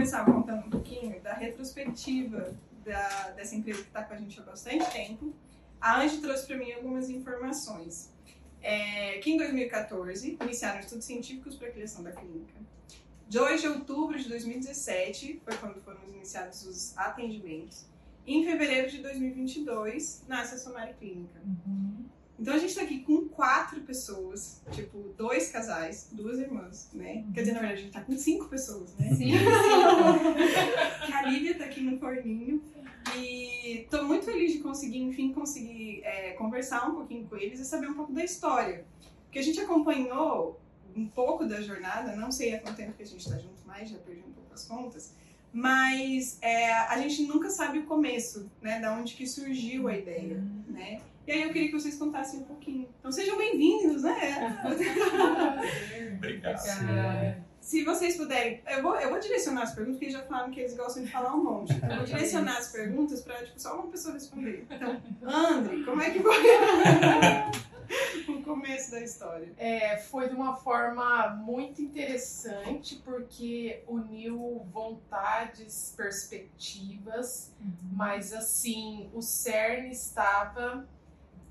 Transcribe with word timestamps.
começar 0.00 0.24
contando 0.24 0.66
um 0.66 0.70
pouquinho 0.70 1.20
da 1.20 1.34
retrospectiva 1.34 2.56
da, 2.82 3.32
dessa 3.32 3.54
empresa 3.54 3.82
que 3.82 3.88
está 3.88 4.02
com 4.02 4.14
a 4.14 4.16
gente 4.16 4.40
há 4.40 4.42
bastante 4.42 4.90
tempo. 4.90 5.34
A 5.78 6.00
Angie 6.00 6.22
trouxe 6.22 6.46
para 6.46 6.56
mim 6.56 6.72
algumas 6.72 7.10
informações. 7.10 8.10
É, 8.62 9.18
que 9.18 9.30
em 9.30 9.36
2014 9.36 10.38
iniciaram 10.40 10.80
estudos 10.80 11.04
científicos 11.04 11.56
para 11.56 11.68
a 11.68 11.70
criação 11.70 12.02
da 12.02 12.12
clínica. 12.12 12.54
2 13.28 13.60
de 13.60 13.68
outubro 13.68 14.18
de 14.18 14.26
2017 14.26 15.42
foi 15.44 15.54
quando 15.58 15.82
foram 15.82 16.00
iniciados 16.08 16.64
os 16.64 16.96
atendimentos. 16.96 17.84
E 18.26 18.36
em 18.36 18.44
fevereiro 18.44 18.90
de 18.90 19.02
2022 19.02 20.24
nasce 20.26 20.54
a 20.54 20.58
Somari 20.58 20.94
Clínica. 20.94 21.40
Uhum. 21.44 22.06
Então 22.40 22.54
a 22.54 22.58
gente 22.58 22.74
tá 22.74 22.80
aqui 22.80 23.00
com 23.00 23.28
quatro 23.28 23.82
pessoas, 23.82 24.62
tipo, 24.72 25.14
dois 25.16 25.50
casais, 25.50 26.08
duas 26.10 26.38
irmãs, 26.38 26.88
né? 26.94 27.16
Uhum. 27.26 27.32
Quer 27.34 27.40
dizer, 27.40 27.52
na 27.52 27.60
verdade, 27.60 27.80
a 27.80 27.84
gente 27.84 27.92
tá 27.92 28.00
com 28.00 28.16
cinco 28.16 28.48
pessoas, 28.48 28.94
né? 28.96 29.14
Sim, 29.14 29.32
a 31.12 31.22
Lívia 31.28 31.58
tá 31.58 31.66
aqui 31.66 31.82
no 31.82 31.98
forninho. 31.98 32.62
E 33.14 33.86
tô 33.90 34.04
muito 34.04 34.24
feliz 34.24 34.52
de 34.52 34.60
conseguir, 34.60 35.00
enfim, 35.00 35.32
conseguir 35.32 36.02
é, 36.02 36.32
conversar 36.32 36.88
um 36.88 36.94
pouquinho 36.94 37.26
com 37.26 37.36
eles 37.36 37.60
e 37.60 37.64
saber 37.64 37.88
um 37.88 37.94
pouco 37.94 38.12
da 38.12 38.24
história. 38.24 38.86
Porque 39.24 39.38
a 39.38 39.42
gente 39.42 39.60
acompanhou 39.60 40.58
um 40.96 41.06
pouco 41.06 41.44
da 41.44 41.60
jornada, 41.60 42.16
não 42.16 42.32
sei 42.32 42.54
há 42.54 42.60
quanto 42.60 42.76
tempo 42.76 42.94
que 42.94 43.02
a 43.02 43.06
gente 43.06 43.28
tá 43.28 43.36
junto 43.36 43.66
mais, 43.66 43.90
já 43.90 43.98
perdi 43.98 44.22
um 44.22 44.32
pouco 44.32 44.54
as 44.54 44.66
contas. 44.66 45.14
Mas 45.52 46.38
é, 46.40 46.72
a 46.72 46.96
gente 46.98 47.22
nunca 47.24 47.50
sabe 47.50 47.80
o 47.80 47.84
começo, 47.84 48.50
né? 48.62 48.80
Da 48.80 48.94
onde 48.94 49.14
que 49.14 49.26
surgiu 49.26 49.88
a 49.88 49.96
ideia, 49.96 50.36
uhum. 50.36 50.72
né? 50.72 51.00
E 51.26 51.32
aí 51.32 51.42
eu 51.42 51.52
queria 51.52 51.68
que 51.68 51.78
vocês 51.78 51.96
contassem 51.96 52.40
um 52.40 52.44
pouquinho. 52.44 52.88
Então 52.98 53.12
sejam 53.12 53.36
bem-vindos, 53.36 54.02
né? 54.02 54.58
Obrigado. 56.16 56.58
Se 57.60 57.84
vocês 57.84 58.16
puderem, 58.16 58.62
eu 58.66 58.82
vou, 58.82 58.96
eu 58.96 59.10
vou 59.10 59.20
direcionar 59.20 59.62
as 59.62 59.74
perguntas, 59.74 59.98
porque 59.98 60.06
eles 60.06 60.14
já 60.14 60.26
falaram 60.26 60.50
que 60.50 60.60
eles 60.60 60.76
gostam 60.76 61.04
de 61.04 61.10
falar 61.10 61.34
um 61.34 61.44
monte. 61.44 61.74
Então, 61.74 61.90
eu 61.90 61.96
vou 61.98 62.04
direcionar 62.04 62.56
as 62.56 62.72
perguntas 62.72 63.20
para 63.20 63.44
tipo, 63.44 63.60
só 63.60 63.74
uma 63.74 63.88
pessoa 63.88 64.14
responder. 64.14 64.66
Então, 64.68 65.00
André, 65.22 65.84
como 65.84 66.00
é 66.00 66.10
que 66.10 66.20
foi 66.20 66.36
o 68.34 68.42
começo 68.42 68.90
da 68.90 69.00
história? 69.02 69.52
É, 69.58 69.98
foi 69.98 70.28
de 70.28 70.34
uma 70.34 70.56
forma 70.56 71.28
muito 71.36 71.82
interessante, 71.82 72.96
porque 73.04 73.84
uniu 73.86 74.66
vontades, 74.72 75.94
perspectivas, 75.96 77.52
uhum. 77.60 77.72
mas 77.92 78.32
assim, 78.32 79.10
o 79.12 79.20
CERN 79.20 79.90
estava 79.90 80.88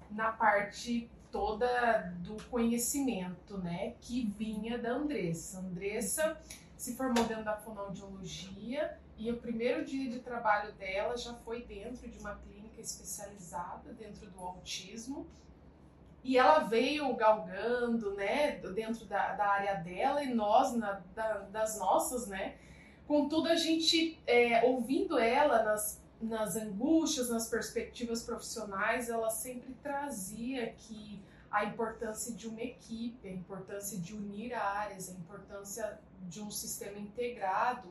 na 0.09 0.31
parte 0.31 1.09
toda 1.31 2.13
do 2.19 2.37
conhecimento, 2.45 3.57
né, 3.57 3.93
que 4.01 4.25
vinha 4.37 4.77
da 4.77 4.91
Andressa. 4.91 5.59
Andressa 5.59 6.39
se 6.75 6.95
formou 6.95 7.23
dentro 7.25 7.43
da 7.43 7.57
fonoaudiologia 7.57 8.97
e 9.17 9.29
o 9.31 9.37
primeiro 9.37 9.83
dia 9.83 10.09
de 10.09 10.19
trabalho 10.19 10.71
dela 10.73 11.17
já 11.17 11.33
foi 11.33 11.63
dentro 11.63 12.09
de 12.09 12.17
uma 12.19 12.35
clínica 12.35 12.81
especializada 12.81 13.93
dentro 13.93 14.29
do 14.29 14.39
autismo. 14.39 15.27
E 16.23 16.37
ela 16.37 16.59
veio 16.59 17.13
galgando, 17.15 18.13
né, 18.15 18.57
dentro 18.73 19.05
da, 19.05 19.33
da 19.35 19.47
área 19.47 19.75
dela 19.75 20.23
e 20.23 20.33
nós, 20.33 20.73
na, 20.75 21.01
da, 21.13 21.39
das 21.51 21.79
nossas, 21.79 22.27
né. 22.27 22.55
Contudo, 23.07 23.47
a 23.47 23.55
gente, 23.55 24.19
é, 24.27 24.63
ouvindo 24.65 25.17
ela 25.17 25.63
nas 25.63 26.01
nas 26.21 26.55
angústias, 26.55 27.29
nas 27.29 27.47
perspectivas 27.47 28.23
profissionais, 28.23 29.09
ela 29.09 29.29
sempre 29.29 29.73
trazia 29.81 30.73
que 30.73 31.21
a 31.49 31.65
importância 31.65 32.33
de 32.33 32.47
uma 32.47 32.61
equipe, 32.61 33.27
a 33.27 33.31
importância 33.31 33.97
de 33.97 34.13
unir 34.13 34.53
áreas, 34.53 35.09
a 35.09 35.13
importância 35.13 35.99
de 36.27 36.41
um 36.41 36.51
sistema 36.51 36.99
integrado 36.99 37.89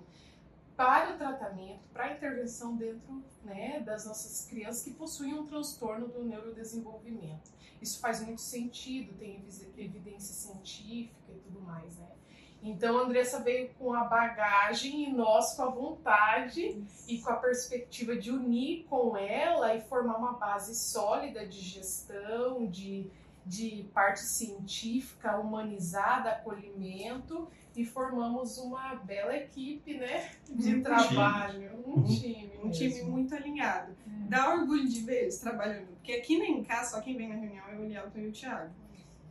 para 0.77 1.15
o 1.15 1.19
tratamento, 1.19 1.81
para 1.93 2.05
a 2.05 2.13
intervenção 2.13 2.77
dentro 2.77 3.25
né, 3.43 3.81
das 3.81 4.07
nossas 4.07 4.47
crianças 4.49 4.85
que 4.85 4.93
possuem 4.93 5.35
um 5.35 5.45
transtorno 5.45 6.07
do 6.07 6.23
neurodesenvolvimento. 6.23 7.51
Isso 7.83 7.99
faz 7.99 8.21
muito 8.21 8.41
sentido, 8.41 9.17
tem 9.19 9.45
evidência 9.77 10.35
científica 10.35 11.33
e 11.33 11.41
tudo 11.41 11.61
mais, 11.61 11.97
né? 11.97 12.18
Então 12.63 12.99
a 12.99 13.03
Andressa 13.03 13.41
veio 13.41 13.71
com 13.79 13.93
a 13.93 14.05
bagagem 14.05 15.09
e 15.09 15.13
nós 15.13 15.55
com 15.55 15.63
a 15.63 15.71
vontade 15.71 16.61
Isso. 16.61 17.05
e 17.09 17.19
com 17.21 17.31
a 17.31 17.37
perspectiva 17.37 18.17
de 18.17 18.31
unir 18.31 18.85
com 18.89 19.17
ela 19.17 19.75
e 19.75 19.81
formar 19.81 20.17
uma 20.17 20.33
base 20.33 20.75
sólida 20.75 21.47
de 21.47 21.61
gestão, 21.61 22.67
de, 22.67 23.09
de 23.47 23.89
parte 23.95 24.21
científica, 24.21 25.39
humanizada, 25.39 26.31
acolhimento 26.31 27.49
e 27.77 27.85
formamos 27.85 28.59
uma 28.59 28.97
bela 28.97 29.37
equipe, 29.37 29.97
né, 29.97 30.33
de 30.49 30.75
um 30.75 30.83
trabalho, 30.83 31.69
time. 31.69 31.83
um 31.87 32.03
time, 32.03 32.53
um 32.59 32.67
mesmo. 32.67 32.71
time 32.73 33.03
muito 33.05 33.35
alinhado. 33.37 33.93
É. 33.93 34.29
Dá 34.29 34.53
orgulho 34.53 34.89
de 34.89 35.01
ver 35.03 35.23
eles 35.23 35.39
trabalhando, 35.39 35.87
porque 35.95 36.13
aqui 36.13 36.39
nem 36.39 36.65
cá 36.65 36.83
só 36.83 37.01
quem 37.01 37.17
vem 37.17 37.29
na 37.29 37.37
reunião 37.37 37.65
é 37.69 37.77
o 37.77 37.85
Elielton 37.85 38.19
e 38.19 38.27
o 38.27 38.33
Thiago. 38.33 38.88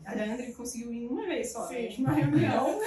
A 0.07 0.15
Leandra 0.15 0.49
conseguiu 0.53 0.93
ir 0.93 1.05
uma 1.05 1.25
vez 1.25 1.51
só, 1.51 1.67
Sim. 1.67 2.01
na 2.01 2.13
reunião. 2.13 2.79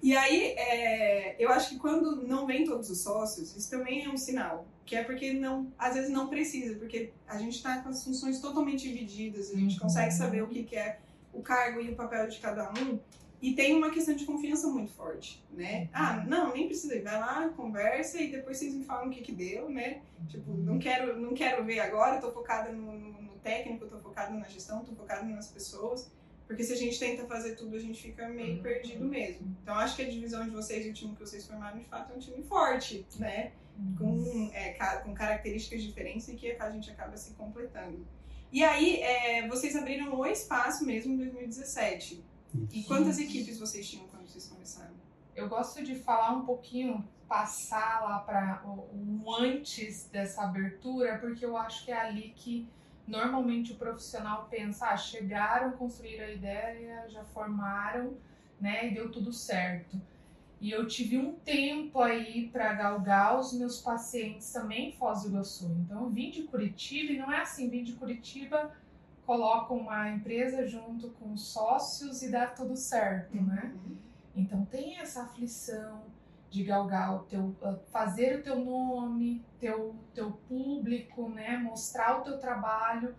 e 0.00 0.16
aí, 0.16 0.54
é, 0.56 1.36
eu 1.36 1.50
acho 1.50 1.70
que 1.70 1.78
quando 1.78 2.22
não 2.28 2.46
vem 2.46 2.64
todos 2.64 2.88
os 2.88 3.02
sócios, 3.02 3.56
isso 3.56 3.68
também 3.68 4.04
é 4.04 4.08
um 4.08 4.16
sinal. 4.16 4.68
Que 4.86 4.94
é 4.94 5.02
porque 5.02 5.32
não, 5.32 5.72
às 5.76 5.94
vezes 5.94 6.10
não 6.10 6.28
precisa, 6.28 6.76
porque 6.76 7.10
a 7.26 7.38
gente 7.38 7.56
está 7.56 7.78
com 7.78 7.88
as 7.88 8.04
funções 8.04 8.38
totalmente 8.40 8.86
divididas, 8.86 9.50
a 9.50 9.56
gente 9.56 9.74
uhum. 9.74 9.80
consegue 9.80 10.12
saber 10.12 10.42
o 10.42 10.46
que, 10.46 10.62
que 10.62 10.76
é 10.76 11.00
o 11.32 11.42
cargo 11.42 11.80
e 11.80 11.90
o 11.90 11.96
papel 11.96 12.28
de 12.28 12.38
cada 12.38 12.70
um. 12.70 13.00
E 13.42 13.52
tem 13.52 13.74
uma 13.74 13.90
questão 13.90 14.14
de 14.14 14.24
confiança 14.24 14.68
muito 14.68 14.92
forte, 14.92 15.44
né? 15.52 15.82
Uhum. 15.82 15.88
Ah, 15.92 16.24
não, 16.28 16.52
nem 16.52 16.66
precisa 16.66 16.94
ir. 16.94 17.02
Vai 17.02 17.18
lá, 17.18 17.48
conversa 17.48 18.20
e 18.20 18.30
depois 18.30 18.58
vocês 18.58 18.74
me 18.74 18.84
falam 18.84 19.08
o 19.08 19.10
que 19.10 19.22
que 19.22 19.32
deu, 19.32 19.68
né? 19.68 20.02
Tipo, 20.28 20.52
não 20.52 20.78
quero, 20.78 21.20
não 21.20 21.34
quero 21.34 21.64
ver 21.64 21.80
agora, 21.80 22.20
tô 22.20 22.30
focada 22.30 22.70
no, 22.70 22.96
no 22.96 23.33
técnico, 23.44 23.84
estou 23.84 24.00
focado 24.00 24.34
na 24.34 24.48
gestão, 24.48 24.80
estou 24.80 24.96
focado 24.96 25.26
nas 25.26 25.48
pessoas. 25.48 26.10
Porque 26.46 26.62
se 26.62 26.72
a 26.72 26.76
gente 26.76 26.98
tenta 26.98 27.24
fazer 27.26 27.54
tudo, 27.54 27.76
a 27.76 27.78
gente 27.78 28.02
fica 28.02 28.28
meio 28.28 28.56
uhum. 28.56 28.62
perdido 28.62 29.04
mesmo. 29.04 29.56
Então, 29.62 29.74
acho 29.76 29.96
que 29.96 30.02
a 30.02 30.08
divisão 30.08 30.44
de 30.44 30.50
vocês 30.50 30.84
e 30.84 30.90
o 30.90 30.92
time 30.92 31.14
que 31.14 31.20
vocês 31.20 31.46
formaram, 31.46 31.78
de 31.78 31.84
fato, 31.84 32.12
é 32.12 32.16
um 32.16 32.18
time 32.18 32.42
forte, 32.42 33.06
né? 33.18 33.52
Com, 33.98 34.04
uhum. 34.04 34.50
é, 34.52 34.72
com 35.02 35.14
características 35.14 35.82
diferentes 35.82 36.28
e 36.28 36.34
que 36.34 36.52
a 36.52 36.70
gente 36.70 36.90
acaba 36.90 37.16
se 37.16 37.32
completando. 37.32 38.06
E 38.52 38.62
aí, 38.62 39.00
é, 39.00 39.48
vocês 39.48 39.74
abriram 39.74 40.14
o 40.14 40.26
espaço 40.26 40.84
mesmo 40.84 41.14
em 41.14 41.16
2017. 41.16 42.22
E 42.72 42.84
quantas 42.84 43.18
equipes 43.18 43.58
vocês 43.58 43.88
tinham 43.88 44.06
quando 44.08 44.28
vocês 44.28 44.46
começaram? 44.46 44.94
Eu 45.34 45.48
gosto 45.48 45.82
de 45.82 45.96
falar 45.96 46.30
um 46.32 46.44
pouquinho, 46.44 47.04
passar 47.26 48.02
lá 48.04 48.18
para 48.20 48.62
o, 48.64 49.24
o 49.24 49.34
antes 49.34 50.06
dessa 50.12 50.42
abertura, 50.42 51.18
porque 51.18 51.44
eu 51.44 51.56
acho 51.56 51.84
que 51.84 51.90
é 51.90 51.98
ali 51.98 52.32
que 52.36 52.68
normalmente 53.06 53.72
o 53.72 53.76
profissional 53.76 54.48
pensa, 54.50 54.88
ah, 54.88 54.96
chegaram, 54.96 55.72
construíram 55.72 56.24
a 56.24 56.30
ideia, 56.30 57.08
já 57.08 57.24
formaram, 57.24 58.14
né, 58.60 58.88
e 58.88 58.94
deu 58.94 59.10
tudo 59.10 59.32
certo. 59.32 60.00
E 60.60 60.70
eu 60.70 60.86
tive 60.86 61.18
um 61.18 61.34
tempo 61.34 62.00
aí 62.00 62.48
para 62.48 62.72
galgar 62.72 63.38
os 63.38 63.52
meus 63.52 63.82
pacientes 63.82 64.50
também 64.50 64.88
em 64.88 64.92
Foz 64.92 65.22
do 65.22 65.28
Iguaçu. 65.28 65.70
Então 65.84 66.04
eu 66.04 66.08
vim 66.08 66.30
de 66.30 66.44
Curitiba 66.44 67.12
e 67.12 67.18
não 67.18 67.30
é 67.30 67.42
assim, 67.42 67.68
vim 67.68 67.82
de 67.82 67.92
Curitiba, 67.92 68.72
coloco 69.26 69.74
uma 69.74 70.08
empresa 70.08 70.66
junto 70.66 71.10
com 71.10 71.36
sócios 71.36 72.22
e 72.22 72.30
dá 72.30 72.46
tudo 72.46 72.76
certo, 72.76 73.36
né? 73.36 73.74
Uhum. 73.74 73.96
Então 74.36 74.64
tem 74.64 74.98
essa 74.98 75.24
aflição, 75.24 76.02
de 76.54 76.62
galgar 76.62 77.16
o 77.16 77.18
teu, 77.24 77.52
ah, 77.64 77.76
fazer 77.90 78.38
o 78.38 78.42
teu 78.44 78.64
nome, 78.64 79.44
teu, 79.58 79.96
teu 80.14 80.30
público, 80.48 81.28
né, 81.28 81.56
mostrar 81.56 82.20
o 82.20 82.22
teu 82.22 82.38
trabalho. 82.38 83.12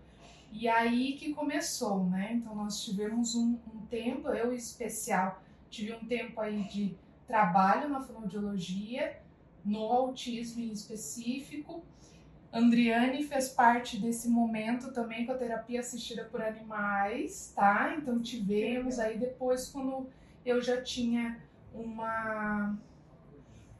E 0.53 0.69
aí 0.69 1.17
que 1.17 1.33
começou, 1.33 2.05
né? 2.05 2.31
Então 2.31 2.55
nós 2.55 2.81
tivemos 2.81 3.35
um, 3.35 3.59
um 3.73 3.85
tempo, 3.89 4.29
eu 4.29 4.53
em 4.53 4.55
especial, 4.55 5.43
tive 5.69 5.91
um 5.91 6.05
tempo 6.05 6.39
aí 6.39 6.63
de 6.63 6.95
trabalho 7.27 7.89
na 7.89 7.99
fonoaudiologia, 7.99 9.19
no 9.65 9.81
autismo 9.81 10.63
em 10.63 10.71
específico. 10.71 11.83
Andriane 12.53 13.21
fez 13.23 13.49
parte 13.49 13.99
desse 13.99 14.29
momento 14.29 14.93
também 14.93 15.25
com 15.25 15.33
a 15.33 15.37
terapia 15.37 15.81
assistida 15.81 16.23
por 16.23 16.41
animais, 16.41 17.51
tá? 17.53 17.95
Então 17.97 18.21
tivemos 18.21 18.97
aí 18.97 19.17
depois 19.17 19.67
quando 19.67 20.07
eu 20.45 20.61
já 20.61 20.81
tinha 20.81 21.37
uma 21.73 22.77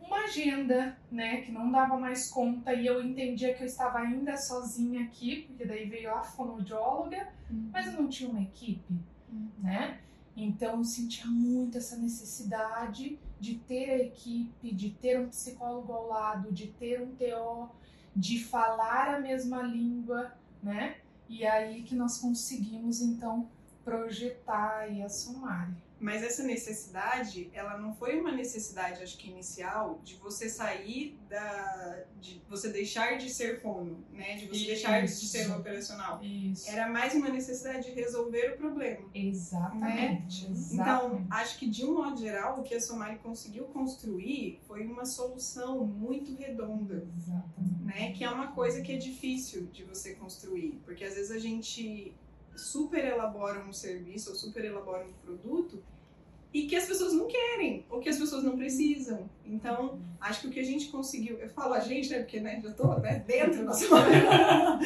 uma 0.05 0.25
agenda, 0.25 0.97
né, 1.11 1.41
que 1.41 1.51
não 1.51 1.71
dava 1.71 1.97
mais 1.97 2.29
conta 2.29 2.73
e 2.73 2.85
eu 2.85 3.03
entendia 3.03 3.53
que 3.53 3.63
eu 3.63 3.67
estava 3.67 3.99
ainda 3.99 4.37
sozinha 4.37 5.03
aqui, 5.03 5.43
porque 5.47 5.65
daí 5.65 5.89
veio 5.89 6.13
a 6.13 6.21
fonoaudióloga, 6.21 7.27
uhum. 7.49 7.69
mas 7.71 7.87
eu 7.87 7.93
não 7.93 8.07
tinha 8.07 8.29
uma 8.29 8.41
equipe, 8.41 8.93
uhum. 9.31 9.49
né? 9.59 9.99
Então 10.35 10.77
eu 10.77 10.83
sentia 10.83 11.25
muito 11.25 11.77
essa 11.77 11.95
necessidade 11.97 13.17
de 13.39 13.55
ter 13.55 13.89
a 13.89 13.97
equipe, 13.99 14.73
de 14.73 14.89
ter 14.89 15.19
um 15.19 15.29
psicólogo 15.29 15.93
ao 15.93 16.07
lado, 16.07 16.51
de 16.51 16.67
ter 16.67 17.01
um 17.01 17.15
TO, 17.15 17.69
de 18.15 18.43
falar 18.43 19.15
a 19.15 19.19
mesma 19.19 19.61
língua, 19.61 20.33
né? 20.61 20.97
E 21.29 21.45
aí 21.45 21.83
que 21.83 21.95
nós 21.95 22.17
conseguimos 22.19 23.01
então 23.01 23.47
projetar 23.83 24.91
e 24.91 25.01
assumar. 25.01 25.71
Mas 26.05 26.21
essa 26.21 26.43
necessidade, 26.43 27.49
ela 27.51 27.79
não 27.79 27.91
foi 27.95 28.19
uma 28.19 28.31
necessidade, 28.31 29.01
acho 29.01 29.17
que 29.17 29.27
inicial, 29.27 29.99
de 30.03 30.13
você 30.17 30.47
sair 30.47 31.17
da. 31.27 32.03
de 32.21 32.39
você 32.47 32.69
deixar 32.69 33.17
de 33.17 33.27
ser 33.27 33.59
fono, 33.59 34.05
né? 34.13 34.35
De 34.35 34.45
você 34.45 34.57
Isso. 34.57 34.67
deixar 34.67 35.01
de 35.03 35.09
ser 35.09 35.51
operacional. 35.51 36.23
Isso. 36.23 36.69
Era 36.69 36.87
mais 36.87 37.15
uma 37.15 37.29
necessidade 37.29 37.85
de 37.85 37.95
resolver 37.99 38.53
o 38.53 38.57
problema. 38.57 39.09
Exatamente. 39.15 40.45
Então, 40.45 40.51
exatamente. 40.51 41.27
acho 41.31 41.57
que 41.57 41.67
de 41.67 41.83
um 41.83 41.95
modo 41.95 42.21
geral, 42.21 42.59
o 42.59 42.63
que 42.63 42.75
a 42.75 42.79
Somari 42.79 43.17
conseguiu 43.17 43.63
construir 43.63 44.61
foi 44.67 44.85
uma 44.85 45.05
solução 45.05 45.87
muito 45.87 46.35
redonda. 46.35 47.07
Exatamente. 47.17 47.83
né? 47.83 48.11
Que 48.11 48.23
é 48.23 48.29
uma 48.29 48.51
coisa 48.51 48.79
que 48.83 48.91
é 48.91 48.97
difícil 48.97 49.65
de 49.73 49.83
você 49.83 50.13
construir, 50.13 50.79
porque 50.85 51.03
às 51.03 51.15
vezes 51.15 51.31
a 51.31 51.39
gente 51.39 52.13
super 52.55 53.03
elabora 53.03 53.65
um 53.65 53.73
serviço 53.73 54.29
ou 54.29 54.35
super 54.35 54.63
elabora 54.63 55.03
um 55.07 55.13
produto 55.13 55.83
e 56.55 56.67
que 56.67 56.75
as 56.77 56.85
pessoas 56.85 57.11
não 57.11 57.27
querem 57.27 57.85
ou 57.89 57.99
que 57.99 58.07
as 58.07 58.17
pessoas 58.17 58.41
não 58.41 58.55
precisam. 58.55 59.29
Então, 59.45 59.99
acho 60.21 60.39
que 60.39 60.47
o 60.47 60.51
que 60.51 60.59
a 60.61 60.63
gente 60.63 60.87
conseguiu, 60.87 61.37
eu 61.37 61.49
falo 61.49 61.73
a 61.73 61.81
gente, 61.81 62.09
né, 62.09 62.19
porque 62.19 62.39
né, 62.39 62.61
já 62.63 62.71
tô 62.71 62.97
né, 62.99 63.21
dentro 63.27 63.65
da 63.65 63.73
sua 63.73 63.99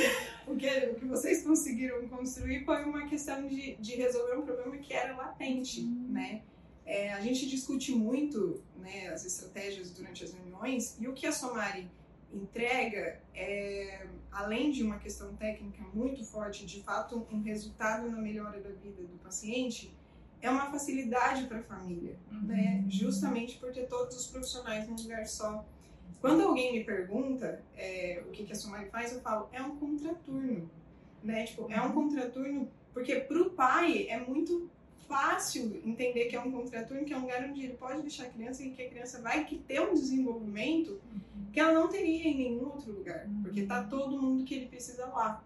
o 0.47 0.55
que 0.55 0.67
o 0.67 0.95
que 0.95 1.05
vocês 1.05 1.43
conseguiram 1.43 2.07
construir 2.07 2.65
foi 2.65 2.83
uma 2.85 3.07
questão 3.07 3.45
de, 3.47 3.75
de 3.75 3.95
resolver 3.97 4.37
um 4.37 4.41
problema 4.41 4.75
que 4.77 4.91
era 4.91 5.15
latente, 5.15 5.83
né? 5.83 6.41
É, 6.87 7.13
a 7.13 7.21
gente 7.21 7.47
discute 7.47 7.91
muito 7.91 8.63
né, 8.77 9.09
as 9.09 9.23
estratégias 9.23 9.91
durante 9.91 10.23
as 10.23 10.33
reuniões 10.33 10.97
e 10.99 11.07
o 11.07 11.13
que 11.13 11.27
a 11.27 11.31
Somari 11.31 11.87
entrega 12.33 13.21
é, 13.35 14.07
além 14.31 14.71
de 14.71 14.81
uma 14.81 14.97
questão 14.97 15.35
técnica 15.35 15.83
muito 15.93 16.25
forte, 16.25 16.65
de 16.65 16.81
fato, 16.81 17.27
um 17.31 17.43
resultado 17.43 18.09
na 18.09 18.17
melhora 18.17 18.59
da 18.59 18.71
vida 18.71 19.03
do 19.03 19.19
paciente, 19.19 19.93
é 20.41 20.49
uma 20.49 20.71
facilidade 20.71 21.45
para 21.45 21.59
a 21.59 21.63
família, 21.63 22.17
né? 22.31 22.83
Justamente 22.87 23.57
por 23.57 23.71
ter 23.71 23.87
todos 23.87 24.15
os 24.17 24.27
profissionais 24.27 24.87
num 24.87 24.95
lugar 24.95 25.25
só. 25.27 25.65
Quando 26.21 26.41
alguém 26.43 26.73
me 26.73 26.83
pergunta 26.83 27.61
é, 27.77 28.21
o 28.27 28.31
que, 28.31 28.43
que 28.43 28.51
a 28.51 28.55
Somari 28.55 28.89
faz, 28.89 29.13
eu 29.13 29.21
falo, 29.21 29.49
é 29.51 29.61
um 29.61 29.75
contraturno, 29.77 30.69
né? 31.23 31.45
Tipo, 31.45 31.71
é 31.71 31.81
um 31.81 31.91
contraturno 31.91 32.69
porque 32.93 33.15
para 33.15 33.41
o 33.41 33.49
pai 33.51 34.07
é 34.09 34.19
muito 34.19 34.69
fácil 35.07 35.81
entender 35.85 36.25
que 36.25 36.35
é 36.35 36.39
um 36.39 36.51
contraturno, 36.51 37.05
que 37.05 37.13
é 37.13 37.17
um 37.17 37.21
lugar 37.21 37.43
onde 37.49 37.63
ele 37.63 37.73
pode 37.73 38.01
deixar 38.01 38.25
a 38.25 38.29
criança 38.29 38.63
e 38.63 38.71
que 38.71 38.81
a 38.81 38.89
criança 38.89 39.21
vai 39.21 39.45
que 39.45 39.57
ter 39.57 39.81
um 39.81 39.93
desenvolvimento 39.93 40.99
que 41.51 41.59
ela 41.59 41.73
não 41.73 41.87
teria 41.87 42.27
em 42.27 42.37
nenhum 42.37 42.65
outro 42.65 42.91
lugar, 42.91 43.27
porque 43.41 43.65
tá 43.65 43.83
todo 43.83 44.21
mundo 44.21 44.43
que 44.43 44.53
ele 44.53 44.67
precisa 44.67 45.07
lá, 45.07 45.43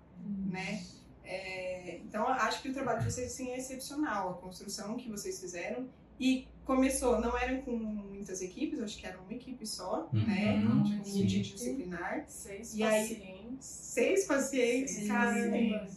né? 0.52 0.84
É, 1.26 1.98
então, 2.04 2.28
acho 2.28 2.62
que 2.62 2.70
o 2.70 2.74
trabalho 2.74 3.00
de 3.00 3.12
vocês 3.12 3.32
sim, 3.32 3.52
é 3.52 3.58
excepcional, 3.58 4.32
a 4.32 4.34
construção 4.36 4.96
que 4.98 5.10
vocês 5.10 5.40
fizeram. 5.40 5.88
E 6.20 6.48
começou, 6.64 7.20
não 7.20 7.36
eram 7.38 7.62
com 7.64 7.72
muitas 7.76 8.42
equipes, 8.42 8.80
acho 8.80 8.98
que 8.98 9.06
era 9.06 9.20
uma 9.20 9.34
equipe 9.34 9.66
só, 9.66 10.10
Uhum. 10.14 10.26
né? 10.26 10.56
Uhum. 10.64 10.84
Tipo, 10.84 11.10
multidisciplinar. 11.18 12.26
Seis 12.28 12.76
E 12.76 12.84
aí- 12.84 13.16
pacientes. 13.16 13.66
Seis 13.66 14.26
pacientes, 14.26 14.94
Seis 14.96 15.08
caramba! 15.08 15.88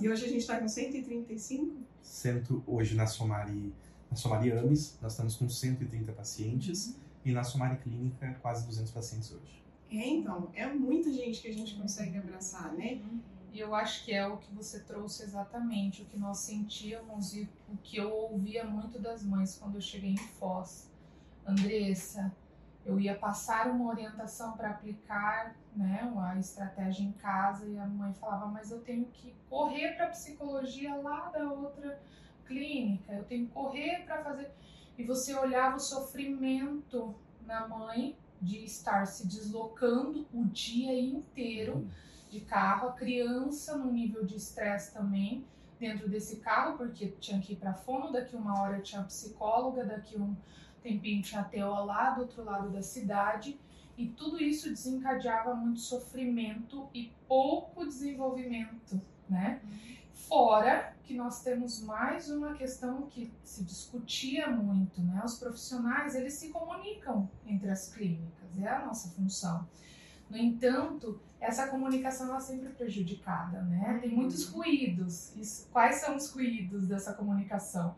E 0.00 0.08
hoje 0.08 0.24
a 0.24 0.28
gente 0.28 0.46
tá 0.46 0.58
com 0.58 0.68
135? 0.68 1.72
Cento, 2.02 2.62
hoje 2.66 2.94
na 2.94 3.06
Somari, 3.06 3.72
na 4.10 4.16
Somari 4.16 4.52
Ames, 4.52 4.96
nós 5.02 5.12
estamos 5.12 5.36
com 5.36 5.48
130 5.48 6.12
pacientes 6.12 6.96
e 7.24 7.32
na 7.32 7.42
Somari 7.44 7.76
Clínica, 7.78 8.36
quase 8.40 8.66
200 8.66 8.92
pacientes 8.92 9.32
hoje. 9.32 9.62
É, 9.90 10.08
então, 10.08 10.50
é 10.54 10.66
muita 10.66 11.12
gente 11.12 11.40
que 11.40 11.48
a 11.48 11.52
gente 11.52 11.74
consegue 11.74 12.16
abraçar, 12.18 12.72
né? 12.74 13.00
E 13.54 13.60
eu 13.60 13.72
acho 13.72 14.04
que 14.04 14.12
é 14.12 14.26
o 14.26 14.36
que 14.36 14.52
você 14.52 14.80
trouxe 14.80 15.22
exatamente, 15.22 16.02
o 16.02 16.06
que 16.06 16.18
nós 16.18 16.38
sentíamos 16.38 17.36
e 17.36 17.48
o 17.68 17.76
que 17.76 17.96
eu 17.96 18.12
ouvia 18.12 18.64
muito 18.64 18.98
das 18.98 19.22
mães 19.22 19.56
quando 19.56 19.76
eu 19.76 19.80
cheguei 19.80 20.10
em 20.10 20.16
Foz. 20.16 20.90
Andressa, 21.46 22.34
eu 22.84 22.98
ia 22.98 23.14
passar 23.14 23.68
uma 23.68 23.88
orientação 23.88 24.56
para 24.56 24.70
aplicar 24.70 25.54
né, 25.76 26.12
a 26.18 26.36
estratégia 26.36 27.04
em 27.04 27.12
casa 27.12 27.64
e 27.68 27.78
a 27.78 27.86
mãe 27.86 28.12
falava, 28.14 28.46
mas 28.46 28.72
eu 28.72 28.80
tenho 28.80 29.04
que 29.04 29.32
correr 29.48 29.92
para 29.92 30.06
a 30.06 30.10
psicologia 30.10 30.96
lá 30.96 31.30
da 31.30 31.48
outra 31.48 32.02
clínica, 32.46 33.12
eu 33.12 33.22
tenho 33.22 33.46
que 33.46 33.52
correr 33.52 34.04
para 34.04 34.20
fazer. 34.24 34.50
E 34.98 35.04
você 35.04 35.32
olhava 35.32 35.76
o 35.76 35.80
sofrimento 35.80 37.14
na 37.46 37.68
mãe 37.68 38.18
de 38.42 38.64
estar 38.64 39.06
se 39.06 39.28
deslocando 39.28 40.26
o 40.34 40.44
dia 40.44 40.92
inteiro 41.00 41.88
de 42.34 42.40
carro, 42.40 42.88
a 42.88 42.92
criança 42.92 43.78
no 43.78 43.92
nível 43.92 44.24
de 44.24 44.36
estresse 44.36 44.92
também 44.92 45.46
dentro 45.78 46.08
desse 46.08 46.36
carro, 46.36 46.76
porque 46.76 47.08
tinha 47.20 47.40
que 47.40 47.52
ir 47.52 47.56
para 47.56 47.74
fono, 47.74 48.12
daqui 48.12 48.34
uma 48.34 48.60
hora 48.60 48.80
tinha 48.80 49.02
psicóloga, 49.02 49.84
daqui 49.84 50.16
um 50.16 50.34
tempinho 50.82 51.22
tinha 51.22 51.44
TO 51.44 51.84
lá 51.84 52.10
do 52.10 52.22
outro 52.22 52.42
lado 52.44 52.70
da 52.70 52.82
cidade, 52.82 53.58
e 53.96 54.08
tudo 54.08 54.42
isso 54.42 54.68
desencadeava 54.68 55.54
muito 55.54 55.78
sofrimento 55.78 56.88
e 56.92 57.12
pouco 57.28 57.86
desenvolvimento, 57.86 59.00
né? 59.28 59.60
Fora 60.12 60.92
que 61.04 61.14
nós 61.14 61.42
temos 61.42 61.80
mais 61.82 62.30
uma 62.30 62.54
questão 62.54 63.02
que 63.02 63.32
se 63.44 63.62
discutia 63.62 64.50
muito, 64.50 65.00
né? 65.00 65.22
Os 65.24 65.38
profissionais, 65.38 66.16
eles 66.16 66.34
se 66.34 66.48
comunicam 66.48 67.30
entre 67.46 67.70
as 67.70 67.92
clínicas, 67.92 68.58
é 68.58 68.68
a 68.68 68.84
nossa 68.84 69.10
função. 69.10 69.68
No 70.34 70.40
entanto, 70.40 71.20
essa 71.40 71.68
comunicação 71.68 72.36
é 72.36 72.40
sempre 72.40 72.70
prejudicada, 72.70 73.62
né? 73.62 74.00
Tem 74.02 74.10
muitos 74.10 74.48
ruídos. 74.48 75.32
Isso- 75.36 75.68
quais 75.72 76.00
são 76.00 76.16
os 76.16 76.28
ruídos 76.28 76.88
dessa 76.88 77.12
comunicação? 77.12 77.94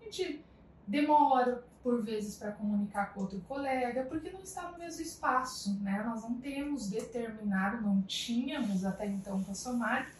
A 0.00 0.04
gente 0.04 0.42
demora 0.86 1.62
por 1.82 2.02
vezes 2.02 2.38
para 2.38 2.52
comunicar 2.52 3.12
com 3.12 3.20
outro 3.20 3.38
colega, 3.46 4.04
porque 4.04 4.30
não 4.30 4.40
está 4.40 4.70
no 4.70 4.78
mesmo 4.78 5.02
espaço, 5.02 5.78
né? 5.82 6.02
Nós 6.02 6.22
não 6.22 6.36
temos 6.40 6.88
determinado, 6.88 7.82
não 7.82 8.00
tínhamos 8.00 8.82
até 8.86 9.06
então 9.06 9.42
com 9.44 9.52
a 9.52 9.54
Somar, 9.54 10.10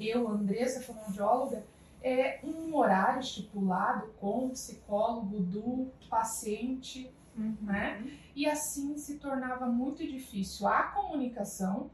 eu, 0.00 0.28
Andressa, 0.28 0.80
fonoaudióloga, 0.80 1.64
é 2.02 2.40
um 2.42 2.74
horário 2.74 3.20
estipulado 3.20 4.08
com 4.20 4.46
o 4.46 4.50
psicólogo 4.50 5.38
do 5.38 5.86
paciente, 6.10 7.08
né? 7.34 8.04
E 8.34 8.46
assim 8.46 8.96
se 8.96 9.18
tornava 9.18 9.66
muito 9.66 10.06
difícil 10.06 10.66
a 10.66 10.84
comunicação 10.84 11.90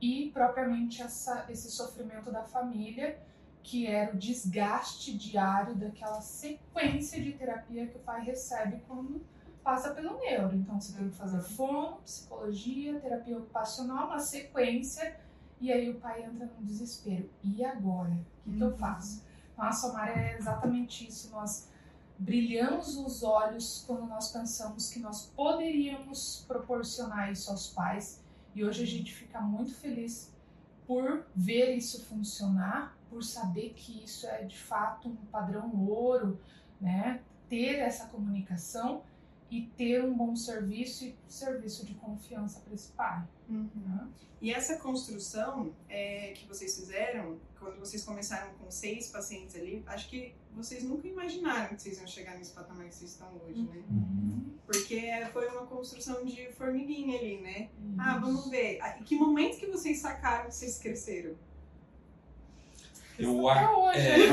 e 0.00 0.30
propriamente 0.32 1.02
essa, 1.02 1.46
esse 1.48 1.70
sofrimento 1.70 2.30
da 2.30 2.42
família, 2.42 3.18
que 3.62 3.86
era 3.86 4.14
o 4.14 4.16
desgaste 4.16 5.16
diário 5.16 5.74
daquela 5.74 6.20
sequência 6.20 7.22
de 7.22 7.32
terapia 7.32 7.86
que 7.86 7.96
o 7.96 8.00
pai 8.00 8.24
recebe 8.24 8.82
quando 8.86 9.20
passa 9.64 9.92
pelo 9.92 10.18
neuro. 10.18 10.54
Então 10.54 10.80
você 10.80 10.96
tem 10.96 11.08
que 11.08 11.16
fazer 11.16 11.40
fono, 11.40 11.96
psicologia, 12.04 13.00
terapia 13.00 13.38
ocupacional, 13.38 14.06
uma 14.06 14.20
sequência, 14.20 15.18
e 15.60 15.72
aí 15.72 15.90
o 15.90 15.98
pai 15.98 16.22
entra 16.22 16.46
num 16.46 16.64
desespero. 16.64 17.28
E 17.42 17.64
agora? 17.64 18.12
O 18.12 18.50
que, 18.50 18.56
que 18.56 18.62
eu 18.62 18.76
faço? 18.76 19.24
Nossa, 19.56 19.88
Omar, 19.88 20.16
é 20.16 20.36
exatamente 20.36 21.08
isso. 21.08 21.30
Nós 21.32 21.68
brilhamos 22.18 22.96
os 22.96 23.22
olhos 23.22 23.84
quando 23.86 24.06
nós 24.06 24.30
pensamos 24.30 24.90
que 24.90 24.98
nós 24.98 25.26
poderíamos 25.36 26.44
proporcionar 26.46 27.30
isso 27.30 27.50
aos 27.50 27.68
pais. 27.68 28.22
E 28.54 28.64
hoje 28.64 28.82
a 28.82 28.86
gente 28.86 29.14
fica 29.14 29.40
muito 29.40 29.74
feliz 29.74 30.32
por 30.86 31.26
ver 31.34 31.76
isso 31.76 32.04
funcionar, 32.04 32.96
por 33.10 33.22
saber 33.22 33.74
que 33.74 34.04
isso 34.04 34.26
é 34.26 34.44
de 34.44 34.56
fato 34.56 35.08
um 35.08 35.16
padrão 35.30 35.70
ouro, 35.86 36.40
né? 36.80 37.20
Ter 37.48 37.76
essa 37.76 38.06
comunicação 38.06 39.02
e 39.50 39.62
ter 39.76 40.02
um 40.04 40.12
bom 40.14 40.34
serviço 40.34 41.04
e 41.04 41.16
serviço 41.28 41.86
de 41.86 41.94
confiança 41.94 42.60
para 42.60 42.74
esse 42.74 42.90
pai. 42.92 43.22
Uhum. 43.48 43.68
né? 43.76 44.08
E 44.42 44.52
essa 44.52 44.76
construção 44.76 45.72
é, 45.88 46.32
que 46.34 46.46
vocês 46.46 46.76
fizeram, 46.76 47.38
quando 47.58 47.78
vocês 47.78 48.04
começaram 48.04 48.52
com 48.54 48.70
seis 48.70 49.08
pacientes 49.10 49.54
ali, 49.56 49.82
acho 49.86 50.08
que 50.10 50.34
vocês 50.54 50.82
nunca 50.84 51.06
imaginaram 51.06 51.74
que 51.74 51.82
vocês 51.82 51.98
iam 51.98 52.06
chegar 52.06 52.36
nesse 52.36 52.52
patamar 52.52 52.86
que 52.88 52.94
vocês 52.94 53.12
estão 53.12 53.28
hoje, 53.46 53.62
né? 53.62 53.82
Porque 54.66 55.00
foi 55.32 55.48
uma 55.48 55.66
construção 55.66 56.24
de 56.24 56.50
formiguinha 56.52 57.18
ali, 57.18 57.40
né? 57.40 57.68
Ah, 57.98 58.18
vamos 58.18 58.50
ver. 58.50 58.78
Ah, 58.82 58.98
Em 58.98 59.04
que 59.04 59.14
momento 59.16 59.58
que 59.58 59.66
vocês 59.66 59.98
sacaram 59.98 60.46
que 60.48 60.54
vocês 60.54 60.78
cresceram? 60.78 61.34
Eu, 63.18 63.48
a- 63.48 63.78
hoje. 63.78 63.98
é, 64.00 64.26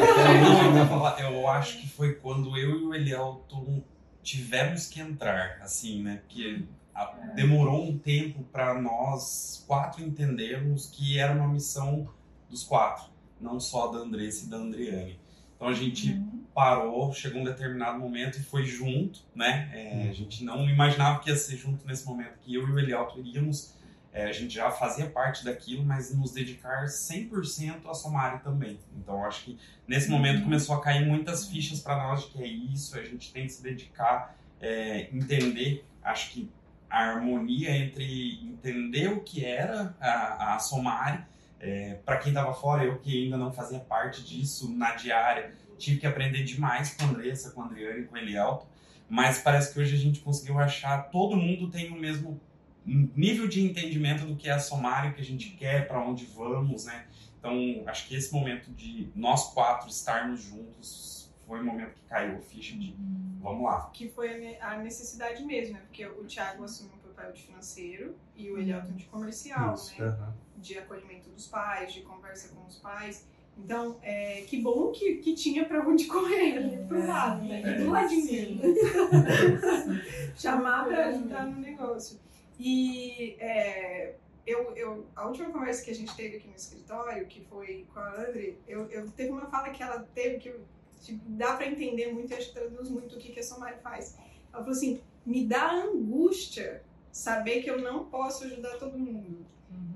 eu 0.82 0.88
falar, 0.88 1.20
eu 1.22 1.48
acho 1.48 1.80
que 1.80 1.88
foi 1.90 2.16
quando 2.16 2.58
eu 2.58 2.80
e 2.80 2.84
o 2.84 2.94
Elielton 2.94 3.82
tivemos 4.24 4.88
que 4.88 5.00
entrar, 5.02 5.60
assim, 5.62 6.02
né? 6.02 6.22
Porque 6.26 6.64
a- 6.96 7.06
demorou 7.36 7.84
um 7.90 7.98
tempo 7.98 8.44
para 8.52 8.80
nós 8.82 9.64
quatro 9.68 10.04
entendermos 10.04 10.88
que 10.88 11.20
era 11.20 11.34
uma 11.34 11.48
missão 11.48 12.08
dos 12.50 12.64
quatro, 12.64 13.12
não 13.42 13.60
só 13.60 13.88
da 13.92 14.00
Andressa 14.00 14.46
e 14.46 14.50
da 14.50 14.58
Andriane. 14.58 15.20
Então 15.56 15.68
a 15.68 15.74
gente 15.74 16.12
Uhum. 16.14 16.44
parou, 16.54 17.12
chegou 17.14 17.42
um 17.42 17.44
determinado 17.44 18.00
momento 18.00 18.38
e 18.38 18.44
foi 18.44 18.66
junto, 18.66 19.22
né? 19.36 19.70
É, 19.74 20.10
a 20.10 20.14
gente 20.14 20.44
não 20.44 20.70
imaginava 20.70 21.20
que 21.20 21.30
ia 21.30 21.36
ser 21.36 21.58
junto 21.58 21.86
nesse 21.88 22.06
momento, 22.06 22.38
que 22.42 22.54
eu 22.54 22.68
e 22.68 22.72
o 22.72 22.80
Elielton 22.80 23.20
iríamos 23.20 23.74
é, 24.14 24.26
a 24.26 24.32
gente 24.32 24.54
já 24.54 24.70
fazia 24.70 25.08
parte 25.08 25.44
daquilo, 25.44 25.84
mas 25.84 26.16
nos 26.16 26.32
dedicar 26.32 26.86
100% 26.86 27.90
a 27.90 27.94
Somari 27.96 28.40
também. 28.44 28.80
Então, 28.96 29.26
acho 29.26 29.46
que 29.46 29.60
nesse 29.88 30.10
momento 30.10 30.38
Uhum. 30.38 30.44
começou 30.44 30.76
a 30.76 30.82
cair 30.82 31.06
muitas 31.06 31.48
fichas 31.48 31.80
para 31.80 31.98
nós 31.98 32.22
de 32.22 32.28
que 32.28 32.44
é 32.44 32.48
isso, 32.48 32.98
a 32.98 33.04
gente 33.04 33.34
tem 33.34 33.48
que 33.48 33.54
se 33.54 33.64
dedicar, 33.64 34.38
é, 34.62 35.10
entender, 35.12 35.84
acho 36.04 36.32
que 36.32 36.50
a 36.90 37.00
harmonia 37.10 37.76
entre 37.76 38.40
entender 38.44 39.08
o 39.08 39.22
que 39.22 39.44
era 39.44 39.96
a, 40.00 40.56
a 40.56 40.60
Somari, 40.60 41.20
é, 41.60 41.96
para 42.06 42.18
quem 42.18 42.32
estava 42.32 42.54
fora, 42.54 42.84
eu 42.84 43.00
que 43.00 43.24
ainda 43.24 43.38
não 43.38 43.52
fazia 43.52 43.80
parte 43.80 44.24
disso 44.24 44.72
na 44.72 44.94
diária, 44.94 45.54
tive 45.78 46.00
que 46.00 46.06
aprender 46.06 46.44
demais 46.44 46.94
com 46.94 47.06
a 47.06 47.08
Andressa, 47.08 47.50
com 47.52 47.64
a 47.64 47.66
Adriana 47.66 47.98
e 47.98 48.04
com 48.04 48.14
o 48.14 48.18
Elielto, 48.18 48.68
mas 49.10 49.40
parece 49.40 49.74
que 49.74 49.80
hoje 49.80 49.96
a 49.96 50.00
gente 50.00 50.20
conseguiu 50.20 50.60
achar, 50.60 51.10
todo 51.10 51.36
mundo 51.36 51.70
tem 51.70 51.90
o 51.92 51.96
mesmo 51.96 52.40
nível 52.86 53.48
de 53.48 53.62
entendimento 53.64 54.26
do 54.26 54.36
que 54.36 54.50
é 54.50 54.54
a 54.54 54.60
Somari, 54.60 55.10
o 55.10 55.14
que 55.14 55.22
a 55.22 55.26
gente 55.26 55.52
quer, 55.52 55.88
para 55.88 56.00
onde 56.06 56.26
vamos, 56.26 56.86
né? 56.86 57.06
Então, 57.40 57.84
acho 57.88 58.08
que 58.08 58.16
esse 58.16 58.34
momento 58.34 58.72
de 58.72 59.10
nós 59.16 59.54
quatro 59.54 59.90
estarmos 59.90 60.42
juntos 60.42 61.30
foi 61.46 61.60
o 61.60 61.66
momento 61.66 61.94
que 61.96 62.02
caiu 62.08 62.38
a 62.38 62.42
ficha 62.42 62.76
de 62.78 62.96
vamos 63.42 63.64
lá. 63.64 63.90
Que 63.94 64.08
foi 64.08 64.34
a 64.34 64.38
ne- 64.38 64.58
a 64.62 64.78
necessidade 64.78 65.44
mesmo, 65.44 65.74
né? 65.76 65.82
Porque 65.86 66.06
o 66.06 66.24
Thiago 66.24 66.64
assumiu 66.64 66.94
o 67.04 67.08
papel 67.10 67.34
de 67.34 67.42
financeiro 67.42 68.16
e 68.36 68.50
o 68.50 68.58
Elielton 68.58 68.94
de 68.94 69.06
comercial, 69.06 69.74
Isso, 69.76 70.02
né? 70.02 70.08
aham. 70.08 70.34
De 70.58 70.78
acolhimento 70.78 71.30
dos 71.30 71.48
pais, 71.48 71.94
de 71.94 72.02
conversa 72.02 72.50
com 72.56 72.66
os 72.66 72.78
pais. 72.78 73.28
Então, 73.58 74.00
é, 74.02 74.42
que 74.48 74.62
bom 74.62 74.92
que, 74.92 75.16
que 75.18 75.36
tinha 75.36 75.66
pra 75.66 75.86
onde 75.88 76.06
correr 76.06 76.58
ali 76.58 76.78
pro 76.88 77.06
lado, 77.06 77.44
né? 77.44 77.62
É. 77.62 77.74
Do 77.84 77.90
ladinho. 77.92 78.62
Chamar 80.36 80.86
pra 80.86 81.08
ajudar 81.08 81.46
no 81.46 81.60
negócio. 81.60 82.20
E 82.60 83.36
é, 83.40 84.16
eu, 84.46 84.76
eu, 84.76 85.06
a 85.16 85.28
última 85.28 85.50
conversa 85.52 85.84
que 85.84 85.92
a 85.92 85.96
gente 85.96 86.16
teve 86.16 86.38
aqui 86.38 86.48
no 86.48 86.56
escritório, 86.56 87.26
que 87.28 87.42
foi 87.46 87.86
com 87.94 88.00
a 88.00 88.22
André, 88.22 88.56
eu, 88.68 88.90
eu 88.90 89.10
teve 89.12 89.32
uma 89.32 89.48
fala 89.48 89.70
que 89.70 89.82
ela 89.82 90.08
teve 90.14 90.38
que 90.38 90.54
tipo, 91.02 91.22
dá 91.30 91.56
pra 91.56 91.68
entender 91.68 92.14
muito 92.14 92.32
e 92.32 92.36
acho 92.36 92.48
que 92.48 92.54
traduz 92.60 92.90
muito 92.90 93.16
o 93.16 93.20
que, 93.20 93.32
que 93.32 93.40
a 93.40 93.44
Somari 93.44 93.78
faz. 93.82 94.16
Ela 94.52 94.64
falou 94.64 94.72
assim: 94.72 95.02
me 95.26 95.46
dá 95.46 95.72
angústia 95.72 96.84
saber 97.12 97.62
que 97.62 97.70
eu 97.70 97.82
não 97.82 98.06
posso 98.06 98.46
ajudar 98.46 98.78
todo 98.78 98.98
mundo. 98.98 99.46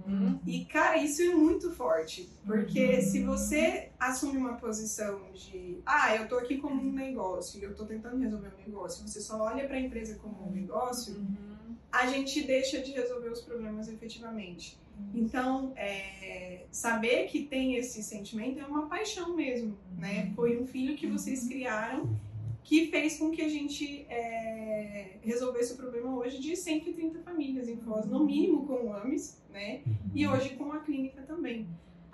Uhum. 0.07 0.39
E, 0.47 0.63
cara, 0.65 0.97
isso 0.97 1.21
é 1.21 1.29
muito 1.35 1.71
forte. 1.71 2.29
Porque 2.45 2.95
Uhum. 2.95 3.01
se 3.01 3.23
você 3.23 3.89
assume 3.99 4.37
uma 4.37 4.53
posição 4.55 5.19
de, 5.33 5.79
ah, 5.85 6.15
eu 6.15 6.27
tô 6.29 6.37
aqui 6.37 6.57
como 6.57 6.81
um 6.81 6.93
negócio 6.93 7.61
eu 7.61 7.75
tô 7.75 7.85
tentando 7.85 8.17
resolver 8.17 8.53
um 8.57 8.61
negócio, 8.65 9.05
você 9.05 9.19
só 9.19 9.41
olha 9.41 9.67
pra 9.67 9.79
empresa 9.79 10.15
como 10.15 10.47
um 10.47 10.51
negócio, 10.51 11.15
Uhum. 11.15 11.56
A 11.91 12.07
gente 12.07 12.43
deixa 12.43 12.79
de 12.79 12.91
resolver 12.91 13.29
os 13.29 13.41
problemas 13.41 13.87
efetivamente. 13.87 14.77
Então, 15.13 15.73
é, 15.75 16.65
saber 16.71 17.27
que 17.27 17.43
tem 17.43 17.75
esse 17.75 18.01
sentimento 18.01 18.59
é 18.59 18.65
uma 18.65 18.87
paixão 18.87 19.35
mesmo, 19.35 19.77
né? 19.97 20.31
Foi 20.35 20.57
um 20.59 20.65
filho 20.65 20.95
que 20.95 21.07
vocês 21.07 21.47
criaram 21.47 22.17
que 22.63 22.87
fez 22.87 23.17
com 23.17 23.31
que 23.31 23.41
a 23.41 23.47
gente 23.47 24.05
é, 24.09 25.17
resolvesse 25.21 25.73
o 25.73 25.77
problema 25.77 26.13
hoje 26.17 26.39
de 26.39 26.53
130 26.53 27.19
famílias 27.19 27.69
em 27.69 27.77
Foz, 27.77 28.05
no 28.05 28.25
mínimo 28.25 28.65
com 28.67 28.87
o 28.87 28.93
AMES, 28.93 29.41
né? 29.49 29.81
E 30.13 30.27
hoje 30.27 30.49
com 30.55 30.73
a 30.73 30.79
clínica 30.79 31.21
também. 31.21 31.65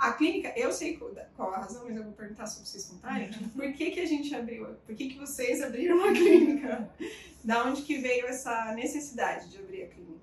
A 0.03 0.13
clínica, 0.13 0.51
eu 0.57 0.72
sei 0.72 1.00
qual 1.38 1.53
a 1.53 1.57
razão, 1.60 1.83
mas 1.86 1.95
eu 1.95 2.03
vou 2.03 2.12
perguntar 2.13 2.45
se 2.48 2.65
vocês 2.65 2.86
contarem. 2.86 3.31
Por 3.31 3.72
que, 3.74 3.91
que 3.91 4.00
a 4.01 4.05
gente 4.05 4.36
abriu? 4.36 4.67
Por 4.86 4.93
que, 4.95 5.07
que 5.10 5.17
vocês 5.17 5.62
abriram 5.62 6.03
a 6.03 6.12
clínica? 6.12 6.89
Da 7.43 7.63
onde 7.63 7.81
que 7.83 7.98
veio 8.00 8.25
essa 8.27 8.74
necessidade 8.74 9.50
de 9.50 9.57
abrir 9.60 9.83
a 9.83 9.88
clínica? 9.88 10.13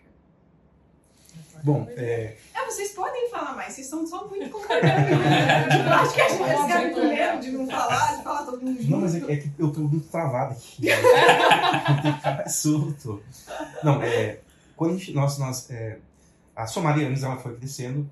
Bom, 1.62 1.86
é, 1.90 2.36
É, 2.54 2.64
vocês 2.66 2.92
podem 2.92 3.28
falar 3.30 3.54
mais, 3.54 3.74
vocês 3.74 3.86
são 3.86 4.06
só 4.06 4.26
muito 4.28 4.48
concordantes. 4.50 4.88
né? 4.88 5.68
Eu 5.86 5.92
acho 5.92 6.14
que 6.14 6.20
a 6.22 6.28
gente 6.28 6.38
vai 6.38 6.56
ficar 6.56 6.90
com 6.90 7.08
medo 7.08 7.40
de 7.40 7.50
não 7.50 7.66
falar, 7.66 8.16
de 8.16 8.22
falar 8.22 8.44
todo 8.46 8.62
mundo 8.64 8.78
junto. 8.80 8.90
Não, 8.90 9.00
mas 9.00 9.14
é, 9.14 9.20
que- 9.20 9.32
é 9.32 9.36
que 9.36 9.50
eu 9.58 9.70
tô 9.72 9.80
muito 9.80 10.08
travado 10.08 10.52
aqui. 10.52 10.82
Ficar 10.90 12.36
mais 12.36 12.52
solto. 12.56 13.22
Não, 13.84 14.02
é. 14.02 14.40
Quando 14.76 14.94
a 14.94 14.98
gente, 14.98 15.12
nós, 15.12 15.38
nós, 15.38 15.70
é, 15.70 15.98
a 16.56 16.66
Somari 16.66 17.04
Ames, 17.04 17.22
ela 17.22 17.36
foi 17.36 17.54
crescendo 17.56 18.08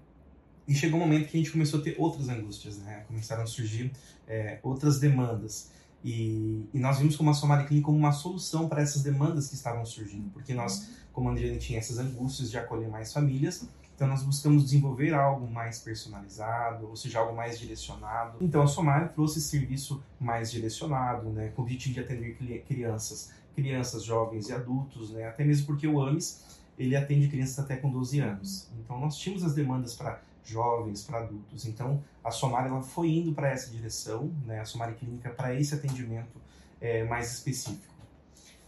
e 0.68 0.74
chegou 0.74 1.00
um 1.00 1.02
momento 1.02 1.28
que 1.28 1.36
a 1.38 1.40
gente 1.40 1.50
começou 1.50 1.80
a 1.80 1.82
ter 1.82 1.96
outras 1.98 2.28
angústias, 2.28 2.76
né? 2.78 3.04
Começaram 3.08 3.42
a 3.42 3.46
surgir 3.46 3.90
é, 4.28 4.58
outras 4.62 5.00
demandas. 5.00 5.70
E, 6.04 6.68
e 6.72 6.78
nós 6.78 6.98
vimos 6.98 7.16
como 7.16 7.30
a 7.30 7.34
Somari 7.34 7.66
Clean 7.66 7.80
como 7.80 7.96
uma 7.96 8.12
solução 8.12 8.68
para 8.68 8.82
essas 8.82 9.02
demandas 9.02 9.48
que 9.48 9.54
estavam 9.54 9.84
surgindo. 9.86 10.30
Porque 10.30 10.52
nós, 10.52 10.90
como 11.12 11.30
a 11.30 11.32
Andriane 11.32 11.58
tinha 11.58 11.78
essas 11.78 11.98
angústias 11.98 12.50
de 12.50 12.58
acolher 12.58 12.88
mais 12.88 13.12
famílias, 13.12 13.66
então 13.98 14.06
nós 14.06 14.22
buscamos 14.22 14.62
desenvolver 14.62 15.12
algo 15.12 15.50
mais 15.50 15.80
personalizado, 15.80 16.86
ou 16.86 16.94
seja, 16.94 17.18
algo 17.18 17.34
mais 17.34 17.58
direcionado. 17.58 18.38
Então 18.40 18.62
a 18.62 18.66
Somari 18.66 19.08
trouxe 19.08 19.38
esse 19.38 19.48
serviço 19.48 20.00
mais 20.20 20.52
direcionado, 20.52 21.30
né, 21.30 21.48
com 21.48 21.62
o 21.62 21.64
objetivo 21.64 21.94
de 21.94 22.00
atender 22.00 22.36
crianças, 22.68 23.32
crianças, 23.56 24.04
jovens 24.04 24.50
e 24.50 24.52
adultos, 24.52 25.10
né, 25.10 25.26
até 25.26 25.44
mesmo 25.44 25.66
porque 25.66 25.88
o 25.88 26.00
AMES 26.00 26.44
ele 26.78 26.94
atende 26.94 27.26
crianças 27.26 27.58
até 27.58 27.74
com 27.74 27.90
12 27.90 28.20
anos. 28.20 28.68
Então 28.78 29.00
nós 29.00 29.16
tínhamos 29.16 29.42
as 29.42 29.52
demandas 29.52 29.96
para 29.96 30.20
jovens, 30.44 31.02
para 31.04 31.18
adultos. 31.18 31.66
Então 31.66 32.02
a 32.24 32.30
Somari 32.30 32.68
ela 32.68 32.82
foi 32.82 33.08
indo 33.10 33.32
para 33.32 33.48
essa 33.50 33.70
direção, 33.70 34.32
né, 34.46 34.60
a 34.60 34.64
Somari 34.64 34.94
Clínica 34.94 35.30
para 35.30 35.54
esse 35.54 35.74
atendimento 35.74 36.40
é, 36.80 37.04
mais 37.04 37.32
específico. 37.32 37.94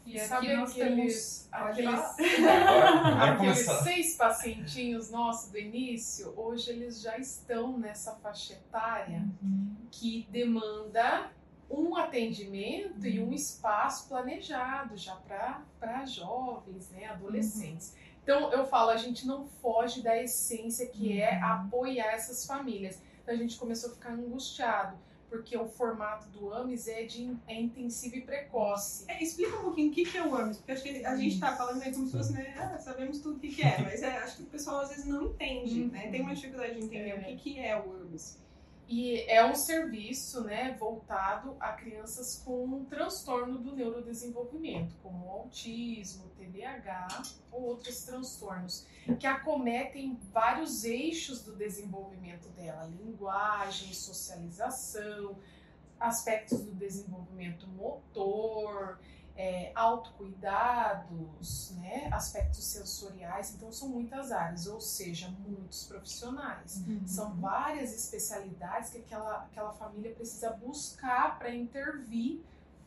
E 0.06 0.18
Sabe 0.18 0.48
aqui 0.48 0.56
nós 0.56 0.70
aqueles- 0.72 1.48
temos 1.52 2.18
aqueles, 2.18 2.18
Agora, 2.66 2.88
agora 2.88 3.32
aqueles 3.34 3.58
seis 3.84 4.16
pacientinhos 4.16 5.10
nossos 5.10 5.50
do 5.50 5.58
início, 5.58 6.32
hoje 6.36 6.70
eles 6.70 7.00
já 7.00 7.16
estão 7.18 7.78
nessa 7.78 8.14
faixa 8.16 8.54
etária 8.54 9.24
que 9.90 10.26
demanda 10.30 11.30
um 11.70 11.94
atendimento 11.96 13.06
e 13.06 13.20
um 13.22 13.32
espaço 13.32 14.08
planejado 14.08 14.96
já 14.96 15.14
para 15.78 16.04
jovens, 16.06 16.90
né, 16.90 17.06
adolescentes. 17.06 17.94
Então 18.22 18.52
eu 18.52 18.66
falo, 18.66 18.90
a 18.90 18.96
gente 18.96 19.26
não 19.26 19.46
foge 19.46 20.02
da 20.02 20.20
essência 20.22 20.86
que 20.86 21.20
é 21.20 21.40
apoiar 21.42 22.12
essas 22.12 22.44
famílias. 22.46 23.00
Então 23.22 23.34
a 23.34 23.36
gente 23.36 23.56
começou 23.58 23.90
a 23.90 23.94
ficar 23.94 24.12
angustiado, 24.12 24.96
porque 25.28 25.56
o 25.56 25.66
formato 25.66 26.28
do 26.30 26.52
AMES 26.52 26.88
é 26.88 27.04
de 27.04 27.36
é 27.46 27.54
intensivo 27.60 28.16
e 28.16 28.20
precoce. 28.22 29.04
É, 29.08 29.22
explica 29.22 29.56
um 29.58 29.62
pouquinho 29.62 29.90
o 29.90 29.94
que, 29.94 30.04
que 30.04 30.18
é 30.18 30.26
o 30.26 30.34
AMES, 30.34 30.56
porque 30.58 30.72
acho 30.72 30.82
que 30.82 31.04
a 31.04 31.16
gente 31.16 31.38
tá 31.38 31.54
falando 31.56 31.82
aí 31.82 31.92
como 31.92 32.06
se 32.06 32.16
fosse, 32.16 32.32
né, 32.32 32.54
ah, 32.58 32.78
sabemos 32.78 33.18
tudo 33.20 33.36
o 33.36 33.40
que, 33.40 33.48
que 33.48 33.62
é, 33.62 33.78
mas 33.82 34.02
é, 34.02 34.18
acho 34.18 34.36
que 34.38 34.42
o 34.42 34.46
pessoal 34.46 34.80
às 34.80 34.88
vezes 34.90 35.04
não 35.06 35.22
entende, 35.26 35.84
né, 35.84 36.08
tem 36.10 36.20
uma 36.22 36.34
dificuldade 36.34 36.74
de 36.74 36.84
entender 36.84 37.10
É. 37.10 37.14
o 37.16 37.24
que, 37.24 37.36
que 37.36 37.58
é 37.60 37.76
o 37.76 37.92
AMES. 38.02 38.38
E 38.90 39.20
é 39.30 39.46
um 39.46 39.54
serviço 39.54 40.42
né, 40.42 40.76
voltado 40.76 41.56
a 41.60 41.74
crianças 41.74 42.42
com 42.44 42.64
um 42.64 42.84
transtorno 42.84 43.56
do 43.56 43.76
neurodesenvolvimento, 43.76 44.96
como 45.00 45.30
autismo, 45.30 46.28
TDAH 46.30 47.22
ou 47.52 47.66
outros 47.66 48.02
transtornos, 48.02 48.84
que 49.20 49.28
acometem 49.28 50.18
vários 50.32 50.82
eixos 50.82 51.40
do 51.40 51.54
desenvolvimento 51.54 52.48
dela: 52.48 52.84
linguagem, 53.00 53.94
socialização, 53.94 55.38
aspectos 56.00 56.60
do 56.60 56.72
desenvolvimento 56.72 57.68
motor, 57.68 58.98
é, 59.42 59.72
autocuidados, 59.74 61.70
né, 61.76 62.08
aspectos 62.12 62.62
sensoriais. 62.64 63.54
Então, 63.54 63.72
são 63.72 63.88
muitas 63.88 64.30
áreas, 64.32 64.66
ou 64.66 64.78
seja, 64.80 65.30
muitos 65.46 65.84
profissionais. 65.84 66.82
São 67.06 67.34
várias 67.36 67.94
especialidades 67.94 68.90
que 68.90 68.98
aquela, 68.98 69.44
aquela 69.44 69.72
família 69.72 70.12
precisa 70.14 70.50
buscar 70.50 71.38
para 71.38 71.54
intervir 71.54 72.40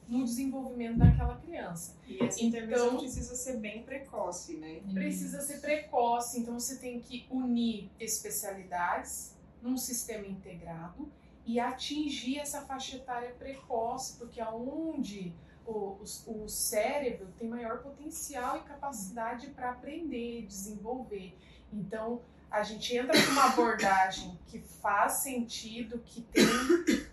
no 0.08 0.24
desenvolvimento 0.24 1.00
daquela 1.00 1.38
criança. 1.38 1.96
E 2.06 2.22
essa 2.24 2.38
Então- 2.44 2.60
intervenção 2.60 2.98
precisa 3.00 3.36
ser 3.36 3.58
bem 3.58 3.82
precoce, 3.84 4.58
né? 4.58 4.82
Precisa 4.94 5.42
ser 5.42 5.60
precoce, 5.60 6.40
então 6.40 6.60
você 6.60 6.76
tem 6.78 7.00
que 7.00 7.26
unir 7.32 7.90
especialidades 8.00 9.34
num 9.62 9.78
sistema 9.78 10.28
integrado 10.28 11.10
e 11.46 11.60
atingir 11.60 12.38
essa 12.38 12.62
faixa 12.62 12.98
etária 12.98 13.34
precoce, 13.40 14.18
porque 14.18 14.40
aonde 14.40 15.34
o, 15.66 16.00
o, 16.28 16.44
o 16.44 16.50
cérebro 16.50 17.28
tem 17.38 17.48
maior 17.48 17.80
potencial 17.80 18.58
e 18.58 18.62
capacidade 18.62 19.48
para 19.48 19.72
aprender, 19.72 20.46
desenvolver. 20.46 21.38
Então, 21.72 22.22
a 22.54 22.62
gente 22.62 22.96
entra 22.96 23.14
com 23.14 23.32
uma 23.32 23.46
abordagem 23.46 24.38
que 24.48 24.60
faz 24.60 25.14
sentido, 25.14 26.00
que 26.06 26.22
tem 26.22 26.46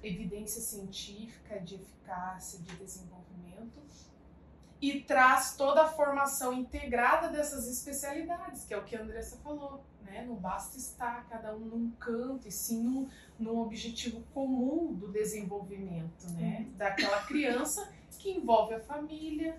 evidência 0.03 0.61
científica 0.61 1.59
de 1.61 1.77
eficácia, 1.77 2.59
de 2.59 2.77
desenvolvimento, 2.77 3.81
e 4.83 5.01
traz 5.01 5.57
toda 5.57 5.83
a 5.83 5.89
formação 5.89 6.53
integrada 6.53 7.29
dessas 7.29 7.67
especialidades, 7.69 8.65
que 8.65 8.75
é 8.75 8.79
o 8.79 8.85
que 8.85 8.97
a 8.97 9.03
Andressa 9.03 9.39
falou, 9.39 9.85
né? 10.03 10.25
Não 10.27 10.35
basta 10.35 10.77
estar 10.77 11.27
cada 11.29 11.55
um 11.55 11.61
num 11.61 11.91
canto, 11.93 12.49
e 12.49 12.53
sim 12.53 12.83
num, 12.83 13.09
num 13.39 13.59
objetivo 13.61 14.23
comum 14.35 14.93
do 14.93 15.09
desenvolvimento, 15.09 16.31
né? 16.33 16.67
Daquela 16.77 17.23
criança 17.25 17.91
que 18.21 18.31
envolve 18.31 18.75
a 18.75 18.81
família, 18.81 19.57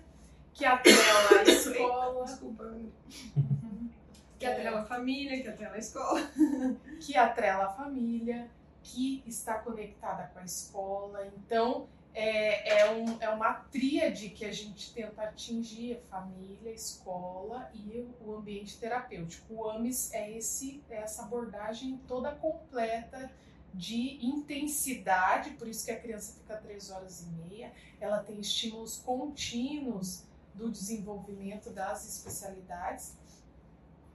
que 0.54 0.64
atrela 0.64 1.40
a 1.40 1.42
escola. 1.44 2.24
Desculpa. 2.24 2.72
Que 4.38 4.46
atrela 4.46 4.80
a 4.80 4.84
família, 4.84 5.40
que 5.40 5.46
atrela 5.46 5.76
a 5.76 5.78
escola. 5.78 6.20
que 7.00 7.16
atrela 7.16 7.66
a 7.66 7.70
família, 7.74 8.50
que 8.82 9.22
está 9.24 9.54
conectada 9.54 10.32
com 10.34 10.40
a 10.40 10.44
escola. 10.44 11.24
Então, 11.28 11.86
é, 12.12 12.80
é, 12.80 12.90
um, 12.90 13.16
é 13.20 13.28
uma 13.28 13.54
tríade 13.54 14.30
que 14.30 14.44
a 14.44 14.52
gente 14.52 14.92
tenta 14.92 15.22
atingir: 15.22 16.02
família, 16.10 16.72
escola 16.72 17.70
e 17.72 18.04
o 18.20 18.34
ambiente 18.34 18.76
terapêutico. 18.80 19.54
O 19.54 19.70
AMES 19.70 20.12
é, 20.12 20.36
esse, 20.36 20.82
é 20.90 20.96
essa 20.96 21.22
abordagem 21.22 22.00
toda 22.08 22.32
completa 22.32 23.30
de 23.74 24.18
intensidade, 24.24 25.50
por 25.50 25.66
isso 25.66 25.84
que 25.84 25.90
a 25.90 25.98
criança 25.98 26.34
fica 26.34 26.56
três 26.56 26.90
horas 26.90 27.22
e 27.22 27.26
meia, 27.26 27.72
ela 28.00 28.18
tem 28.18 28.38
estímulos 28.38 28.96
contínuos 28.98 30.24
do 30.54 30.70
desenvolvimento 30.70 31.70
das 31.70 32.06
especialidades. 32.06 33.16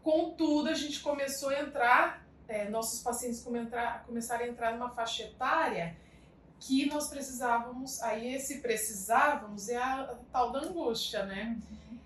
Contudo, 0.04 0.70
a 0.70 0.74
gente 0.74 1.00
começou 1.02 1.50
a 1.50 1.60
entrar, 1.60 2.26
é, 2.48 2.70
nossos 2.70 3.02
pacientes 3.02 3.42
começaram 3.42 4.46
a 4.46 4.48
entrar 4.48 4.74
numa 4.74 4.90
faixa 4.90 5.24
etária 5.24 5.98
que 6.60 6.88
nós 6.88 7.08
precisávamos, 7.08 8.02
aí 8.02 8.34
esse 8.34 8.60
precisávamos 8.60 9.70
é 9.70 9.78
a, 9.78 10.02
a 10.02 10.16
tal 10.32 10.52
da 10.52 10.60
angústia, 10.60 11.26
né? 11.26 11.58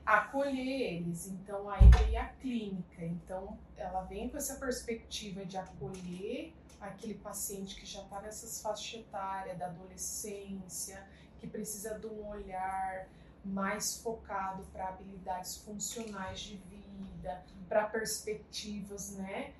Acolher 0.06 0.94
eles. 0.96 1.28
Então 1.28 1.70
aí 1.70 1.90
veio 1.90 2.20
a 2.20 2.26
clínica. 2.26 3.06
Então 3.06 3.58
ela 3.78 4.02
vem 4.04 4.30
com 4.30 4.38
essa 4.38 4.56
perspectiva 4.56 5.46
de 5.46 5.58
acolher 5.58 6.54
aquele 6.82 7.14
paciente 7.16 7.76
que 7.76 7.86
já 7.86 8.02
está 8.02 8.20
nessas 8.22 8.62
faixas 8.62 9.02
etárias 9.02 9.58
da 9.58 9.68
adolescência, 9.68 11.08
que 11.40 11.48
precisa 11.48 11.98
de 12.00 12.08
um 12.08 12.28
olhar 12.28 13.08
mais 13.44 13.98
focado 13.98 14.64
para 14.66 14.90
habilidades 14.90 15.58
funcionais 15.58 16.40
de 16.42 16.58
vida, 16.58 17.44
para 17.70 17.86
perspectivas, 17.86 19.12
né? 19.12 19.54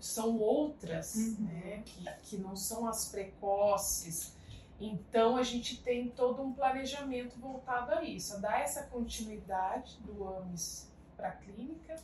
São 0.00 0.38
outras, 0.38 1.14
uhum. 1.14 1.36
né? 1.40 1.82
Que, 1.84 2.04
que 2.22 2.36
não 2.38 2.56
são 2.56 2.86
as 2.86 3.08
precoces. 3.08 4.34
Então 4.80 5.36
a 5.36 5.42
gente 5.42 5.80
tem 5.80 6.08
todo 6.10 6.42
um 6.42 6.52
planejamento 6.52 7.38
voltado 7.38 7.92
a 7.92 8.02
isso, 8.02 8.34
a 8.34 8.38
dar 8.38 8.60
essa 8.60 8.82
continuidade 8.84 9.96
do 10.00 10.26
AMES 10.26 10.90
para 11.16 11.28
a 11.28 11.32
clínica 11.32 11.96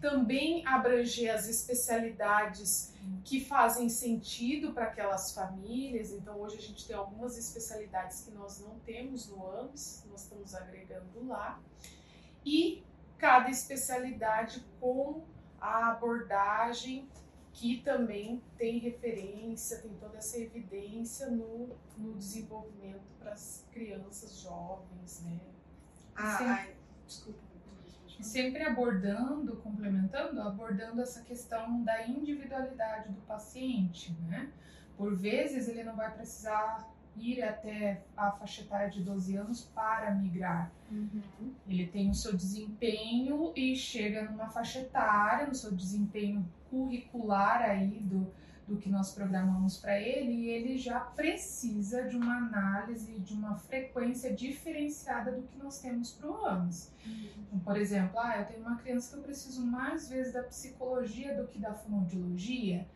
também 0.00 0.66
abranger 0.66 1.34
as 1.34 1.48
especialidades 1.48 2.94
que 3.24 3.44
fazem 3.44 3.88
sentido 3.88 4.72
para 4.72 4.86
aquelas 4.86 5.32
famílias. 5.32 6.10
Então, 6.12 6.40
hoje 6.40 6.58
a 6.58 6.60
gente 6.60 6.86
tem 6.86 6.96
algumas 6.96 7.36
especialidades 7.36 8.22
que 8.22 8.30
nós 8.30 8.60
não 8.60 8.78
temos 8.80 9.28
no 9.28 9.46
AMS, 9.46 10.04
nós 10.10 10.22
estamos 10.22 10.54
agregando 10.54 11.26
lá. 11.26 11.60
E 12.44 12.84
cada 13.18 13.50
especialidade 13.50 14.64
com 14.80 15.24
a 15.60 15.90
abordagem 15.92 17.08
que 17.52 17.80
também 17.80 18.42
tem 18.58 18.78
referência, 18.78 19.80
tem 19.80 19.94
toda 19.94 20.18
essa 20.18 20.38
evidência 20.38 21.30
no, 21.30 21.74
no 21.96 22.14
desenvolvimento 22.14 23.14
para 23.18 23.32
as 23.32 23.64
crianças 23.72 24.40
jovens, 24.40 25.22
né? 25.22 25.40
Ah, 26.14 26.38
ai, 26.40 26.76
desculpa 27.06 27.45
sempre 28.22 28.62
abordando, 28.62 29.56
complementando, 29.56 30.40
abordando 30.40 31.00
essa 31.00 31.22
questão 31.22 31.82
da 31.82 32.06
individualidade 32.06 33.10
do 33.10 33.20
paciente, 33.22 34.16
né? 34.28 34.50
Por 34.96 35.14
vezes 35.14 35.68
ele 35.68 35.84
não 35.84 35.94
vai 35.94 36.10
precisar 36.12 36.88
ir 37.18 37.42
até 37.42 38.02
a 38.16 38.30
faixa 38.30 38.62
etária 38.62 38.90
de 38.90 39.02
12 39.02 39.36
anos 39.36 39.64
para 39.74 40.10
migrar. 40.14 40.70
Uhum. 40.90 41.52
Ele 41.68 41.86
tem 41.86 42.10
o 42.10 42.14
seu 42.14 42.34
desempenho 42.36 43.52
e 43.56 43.74
chega 43.74 44.24
numa 44.30 44.48
faixa 44.48 44.80
etária, 44.80 45.46
no 45.46 45.54
seu 45.54 45.72
desempenho 45.72 46.46
curricular 46.70 47.62
aí 47.62 48.00
do, 48.00 48.30
do 48.66 48.76
que 48.76 48.90
nós 48.90 49.12
programamos 49.12 49.76
para 49.76 49.98
ele 50.00 50.32
e 50.32 50.50
ele 50.50 50.76
já 50.76 50.98
precisa 50.98 52.02
de 52.02 52.16
uma 52.16 52.36
análise, 52.36 53.18
de 53.20 53.32
uma 53.32 53.54
frequência 53.56 54.34
diferenciada 54.34 55.30
do 55.30 55.42
que 55.42 55.56
nós 55.56 55.80
temos 55.80 56.10
para 56.12 56.28
o 56.28 56.46
AMS. 56.46 56.92
Uhum. 57.06 57.28
Então, 57.46 57.58
por 57.60 57.76
exemplo, 57.76 58.18
ah, 58.18 58.38
eu 58.38 58.46
tenho 58.46 58.60
uma 58.60 58.76
criança 58.76 59.12
que 59.12 59.18
eu 59.18 59.22
preciso 59.22 59.64
mais 59.64 60.08
vezes 60.08 60.32
da 60.32 60.42
psicologia 60.42 61.40
do 61.40 61.46
que 61.46 61.58
da 61.58 61.74
fonoaudiologia. 61.74 62.86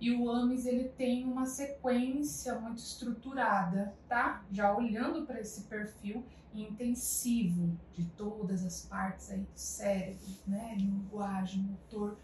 E 0.00 0.10
o 0.10 0.30
AMES 0.30 0.64
ele 0.64 0.88
tem 0.88 1.24
uma 1.24 1.44
sequência 1.44 2.58
muito 2.58 2.78
estruturada, 2.78 3.94
tá? 4.08 4.42
Já 4.50 4.74
olhando 4.74 5.26
para 5.26 5.38
esse 5.38 5.64
perfil 5.64 6.24
intensivo 6.54 7.76
de 7.92 8.06
todas 8.16 8.64
as 8.64 8.84
partes 8.86 9.30
aí 9.30 9.40
do 9.40 9.58
cérebro, 9.58 10.26
né? 10.46 10.74
Linguagem, 10.76 11.62
motor, 11.62 12.16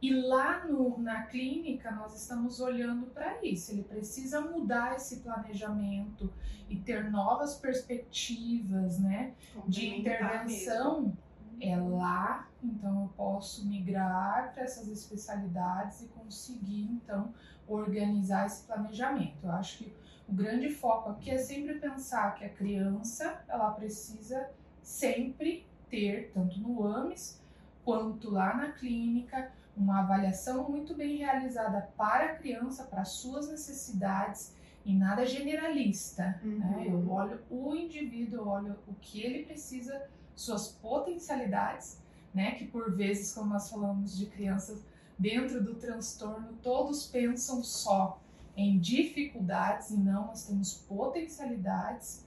e 0.00 0.12
lá 0.12 0.66
no, 0.66 0.98
na 0.98 1.22
clínica 1.22 1.90
nós 1.90 2.14
estamos 2.20 2.60
olhando 2.60 3.06
para 3.06 3.42
isso. 3.44 3.72
Ele 3.72 3.82
precisa 3.82 4.40
mudar 4.40 4.96
esse 4.96 5.20
planejamento 5.20 6.32
e 6.68 6.76
ter 6.76 7.10
novas 7.10 7.54
perspectivas, 7.54 8.98
né, 8.98 9.34
de 9.66 9.86
intervenção. 9.88 11.16
É 11.58 11.74
lá, 11.74 12.46
então 12.62 13.04
eu 13.04 13.08
posso 13.16 13.66
migrar 13.66 14.52
para 14.52 14.64
essas 14.64 14.88
especialidades 14.88 16.02
e 16.02 16.08
conseguir 16.08 16.82
então 16.82 17.32
organizar 17.66 18.44
esse 18.44 18.66
planejamento. 18.66 19.38
Eu 19.42 19.52
acho 19.52 19.78
que 19.78 19.92
o 20.28 20.32
grande 20.34 20.68
foco 20.68 21.10
aqui 21.10 21.30
é 21.30 21.38
sempre 21.38 21.78
pensar 21.78 22.34
que 22.34 22.44
a 22.44 22.48
criança 22.50 23.42
ela 23.48 23.70
precisa 23.70 24.50
sempre 24.82 25.66
ter 25.88 26.30
tanto 26.34 26.60
no 26.60 26.86
AMES 26.86 27.40
quanto 27.84 28.30
lá 28.30 28.54
na 28.54 28.72
clínica 28.72 29.50
uma 29.76 30.00
avaliação 30.00 30.68
muito 30.68 30.94
bem 30.94 31.18
realizada 31.18 31.88
para 31.96 32.32
a 32.32 32.34
criança, 32.36 32.84
para 32.84 33.04
suas 33.04 33.48
necessidades 33.48 34.54
e 34.84 34.94
nada 34.94 35.26
generalista. 35.26 36.40
Uhum. 36.42 36.58
Né? 36.58 36.86
Eu 36.88 37.10
olho 37.10 37.40
o 37.50 37.74
indivíduo, 37.74 38.38
eu 38.38 38.48
olho 38.48 38.76
o 38.86 38.94
que 38.94 39.20
ele 39.20 39.44
precisa, 39.44 40.08
suas 40.34 40.68
potencialidades, 40.68 42.00
né? 42.32 42.52
Que 42.52 42.66
por 42.66 42.94
vezes, 42.94 43.34
como 43.34 43.52
nós 43.52 43.68
falamos 43.68 44.16
de 44.16 44.26
crianças 44.26 44.82
dentro 45.18 45.62
do 45.62 45.74
transtorno, 45.74 46.54
todos 46.62 47.06
pensam 47.06 47.62
só 47.62 48.20
em 48.56 48.78
dificuldades 48.78 49.90
e 49.90 49.96
não, 49.96 50.28
nós 50.28 50.46
temos 50.46 50.74
potencialidades 50.74 52.24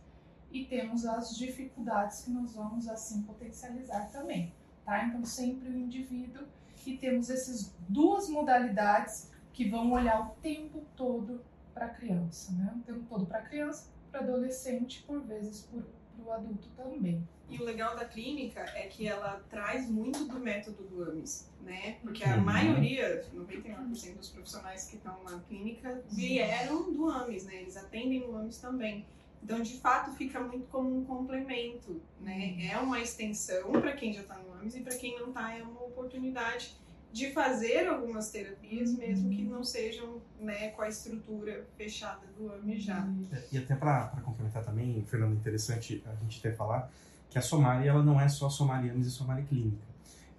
e 0.51 0.65
temos 0.65 1.05
as 1.05 1.35
dificuldades 1.35 2.21
que 2.21 2.31
nós 2.31 2.53
vamos 2.53 2.87
assim 2.87 3.21
potencializar 3.23 4.09
também, 4.11 4.53
tá? 4.85 5.05
Então 5.05 5.23
sempre 5.23 5.69
o 5.69 5.77
indivíduo 5.77 6.45
que 6.79 6.97
temos 6.97 7.29
essas 7.29 7.73
duas 7.87 8.29
modalidades 8.29 9.31
que 9.53 9.69
vão 9.69 9.91
olhar 9.91 10.21
o 10.21 10.29
tempo 10.41 10.83
todo 10.95 11.41
para 11.73 11.85
a 11.85 11.89
criança, 11.89 12.51
né? 12.53 12.73
O 12.75 12.79
tempo 12.79 13.05
todo 13.09 13.25
para 13.25 13.39
a 13.39 13.41
criança, 13.41 13.87
para 14.11 14.21
adolescente, 14.21 15.03
por 15.03 15.21
vezes 15.21 15.61
para 15.63 15.81
o 16.25 16.31
adulto 16.31 16.67
também. 16.75 17.23
E 17.49 17.57
o 17.57 17.63
legal 17.63 17.95
da 17.95 18.05
clínica 18.05 18.61
é 18.75 18.87
que 18.87 19.07
ela 19.07 19.43
traz 19.49 19.89
muito 19.89 20.25
do 20.25 20.39
método 20.39 20.83
do 20.83 21.03
AMIS, 21.03 21.49
né? 21.61 21.97
Porque 22.01 22.23
a 22.23 22.35
uhum. 22.35 22.41
maioria, 22.41 23.25
99% 23.35 24.17
dos 24.17 24.29
profissionais 24.29 24.85
que 24.85 24.97
estão 24.97 25.23
na 25.23 25.39
clínica 25.39 26.03
vieram 26.11 26.91
do 26.93 27.09
AMIS, 27.09 27.45
né? 27.45 27.55
Eles 27.55 27.75
atendem 27.75 28.19
no 28.19 28.37
AMIS 28.37 28.59
também. 28.59 29.05
Então, 29.43 29.61
de 29.61 29.77
fato, 29.77 30.11
fica 30.11 30.39
muito 30.39 30.67
como 30.67 30.97
um 30.97 31.05
complemento, 31.05 32.01
né? 32.21 32.55
Uhum. 32.57 32.69
É 32.71 32.77
uma 32.77 32.99
extensão 32.99 33.71
para 33.71 33.93
quem 33.93 34.13
já 34.13 34.21
está 34.21 34.37
no 34.37 34.53
AMS 34.53 34.75
e 34.75 34.81
para 34.81 34.95
quem 34.95 35.17
não 35.19 35.29
está 35.29 35.57
é 35.57 35.63
uma 35.63 35.81
oportunidade 35.83 36.75
de 37.11 37.31
fazer 37.31 37.87
algumas 37.87 38.29
terapias, 38.29 38.95
mesmo 38.95 39.29
que 39.29 39.41
uhum. 39.41 39.49
não 39.49 39.63
sejam 39.63 40.21
né, 40.39 40.69
com 40.69 40.81
a 40.83 40.89
estrutura 40.89 41.65
fechada 41.75 42.21
do 42.37 42.51
AMS 42.53 42.83
já. 42.83 42.99
Uhum. 42.99 43.27
É, 43.31 43.43
e 43.51 43.57
até 43.57 43.75
para 43.75 44.09
complementar 44.23 44.63
também, 44.63 45.03
Fernando, 45.07 45.33
interessante 45.33 46.03
a 46.05 46.15
gente 46.15 46.39
até 46.39 46.55
falar 46.55 46.91
que 47.29 47.37
a 47.37 47.41
Somari 47.41 47.87
ela 47.87 48.03
não 48.03 48.19
é 48.19 48.27
só 48.27 48.49
Somari 48.49 48.89
AMS 48.89 49.07
e 49.07 49.11
Somari 49.11 49.43
Clínica. 49.43 49.89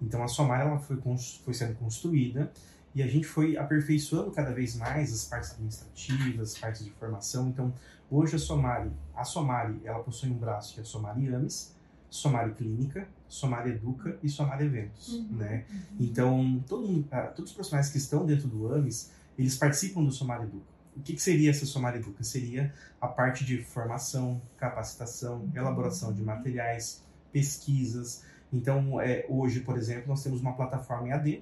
Então, 0.01 0.23
a 0.23 0.27
Somari 0.27 0.67
ela 0.67 0.79
foi, 0.79 0.97
foi 1.43 1.53
sendo 1.53 1.75
construída 1.75 2.51
e 2.93 3.01
a 3.01 3.07
gente 3.07 3.25
foi 3.25 3.57
aperfeiçoando 3.57 4.31
cada 4.31 4.53
vez 4.53 4.75
mais 4.75 5.13
as 5.13 5.25
partes 5.25 5.51
administrativas, 5.51 6.53
as 6.53 6.57
partes 6.57 6.83
de 6.83 6.91
formação. 6.91 7.47
Então, 7.47 7.73
hoje 8.09 8.35
a 8.35 8.39
Somari, 8.39 8.91
a 9.15 9.23
Somari, 9.23 9.79
ela 9.83 9.99
possui 9.99 10.29
um 10.29 10.37
braço 10.37 10.73
que 10.73 10.79
é 10.79 10.83
a 10.83 10.85
Somari 10.85 11.33
AMES, 11.33 11.75
Somari 12.09 12.53
Clínica, 12.53 13.07
Somari 13.29 13.71
Educa 13.71 14.17
e 14.21 14.27
Somari 14.27 14.65
Eventos, 14.65 15.13
uhum, 15.13 15.37
né? 15.37 15.65
Uhum. 15.69 15.79
Então, 16.01 16.63
todo, 16.67 17.07
ah, 17.09 17.27
todos 17.27 17.51
os 17.51 17.55
profissionais 17.55 17.89
que 17.89 17.97
estão 17.97 18.25
dentro 18.25 18.49
do 18.49 18.73
AMES, 18.73 19.11
eles 19.39 19.55
participam 19.57 20.03
do 20.03 20.11
Somari 20.11 20.43
Educa. 20.43 20.65
O 20.97 20.99
que, 20.99 21.13
que, 21.13 21.21
seria 21.21 21.49
essa 21.49 21.65
Somari 21.65 21.99
Educa? 21.99 22.21
Seria 22.21 22.73
a 22.99 23.07
parte 23.07 23.45
de 23.45 23.63
formação, 23.63 24.41
capacitação, 24.57 25.37
uhum. 25.37 25.51
elaboração 25.55 26.13
de 26.13 26.21
materiais, 26.21 27.01
pesquisas. 27.31 28.23
Então, 28.51 28.99
é, 28.99 29.25
hoje, 29.29 29.61
por 29.61 29.77
exemplo, 29.77 30.09
nós 30.09 30.21
temos 30.21 30.41
uma 30.41 30.51
plataforma 30.51 31.07
EAD, 31.07 31.41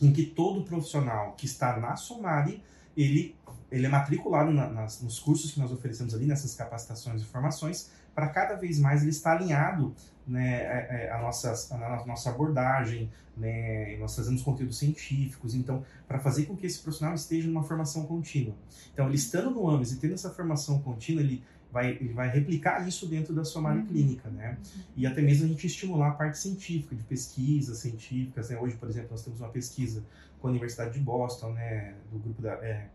em 0.00 0.12
que 0.12 0.24
todo 0.24 0.64
profissional 0.64 1.34
que 1.36 1.46
está 1.46 1.78
na 1.78 1.96
Somari, 1.96 2.62
ele, 2.96 3.36
ele 3.70 3.86
é 3.86 3.88
matriculado 3.88 4.50
na, 4.50 4.68
nas, 4.68 5.00
nos 5.02 5.18
cursos 5.18 5.52
que 5.52 5.60
nós 5.60 5.70
oferecemos 5.70 6.14
ali, 6.14 6.26
nessas 6.26 6.54
capacitações 6.54 7.22
e 7.22 7.24
formações, 7.24 7.90
para 8.14 8.28
cada 8.28 8.54
vez 8.56 8.78
mais 8.78 9.02
ele 9.02 9.10
estar 9.10 9.36
alinhado 9.36 9.94
né, 10.26 10.66
a, 10.66 10.94
é, 10.94 11.10
a, 11.10 11.18
nossa, 11.18 11.52
a 11.74 12.06
nossa 12.06 12.30
abordagem, 12.30 13.10
né, 13.36 13.96
nós 13.98 14.14
trazemos 14.14 14.42
conteúdos 14.42 14.78
científicos, 14.78 15.54
então, 15.54 15.84
para 16.06 16.18
fazer 16.18 16.46
com 16.46 16.56
que 16.56 16.66
esse 16.66 16.78
profissional 16.80 17.14
esteja 17.14 17.48
numa 17.48 17.64
formação 17.64 18.04
contínua. 18.04 18.54
Então, 18.92 19.06
ele 19.06 19.16
estando 19.16 19.50
no 19.50 19.68
AMES 19.68 19.92
e 19.92 19.96
tendo 19.96 20.14
essa 20.14 20.30
formação 20.30 20.80
contínua, 20.80 21.22
ele 21.22 21.42
vai, 21.72 21.90
ele 21.90 22.12
vai 22.12 22.28
replicar 22.28 22.86
isso 22.86 23.06
dentro 23.06 23.32
da 23.34 23.44
sua 23.44 23.68
área 23.68 23.80
uhum. 23.80 23.86
clínica, 23.86 24.28
né? 24.30 24.58
E 24.96 25.06
até 25.06 25.22
mesmo 25.22 25.46
a 25.46 25.48
gente 25.48 25.66
estimular 25.66 26.08
a 26.08 26.12
parte 26.12 26.38
científica, 26.38 26.94
de 26.94 27.02
pesquisas 27.02 27.78
científicas, 27.78 28.50
né? 28.50 28.58
Hoje, 28.58 28.76
por 28.76 28.88
exemplo, 28.88 29.08
nós 29.10 29.22
temos 29.22 29.40
uma 29.40 29.48
pesquisa 29.48 30.04
com 30.40 30.48
a 30.48 30.50
Universidade 30.50 30.94
de 30.94 31.00
Boston, 31.00 31.52
né, 31.52 31.94
do 32.10 32.18
grupo 32.18 32.42
da... 32.42 32.52
É, 32.54 32.88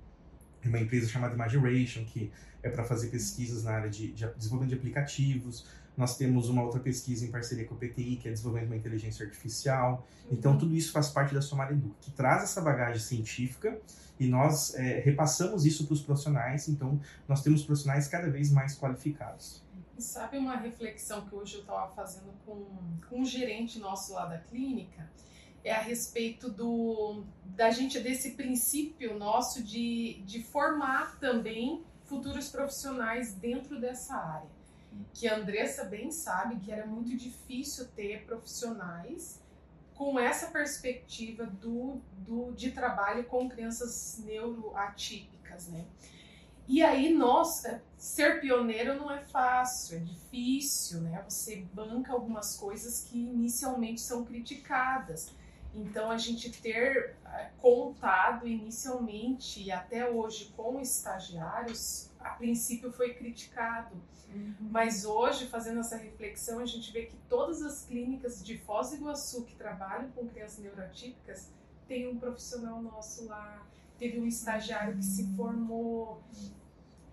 uma 0.65 0.79
empresa 0.79 1.07
chamada 1.07 1.35
Imagination, 1.35 2.03
que 2.05 2.31
é 2.63 2.69
para 2.69 2.83
fazer 2.83 3.09
pesquisas 3.09 3.63
na 3.63 3.71
área 3.73 3.89
de, 3.89 4.11
de 4.11 4.27
desenvolvimento 4.35 4.69
de 4.69 4.75
aplicativos, 4.75 5.67
nós 5.97 6.17
temos 6.17 6.49
uma 6.49 6.63
outra 6.63 6.79
pesquisa 6.79 7.25
em 7.25 7.31
parceria 7.31 7.65
com 7.65 7.75
o 7.75 7.77
PTI, 7.77 8.17
que 8.17 8.27
é 8.27 8.31
desenvolvimento 8.31 8.67
de 8.67 8.73
uma 8.73 8.79
inteligência 8.79 9.25
artificial. 9.25 10.05
Então, 10.29 10.53
uhum. 10.53 10.57
tudo 10.57 10.75
isso 10.75 10.91
faz 10.91 11.09
parte 11.09 11.33
da 11.33 11.41
Somar 11.41 11.71
Edu, 11.71 11.95
que 12.01 12.11
traz 12.11 12.43
essa 12.43 12.61
bagagem 12.61 13.01
científica 13.01 13.79
e 14.19 14.27
nós 14.27 14.75
é, 14.75 14.99
repassamos 14.99 15.65
isso 15.65 15.85
para 15.85 15.93
os 15.93 16.01
profissionais. 16.01 16.67
Então, 16.67 16.99
nós 17.27 17.41
temos 17.41 17.63
profissionais 17.63 18.07
cada 18.07 18.29
vez 18.29 18.51
mais 18.51 18.77
qualificados. 18.77 19.63
E 19.97 20.01
sabe 20.01 20.37
uma 20.37 20.57
reflexão 20.57 21.25
que 21.25 21.33
hoje 21.33 21.55
eu 21.55 21.61
estava 21.61 21.89
fazendo 21.93 22.33
com, 22.45 22.65
com 23.09 23.21
um 23.21 23.25
gerente 23.25 23.79
nosso 23.79 24.13
lá 24.13 24.25
da 24.25 24.39
clínica? 24.39 25.09
É 25.63 25.71
a 25.71 25.81
respeito 25.81 26.49
do 26.49 27.23
da 27.45 27.71
gente 27.71 27.99
desse 27.99 28.31
princípio 28.31 29.17
nosso 29.17 29.63
de, 29.63 30.21
de 30.25 30.43
formar 30.43 31.17
também 31.19 31.81
futuros 32.03 32.49
profissionais 32.49 33.33
dentro 33.33 33.79
dessa 33.79 34.13
área 34.15 34.55
que 35.13 35.27
a 35.27 35.37
Andressa 35.37 35.85
bem 35.85 36.11
sabe 36.11 36.57
que 36.57 36.71
era 36.71 36.85
muito 36.85 37.15
difícil 37.15 37.87
ter 37.95 38.25
profissionais 38.25 39.41
com 39.93 40.19
essa 40.19 40.47
perspectiva 40.47 41.45
do, 41.45 42.01
do 42.17 42.51
de 42.51 42.71
trabalho 42.71 43.23
com 43.25 43.49
crianças 43.49 44.21
neuroatípicas, 44.25 45.67
né? 45.69 45.85
E 46.67 46.81
aí, 46.81 47.13
nossa, 47.13 47.83
ser 47.95 48.41
pioneiro 48.41 48.95
não 48.95 49.11
é 49.11 49.21
fácil, 49.21 49.97
é 49.97 49.99
difícil, 49.99 51.01
né? 51.01 51.23
Você 51.29 51.63
banca 51.73 52.11
algumas 52.11 52.57
coisas 52.57 53.01
que 53.01 53.19
inicialmente 53.19 54.01
são 54.01 54.25
criticadas. 54.25 55.31
Então, 55.75 56.09
a 56.09 56.17
gente 56.17 56.49
ter 56.61 57.15
eh, 57.23 57.51
contado 57.59 58.47
inicialmente 58.47 59.61
e 59.61 59.71
até 59.71 60.09
hoje 60.09 60.53
com 60.57 60.79
estagiários, 60.79 62.09
a 62.25 62.31
princípio 62.31 62.91
foi 62.91 63.13
criticado. 63.13 63.95
Uhum. 64.33 64.55
Mas 64.71 65.05
hoje, 65.05 65.45
fazendo 65.47 65.79
essa 65.79 65.95
reflexão, 65.95 66.59
a 66.59 66.65
gente 66.65 66.91
vê 66.91 67.03
que 67.03 67.15
todas 67.29 67.61
as 67.61 67.85
clínicas 67.85 68.43
de 68.43 68.57
Foz 68.57 68.89
do 68.89 68.95
Iguaçu 68.95 69.45
que 69.45 69.55
trabalham 69.55 70.09
com 70.11 70.27
crianças 70.27 70.59
neurotípicas 70.59 71.51
tem 71.87 72.07
um 72.07 72.17
profissional 72.17 72.81
nosso 72.81 73.25
lá, 73.25 73.65
teve 73.97 74.19
um 74.19 74.25
estagiário 74.25 74.97
que 74.97 75.05
se 75.05 75.21
uhum. 75.21 75.35
formou, 75.35 76.23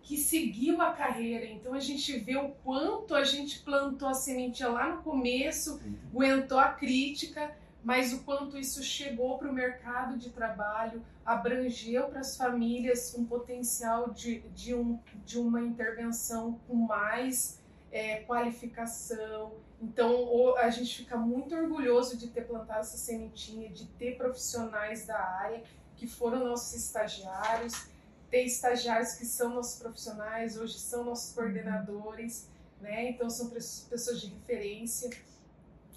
que 0.03 0.17
seguiu 0.17 0.81
a 0.81 0.93
carreira. 0.93 1.45
Então 1.45 1.75
a 1.75 1.81
gente 1.81 2.19
vê 2.19 2.37
o 2.37 2.51
quanto 2.65 3.15
a 3.15 3.23
gente 3.23 3.61
plantou 3.61 4.09
a 4.09 4.15
sementinha 4.15 4.71
lá 4.71 4.97
no 4.97 5.03
começo, 5.03 5.75
uhum. 5.75 5.95
aguentou 6.11 6.59
a 6.59 6.69
crítica 6.69 7.55
mas 7.83 8.13
o 8.13 8.23
quanto 8.23 8.57
isso 8.57 8.83
chegou 8.83 9.39
para 9.39 9.51
o 9.51 9.53
mercado 9.53 10.17
de 10.17 10.31
trabalho, 10.31 11.03
abrangeu 11.25 12.09
para 12.09 12.21
as 12.21 12.37
famílias 12.37 13.15
um 13.17 13.25
potencial 13.25 14.11
de, 14.11 14.41
de, 14.51 14.75
um, 14.75 14.99
de 15.25 15.39
uma 15.39 15.61
intervenção 15.61 16.61
com 16.69 16.75
mais 16.75 17.61
é, 17.91 18.21
qualificação. 18.21 19.53
Então, 19.81 20.57
a 20.59 20.71
gente 20.71 20.99
fica 20.99 21.17
muito 21.17 21.55
orgulhoso 21.57 22.17
de 22.17 22.29
ter 22.29 22.43
plantado 22.43 22.81
essa 22.81 22.97
sementinha, 22.97 23.69
de 23.69 23.87
ter 23.87 24.17
profissionais 24.17 25.07
da 25.07 25.19
área 25.19 25.63
que 25.97 26.07
foram 26.07 26.47
nossos 26.47 26.75
estagiários, 26.75 27.89
ter 28.31 28.45
estagiários 28.45 29.15
que 29.15 29.27
são 29.27 29.55
nossos 29.55 29.81
profissionais, 29.81 30.57
hoje 30.57 30.79
são 30.79 31.05
nossos 31.05 31.35
coordenadores, 31.35 32.49
né? 32.81 33.11
Então, 33.11 33.29
são 33.29 33.51
pessoas 33.51 34.21
de 34.21 34.29
referência 34.29 35.11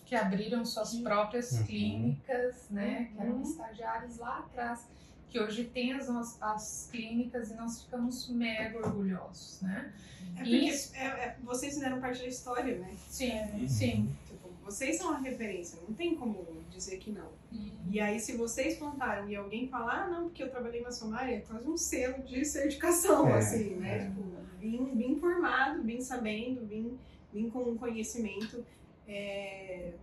que 0.05 0.15
abriram 0.15 0.63
suas 0.63 0.95
próprias 0.97 1.51
uhum. 1.53 1.63
clínicas, 1.65 2.69
né? 2.69 3.09
Que 3.11 3.21
eram 3.21 3.35
uhum. 3.35 3.41
estagiários 3.41 4.17
lá 4.17 4.39
atrás, 4.39 4.87
que 5.29 5.39
hoje 5.39 5.65
tem 5.65 5.93
as, 5.93 6.41
as 6.41 6.89
clínicas 6.91 7.49
e 7.49 7.55
nós 7.55 7.81
ficamos 7.81 8.29
mega 8.29 8.77
orgulhosos, 8.77 9.61
né? 9.61 9.91
É 10.35 10.37
porque 10.37 10.51
e... 10.51 10.69
é, 10.93 11.05
é, 11.05 11.37
vocês 11.43 11.73
fizeram 11.73 11.99
parte 11.99 12.19
da 12.19 12.27
história, 12.27 12.77
né? 12.77 12.93
Sim, 13.09 13.31
é, 13.31 13.67
sim. 13.67 14.15
Tipo, 14.27 14.49
vocês 14.63 14.97
são 14.97 15.11
a 15.11 15.17
referência, 15.17 15.79
não 15.87 15.95
tem 15.95 16.15
como 16.15 16.45
dizer 16.69 16.97
que 16.97 17.11
não. 17.11 17.29
Uhum. 17.51 17.71
E 17.89 17.99
aí, 17.99 18.19
se 18.19 18.37
vocês 18.37 18.77
plantaram 18.77 19.27
e 19.27 19.35
alguém 19.35 19.67
falar, 19.67 20.03
ah, 20.03 20.07
não, 20.07 20.23
porque 20.25 20.43
eu 20.43 20.51
trabalhei 20.51 20.81
na 20.81 20.91
Somália, 20.91 21.37
é 21.37 21.39
quase 21.39 21.67
um 21.67 21.77
selo 21.77 22.21
de 22.23 22.45
certificação, 22.45 23.27
é, 23.29 23.37
assim, 23.39 23.75
né? 23.75 23.97
É. 23.97 24.05
Tipo, 24.05 24.23
vim, 24.59 24.95
vim 24.95 25.19
formado, 25.19 25.81
vim 25.81 25.99
sabendo, 25.99 26.65
vim, 26.67 26.97
vim 27.33 27.49
com 27.49 27.75
conhecimento 27.75 28.63
é, 29.07 29.93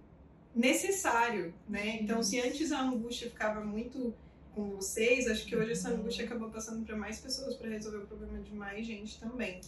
necessário, 0.55 1.55
né? 1.69 1.99
Então, 2.01 2.23
se 2.23 2.41
antes 2.41 2.73
a 2.73 2.83
angústia 2.83 3.29
ficava 3.29 3.65
muito 3.65 4.15
com 4.55 4.71
vocês, 4.71 5.27
acho 5.27 5.47
que 5.47 5.57
hoje 5.57 5.73
essa 5.73 5.91
angústia 5.91 6.25
acabou 6.25 6.51
passando 6.51 6.85
para 6.85 6.97
mais 6.97 7.19
pessoas 7.19 7.57
para 7.57 7.71
resolver 7.71 7.99
o 7.99 8.07
problema 8.07 8.39
de 8.41 8.55
mais 8.55 8.87
gente 8.87 9.19
também. 9.19 9.61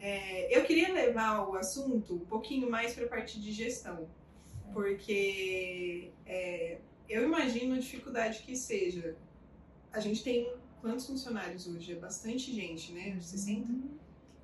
É, 0.00 0.56
eu 0.56 0.64
queria 0.64 0.92
levar 0.92 1.48
o 1.48 1.56
assunto 1.56 2.14
um 2.14 2.26
pouquinho 2.26 2.70
mais 2.70 2.94
para 2.94 3.04
a 3.04 3.08
parte 3.08 3.40
de 3.40 3.52
gestão, 3.52 4.08
porque 4.72 6.10
é, 6.26 6.78
eu 7.08 7.24
imagino 7.24 7.74
a 7.74 7.78
dificuldade 7.78 8.40
que 8.40 8.56
seja. 8.56 9.16
A 9.92 10.00
gente 10.00 10.22
tem 10.22 10.52
quantos 10.80 11.06
funcionários 11.06 11.66
hoje? 11.66 11.92
É 11.92 11.96
bastante 11.96 12.52
gente, 12.52 12.92
né? 12.92 13.18
60? 13.20 13.72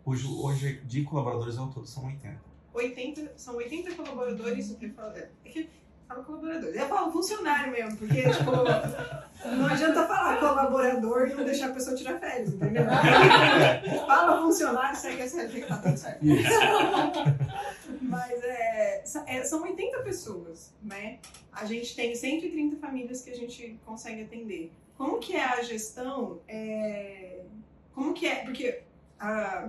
Hoje, 0.04 0.26
hoje 0.26 0.80
de 0.84 1.02
colaboradores 1.02 1.56
ao 1.56 1.70
todo 1.70 1.86
são 1.86 2.06
80. 2.06 2.53
80, 2.74 3.32
são 3.36 3.56
80 3.56 3.94
colaboradores, 3.94 4.72
que 4.72 4.88
fala, 4.90 5.16
é 5.16 5.48
que 5.48 5.70
fala 6.08 6.24
colaboradores, 6.24 6.76
eu 6.76 6.88
falo 6.88 7.12
funcionário 7.12 7.72
mesmo, 7.72 7.96
porque 7.96 8.22
tipo, 8.22 8.50
não 9.48 9.66
adianta 9.66 10.06
falar 10.06 10.38
colaborador 10.38 11.28
e 11.28 11.34
não 11.34 11.44
deixar 11.44 11.70
a 11.70 11.72
pessoa 11.72 11.96
tirar 11.96 12.18
férias, 12.18 12.52
entendeu? 12.52 12.84
fala 14.06 14.42
funcionário, 14.42 14.96
segue 14.96 15.22
essa 15.22 15.46
regra, 15.46 15.68
tá 15.68 15.78
tudo 15.78 15.96
certo. 15.96 16.24
Mas 18.02 18.42
é, 18.42 19.04
é, 19.26 19.44
são 19.44 19.62
80 19.62 20.02
pessoas, 20.02 20.74
né? 20.82 21.18
A 21.52 21.64
gente 21.64 21.94
tem 21.94 22.14
130 22.14 22.76
famílias 22.76 23.22
que 23.22 23.30
a 23.30 23.36
gente 23.36 23.78
consegue 23.84 24.22
atender. 24.22 24.72
Como 24.98 25.18
que 25.18 25.34
é 25.34 25.44
a 25.44 25.62
gestão? 25.62 26.40
É, 26.46 27.40
como 27.94 28.12
que 28.12 28.26
é? 28.26 28.44
Porque 28.44 28.82
a, 29.18 29.68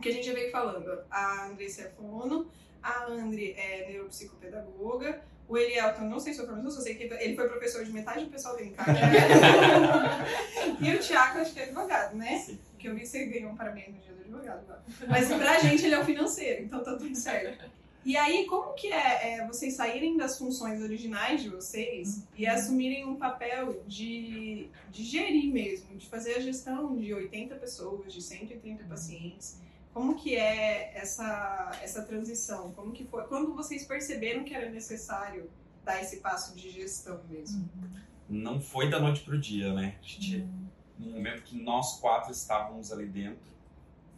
que 0.00 0.08
a 0.08 0.12
gente 0.12 0.26
já 0.26 0.32
veio 0.32 0.50
falando. 0.50 1.04
A 1.10 1.46
Andressa 1.46 1.82
é 1.82 1.88
fono, 1.90 2.50
a 2.82 3.06
Andri 3.06 3.52
é 3.52 3.86
neuropsicopedagoga, 3.88 5.22
o 5.48 5.58
Elielton, 5.58 6.04
não 6.04 6.18
sei 6.18 6.32
se 6.32 6.40
eu 6.40 6.46
formação, 6.46 6.70
só 6.70 6.80
sei 6.80 6.94
que 6.94 7.04
ele 7.04 7.36
foi 7.36 7.48
professor 7.48 7.84
de 7.84 7.92
metade 7.92 8.24
do 8.24 8.30
pessoal 8.30 8.56
dele 8.56 8.70
em 8.70 8.72
casa. 8.72 8.98
e 10.80 10.94
o 10.94 10.98
Tiago, 10.98 11.38
acho 11.38 11.52
que 11.52 11.60
é 11.60 11.64
advogado, 11.64 12.16
né? 12.16 12.38
Sim. 12.38 12.58
Que 12.78 12.88
eu 12.88 12.94
vi 12.94 13.00
que 13.00 13.06
você 13.06 13.26
ganhou 13.26 13.50
um 13.50 13.56
parabéns 13.56 13.88
no 13.88 14.00
dia 14.00 14.12
do 14.14 14.20
advogado 14.20 14.66
lá. 14.68 14.82
Mas 15.06 15.28
pra 15.28 15.58
gente 15.58 15.84
ele 15.84 15.94
é 15.94 16.00
o 16.00 16.04
financeiro, 16.04 16.62
então 16.64 16.82
tá 16.82 16.96
tudo 16.96 17.14
certo. 17.14 17.70
E 18.04 18.18
aí, 18.18 18.44
como 18.46 18.74
que 18.74 18.92
é, 18.92 19.38
é 19.38 19.46
vocês 19.46 19.74
saírem 19.74 20.16
das 20.16 20.36
funções 20.36 20.82
originais 20.82 21.42
de 21.42 21.48
vocês 21.48 22.22
e 22.36 22.46
assumirem 22.46 23.06
um 23.06 23.16
papel 23.16 23.82
de, 23.86 24.68
de 24.90 25.04
gerir 25.04 25.50
mesmo, 25.50 25.96
de 25.96 26.06
fazer 26.06 26.34
a 26.34 26.40
gestão 26.40 26.96
de 26.96 27.14
80 27.14 27.54
pessoas, 27.54 28.12
de 28.12 28.20
130 28.20 28.84
pacientes, 28.84 29.56
como 29.94 30.16
que 30.16 30.34
é 30.34 30.92
essa, 30.96 31.70
essa 31.80 32.02
transição? 32.02 32.72
Como 32.72 32.90
que 32.92 33.04
foi? 33.04 33.22
Quando 33.24 33.54
vocês 33.54 33.84
perceberam 33.84 34.42
que 34.42 34.52
era 34.52 34.68
necessário 34.68 35.48
dar 35.84 36.02
esse 36.02 36.16
passo 36.16 36.56
de 36.56 36.68
gestão 36.68 37.22
mesmo? 37.30 37.70
Não 38.28 38.60
foi 38.60 38.90
da 38.90 38.98
noite 38.98 39.20
para 39.20 39.36
o 39.36 39.38
dia, 39.38 39.72
né? 39.72 39.96
A 40.02 40.04
gente, 40.04 40.38
uhum. 40.38 40.64
No 40.98 41.10
momento 41.12 41.42
que 41.42 41.56
nós 41.56 42.00
quatro 42.00 42.32
estávamos 42.32 42.92
ali 42.92 43.06
dentro, 43.06 43.52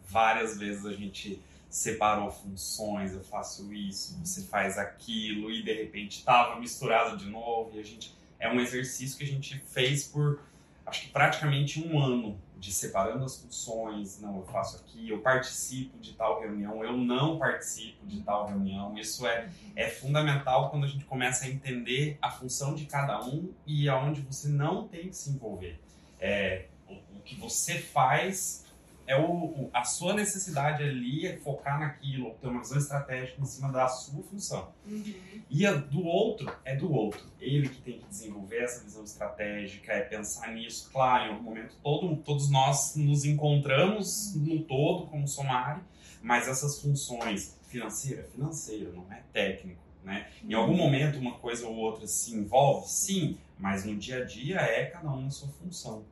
várias 0.07 0.57
vezes 0.57 0.85
a 0.85 0.93
gente 0.93 1.41
separou 1.69 2.31
funções, 2.31 3.13
eu 3.13 3.23
faço 3.23 3.71
isso, 3.71 4.17
você 4.19 4.41
faz 4.43 4.77
aquilo, 4.77 5.51
e 5.51 5.61
de 5.61 5.73
repente 5.73 6.19
estava 6.19 6.59
misturado 6.59 7.17
de 7.17 7.29
novo, 7.29 7.75
e 7.75 7.79
a 7.79 7.83
gente... 7.83 8.15
É 8.39 8.47
um 8.51 8.59
exercício 8.59 9.17
que 9.17 9.23
a 9.23 9.27
gente 9.27 9.59
fez 9.59 10.03
por, 10.03 10.39
acho 10.85 11.01
que 11.01 11.09
praticamente 11.09 11.81
um 11.81 11.99
ano, 11.99 12.39
de 12.59 12.73
separando 12.73 13.23
as 13.23 13.39
funções, 13.41 14.19
não, 14.19 14.37
eu 14.37 14.43
faço 14.45 14.77
aqui, 14.77 15.09
eu 15.09 15.19
participo 15.19 15.97
de 15.99 16.13
tal 16.13 16.41
reunião, 16.41 16.83
eu 16.83 16.97
não 16.97 17.37
participo 17.37 18.05
de 18.05 18.21
tal 18.21 18.47
reunião. 18.47 18.97
Isso 18.97 19.25
é, 19.27 19.49
é 19.75 19.87
fundamental 19.87 20.69
quando 20.69 20.85
a 20.85 20.87
gente 20.87 21.05
começa 21.05 21.45
a 21.45 21.49
entender 21.49 22.17
a 22.21 22.29
função 22.29 22.73
de 22.73 22.85
cada 22.85 23.23
um 23.23 23.53
e 23.65 23.87
aonde 23.87 24.21
você 24.21 24.47
não 24.47 24.87
tem 24.87 25.09
que 25.09 25.15
se 25.15 25.29
envolver. 25.29 25.79
É, 26.19 26.65
o, 26.87 26.93
o 26.93 27.21
que 27.23 27.35
você 27.35 27.79
faz 27.79 28.66
é 29.07 29.15
o, 29.15 29.31
o- 29.31 29.69
a 29.73 29.83
sua 29.83 30.13
necessidade 30.13 30.83
ali 30.83 31.25
é 31.25 31.37
focar 31.37 31.79
naquilo, 31.79 32.35
ter 32.41 32.47
uma 32.47 32.59
visão 32.59 32.77
estratégica 32.77 33.41
em 33.41 33.45
cima 33.45 33.71
da 33.71 33.87
sua 33.87 34.21
função. 34.23 34.71
Uhum. 34.85 35.13
E 35.49 35.65
a 35.65 35.73
do 35.73 36.03
outro 36.05 36.53
é 36.65 36.75
do 36.75 36.91
outro. 36.91 37.25
Ele 37.39 37.69
que 37.69 37.81
tem 37.81 37.99
que 37.99 38.05
desenvolver 38.07 38.57
essa 38.63 38.83
visão 38.83 39.03
estratégica, 39.03 39.93
é 39.93 40.01
pensar 40.01 40.53
nisso. 40.53 40.89
Claro, 40.91 41.25
em 41.25 41.29
algum 41.33 41.43
momento 41.43 41.75
todo, 41.81 42.15
todos 42.17 42.49
nós 42.49 42.95
nos 42.97 43.23
encontramos 43.25 44.35
no 44.35 44.61
todo 44.63 45.07
como 45.07 45.27
Somari, 45.27 45.81
mas 46.21 46.47
essas 46.47 46.81
funções 46.81 47.57
financeira, 47.69 48.23
financeira, 48.23 48.91
não 48.91 49.05
é 49.11 49.23
técnico, 49.31 49.81
né? 50.03 50.27
Em 50.43 50.53
algum 50.53 50.75
momento 50.75 51.17
uma 51.17 51.37
coisa 51.37 51.65
ou 51.67 51.75
outra 51.75 52.05
se 52.07 52.33
envolve, 52.35 52.87
sim, 52.89 53.37
mas 53.57 53.85
no 53.85 53.95
dia 53.95 54.21
a 54.23 54.25
dia 54.25 54.57
é 54.57 54.85
cada 54.85 55.09
um 55.09 55.21
na 55.23 55.29
sua 55.29 55.47
função. 55.49 56.03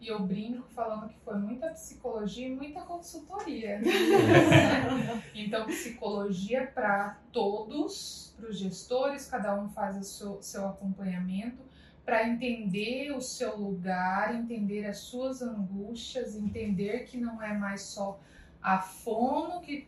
E 0.00 0.08
eu 0.08 0.18
brinco 0.20 0.66
falando 0.70 1.08
que 1.08 1.18
foi 1.20 1.38
muita 1.38 1.68
psicologia 1.68 2.48
e 2.48 2.56
muita 2.56 2.80
consultoria. 2.80 3.80
então, 5.34 5.66
psicologia 5.66 6.66
para 6.66 7.18
todos, 7.30 8.34
para 8.36 8.48
os 8.48 8.58
gestores, 8.58 9.26
cada 9.26 9.54
um 9.60 9.68
faz 9.68 9.98
o 9.98 10.02
seu, 10.02 10.42
seu 10.42 10.66
acompanhamento 10.66 11.70
para 12.04 12.26
entender 12.26 13.12
o 13.12 13.20
seu 13.20 13.56
lugar, 13.56 14.34
entender 14.34 14.86
as 14.86 14.98
suas 14.98 15.42
angústias, 15.42 16.34
entender 16.34 17.04
que 17.04 17.16
não 17.16 17.40
é 17.42 17.56
mais 17.56 17.82
só 17.82 18.18
a 18.60 18.78
fono 18.78 19.60
que, 19.60 19.86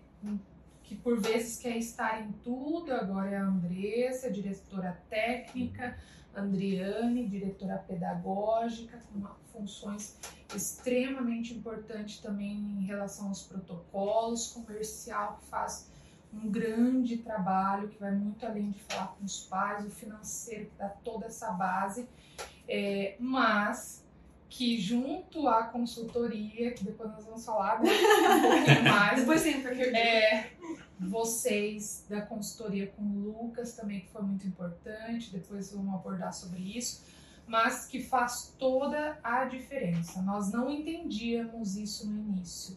que 0.85 0.94
por 0.94 1.20
vezes 1.20 1.59
quer 1.59 1.77
estar 1.77 2.22
em 2.22 2.31
tudo, 2.44 2.92
agora 2.92 3.31
é 3.31 3.37
a 3.37 3.42
Andressa, 3.42 4.31
diretora 4.31 5.03
técnica, 5.11 5.98
Andriane, 6.34 7.28
diretora 7.28 7.78
pedagógica, 7.78 8.98
com 9.12 9.20
funções 9.52 10.16
extremamente 10.54 11.54
importantes 11.54 12.18
também 12.18 12.52
em 12.52 12.84
relação 12.84 13.28
aos 13.28 13.42
protocolos, 13.42 14.48
comercial 14.48 15.38
que 15.38 15.46
faz 15.46 15.90
um 16.32 16.50
grande 16.50 17.18
trabalho, 17.18 17.88
que 17.88 17.98
vai 17.98 18.12
muito 18.12 18.44
além 18.46 18.70
de 18.70 18.80
falar 18.84 19.08
com 19.08 19.24
os 19.24 19.44
pais, 19.44 19.86
o 19.86 19.90
financeiro 19.90 20.66
que 20.66 20.76
dá 20.78 20.88
toda 20.88 21.26
essa 21.26 21.50
base, 21.52 22.08
é, 22.66 23.16
mas 23.20 24.01
que 24.52 24.78
junto 24.78 25.48
à 25.48 25.64
consultoria, 25.64 26.72
que 26.72 26.84
depois 26.84 27.10
nós 27.10 27.24
vamos 27.24 27.42
falar 27.42 27.80
um 27.80 27.84
pouquinho 27.86 28.84
mais, 28.84 29.20
Depois 29.20 29.42
tem 29.42 29.62
porque 29.62 29.80
é, 29.80 30.50
vocês 31.00 32.04
da 32.06 32.20
consultoria 32.20 32.88
com 32.88 33.02
o 33.02 33.18
Lucas 33.18 33.74
também, 33.74 34.00
que 34.00 34.10
foi 34.10 34.20
muito 34.20 34.46
importante, 34.46 35.32
depois 35.32 35.72
vamos 35.72 35.94
abordar 35.94 36.34
sobre 36.34 36.60
isso, 36.60 37.02
mas 37.46 37.86
que 37.86 38.02
faz 38.02 38.54
toda 38.58 39.18
a 39.22 39.46
diferença. 39.46 40.20
Nós 40.20 40.52
não 40.52 40.70
entendíamos 40.70 41.76
isso 41.76 42.06
no 42.06 42.20
início. 42.20 42.76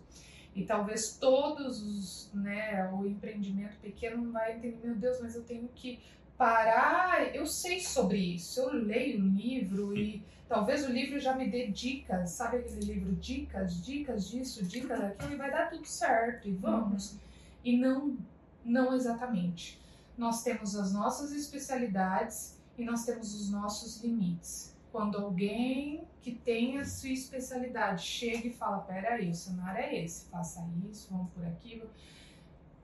E 0.56 0.64
talvez 0.64 1.18
todos 1.18 1.84
os, 1.84 2.32
né, 2.34 2.90
o 2.94 3.06
empreendimento 3.06 3.76
pequeno 3.82 4.24
não 4.24 4.32
vai 4.32 4.56
entender, 4.56 4.80
meu 4.82 4.96
Deus, 4.96 5.20
mas 5.22 5.36
eu 5.36 5.44
tenho 5.44 5.68
que 5.76 6.00
parar, 6.38 7.34
eu 7.34 7.46
sei 7.46 7.80
sobre 7.80 8.18
isso, 8.18 8.60
eu 8.60 8.74
leio 8.74 9.24
o 9.24 9.28
livro 9.28 9.98
e 9.98 10.24
talvez 10.48 10.86
o 10.86 10.92
livro 10.92 11.20
já 11.20 11.36
me 11.36 11.50
dê 11.50 11.68
dicas, 11.68 12.32
sabe 12.32 12.58
aquele 12.58 12.94
livro 12.94 13.16
dicas, 13.16 13.84
dicas 13.84 14.30
disso, 14.30 14.64
dicas 14.66 15.00
daquilo 15.00 15.34
e 15.34 15.38
vai 15.38 15.50
dar 15.50 15.70
tudo 15.70 15.86
certo 15.86 16.48
e 16.48 16.52
vamos. 16.52 17.18
E 17.64 17.78
não, 17.78 18.18
não 18.64 18.94
exatamente. 18.94 19.82
Nós 20.18 20.44
temos 20.44 20.76
as 20.76 20.94
nossas 20.94 21.32
especialidades 21.32 22.60
e 22.78 22.84
nós 22.84 23.06
temos 23.06 23.34
os 23.34 23.50
nossos 23.50 24.04
limites. 24.04 24.76
Quando 24.92 25.18
alguém 25.18 26.06
que 26.22 26.34
tem 26.34 26.80
a 26.80 26.86
sua 26.86 27.10
especialidade 27.10 28.04
chega 28.04 28.48
e 28.48 28.52
fala, 28.52 28.80
peraí, 28.80 29.30
o 29.30 29.34
cenário 29.36 29.82
é 29.82 30.04
esse, 30.04 30.26
faça 30.26 30.66
isso, 30.90 31.08
vamos 31.12 31.32
por 31.34 31.46
aquilo, 31.46 31.90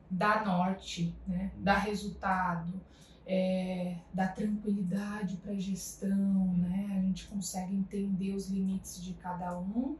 dá 0.10 0.44
norte, 0.44 1.16
né? 1.26 1.52
dá 1.58 1.78
resultado, 1.78 2.74
é, 3.34 3.96
dá 4.13 4.28
tranquilidade 4.28 5.38
para 5.38 5.54
a 5.54 5.58
gestão, 5.58 6.54
né? 6.58 6.98
a 6.98 7.02
gente 7.02 7.28
consegue 7.28 7.74
entender 7.74 8.34
os 8.36 8.50
limites 8.50 9.02
de 9.02 9.13
cada 9.13 9.58
um 9.58 9.96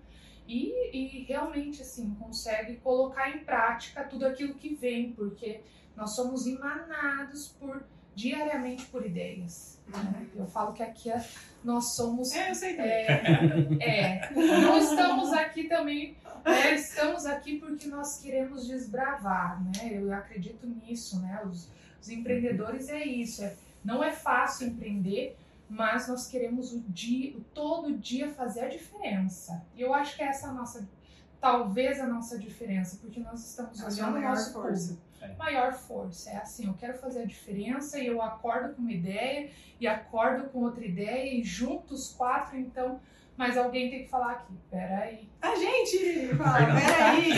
e, 0.46 0.92
e 0.94 1.24
realmente 1.24 1.82
assim 1.82 2.10
consegue 2.16 2.76
colocar 2.78 3.30
em 3.30 3.40
prática 3.46 4.04
tudo 4.04 4.26
aquilo 4.28 4.56
que 4.56 4.76
vem, 4.76 5.14
porque 5.14 5.62
nós 5.96 6.14
somos 6.14 6.46
emanados 6.46 7.56
por 7.58 7.86
diariamente 8.14 8.86
por 8.88 9.06
ideias. 9.06 9.82
né? 9.88 10.28
Eu 10.36 10.46
falo 10.46 10.74
que 10.74 10.84
aqui 10.84 11.10
é- 11.10 11.26
nós 11.64 11.96
somos 11.96 12.34
É, 12.34 12.52
eu 12.52 12.56
sei 12.56 12.76
também. 12.76 13.80
é, 13.80 14.28
é. 14.28 14.32
não 14.34 14.78
estamos 14.78 15.32
aqui 15.32 15.70
também, 15.70 16.18
né? 16.44 16.76
Estamos 16.76 17.26
aqui 17.26 17.58
porque 17.60 17.88
nós 17.88 18.20
queremos 18.20 18.68
desbravar, 18.68 19.64
né? 19.64 19.90
Eu 19.94 20.12
acredito 20.14 20.68
nisso, 20.68 21.22
né? 21.22 21.42
Os, 21.46 21.70
os 22.02 22.10
empreendedores 22.10 22.90
é 22.90 23.06
isso, 23.06 23.44
é, 23.44 23.56
não 23.84 24.04
é 24.04 24.12
fácil 24.12 24.68
empreender, 24.68 25.38
mas 25.70 26.08
nós 26.08 26.28
queremos 26.28 26.74
o 26.74 26.80
dia, 26.88 27.38
o 27.38 27.42
todo 27.54 27.98
dia 27.98 28.30
fazer 28.30 28.62
a 28.62 28.68
diferença. 28.68 29.64
E 29.76 29.82
eu 29.82 29.94
acho 29.94 30.16
que 30.16 30.24
essa 30.24 30.48
é 30.48 30.50
a 30.50 30.54
nossa, 30.54 30.88
talvez 31.40 32.00
a 32.00 32.08
nossa 32.08 32.38
diferença, 32.38 32.98
porque 33.00 33.20
nós 33.20 33.48
estamos 33.48 33.82
olhando 33.82 34.18
o 34.18 34.22
nosso 34.22 34.52
força. 34.52 34.90
público. 34.90 35.11
Maior 35.38 35.74
força, 35.74 36.32
é 36.32 36.38
assim, 36.38 36.68
eu 36.68 36.74
quero 36.74 36.98
fazer 36.98 37.24
a 37.24 37.26
diferença 37.26 38.00
e 38.00 38.08
eu 38.08 38.22
acordo 38.22 38.76
com 38.76 38.82
uma 38.82 38.92
ideia 38.92 39.50
e 39.80 39.88
acordo 39.88 40.50
com 40.50 40.60
outra 40.60 40.86
ideia 40.86 41.34
e 41.34 41.44
juntos 41.44 42.14
quatro, 42.14 42.58
então, 42.58 43.00
mas 43.38 43.58
alguém 43.58 43.90
tem 43.90 44.04
que 44.04 44.10
falar 44.10 44.32
aqui, 44.34 44.54
peraí. 44.70 45.30
A 45.42 45.56
gente 45.56 46.28
fala, 46.38 46.66
peraí, 46.80 47.32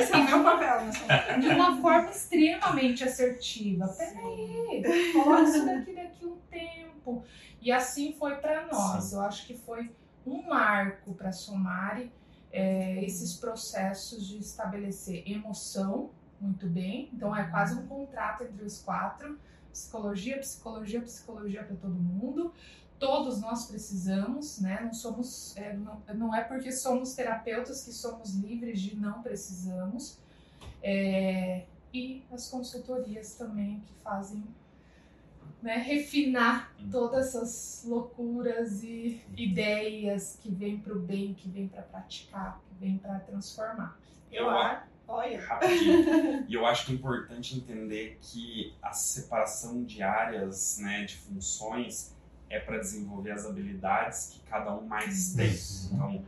esse 0.00 0.12
é 0.12 0.16
o 0.16 0.24
meu 0.24 0.44
papel 0.44 0.86
nessa 0.86 1.38
De 1.38 1.48
uma 1.48 1.80
forma 1.80 2.10
extremamente 2.10 3.04
assertiva. 3.04 3.88
Peraí, 3.88 5.12
coloca 5.12 5.42
isso 5.42 5.64
daqui 5.64 5.92
daqui 5.92 6.26
um 6.26 6.36
tempo. 6.50 7.24
E 7.60 7.72
assim 7.72 8.12
foi 8.12 8.36
para 8.36 8.66
nós. 8.66 9.12
Eu 9.12 9.20
acho 9.20 9.46
que 9.46 9.54
foi 9.54 9.90
um 10.26 10.42
marco 10.42 11.14
para 11.14 11.30
a 11.30 11.32
Somari 11.32 12.12
é, 12.52 13.04
esses 13.04 13.34
processos 13.34 14.26
de 14.26 14.38
estabelecer 14.38 15.22
emoção 15.30 16.10
muito 16.40 16.66
bem. 16.66 17.10
Então 17.12 17.34
é 17.34 17.44
quase 17.44 17.78
um 17.78 17.86
contrato 17.86 18.44
entre 18.44 18.64
os 18.64 18.80
quatro. 18.82 19.38
Psicologia, 19.72 20.38
psicologia, 20.38 21.00
psicologia 21.00 21.62
para 21.64 21.76
todo 21.76 21.94
mundo. 21.94 22.52
Todos 22.98 23.40
nós 23.40 23.66
precisamos, 23.66 24.60
né? 24.60 24.80
Não 24.82 24.92
somos, 24.92 25.56
é, 25.56 25.72
não, 25.72 26.02
não 26.14 26.34
é 26.34 26.42
porque 26.42 26.72
somos 26.72 27.14
terapeutas 27.14 27.84
que 27.84 27.92
somos 27.92 28.34
livres 28.34 28.80
de 28.80 28.96
não 28.96 29.22
precisamos. 29.22 30.18
É, 30.82 31.64
e 31.92 32.24
as 32.32 32.48
consultorias 32.48 33.34
também 33.34 33.80
que 33.80 33.94
fazem 34.02 34.44
né, 35.62 35.76
refinar 35.76 36.72
todas 36.90 37.34
essas 37.34 37.84
loucuras 37.86 38.82
e 38.82 39.20
ideias 39.36 40.38
que 40.40 40.50
vêm 40.50 40.78
para 40.78 40.92
o 40.92 41.00
bem, 41.00 41.34
que 41.34 41.48
vêm 41.48 41.68
para 41.68 41.82
praticar, 41.82 42.60
que 42.60 42.74
vêm 42.78 42.98
para 42.98 43.18
transformar. 43.20 43.98
Eu 44.30 44.48
acho. 44.50 44.97
Olha. 45.08 45.40
rapidinho. 45.40 46.44
e 46.46 46.54
eu 46.54 46.66
acho 46.66 46.86
que 46.86 46.92
é 46.92 46.94
importante 46.94 47.56
entender 47.56 48.18
que 48.20 48.74
a 48.82 48.92
separação 48.92 49.82
de 49.82 50.02
áreas, 50.02 50.78
né, 50.78 51.04
de 51.04 51.16
funções, 51.16 52.14
é 52.50 52.60
para 52.60 52.78
desenvolver 52.78 53.32
as 53.32 53.46
habilidades 53.46 54.30
que 54.30 54.40
cada 54.50 54.74
um 54.74 54.86
mais 54.86 55.34
tem. 55.34 55.50
Então, 55.92 56.24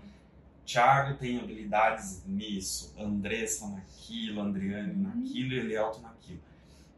Thiago 0.65 1.19
tem 1.19 1.39
habilidades 1.39 2.23
nisso, 2.27 2.95
Andressa 2.99 3.69
naquilo, 3.69 4.41
Andriane 4.41 4.95
naquilo 4.95 5.53
e 5.53 5.59
Elielto 5.59 6.01
naquilo. 6.01 6.41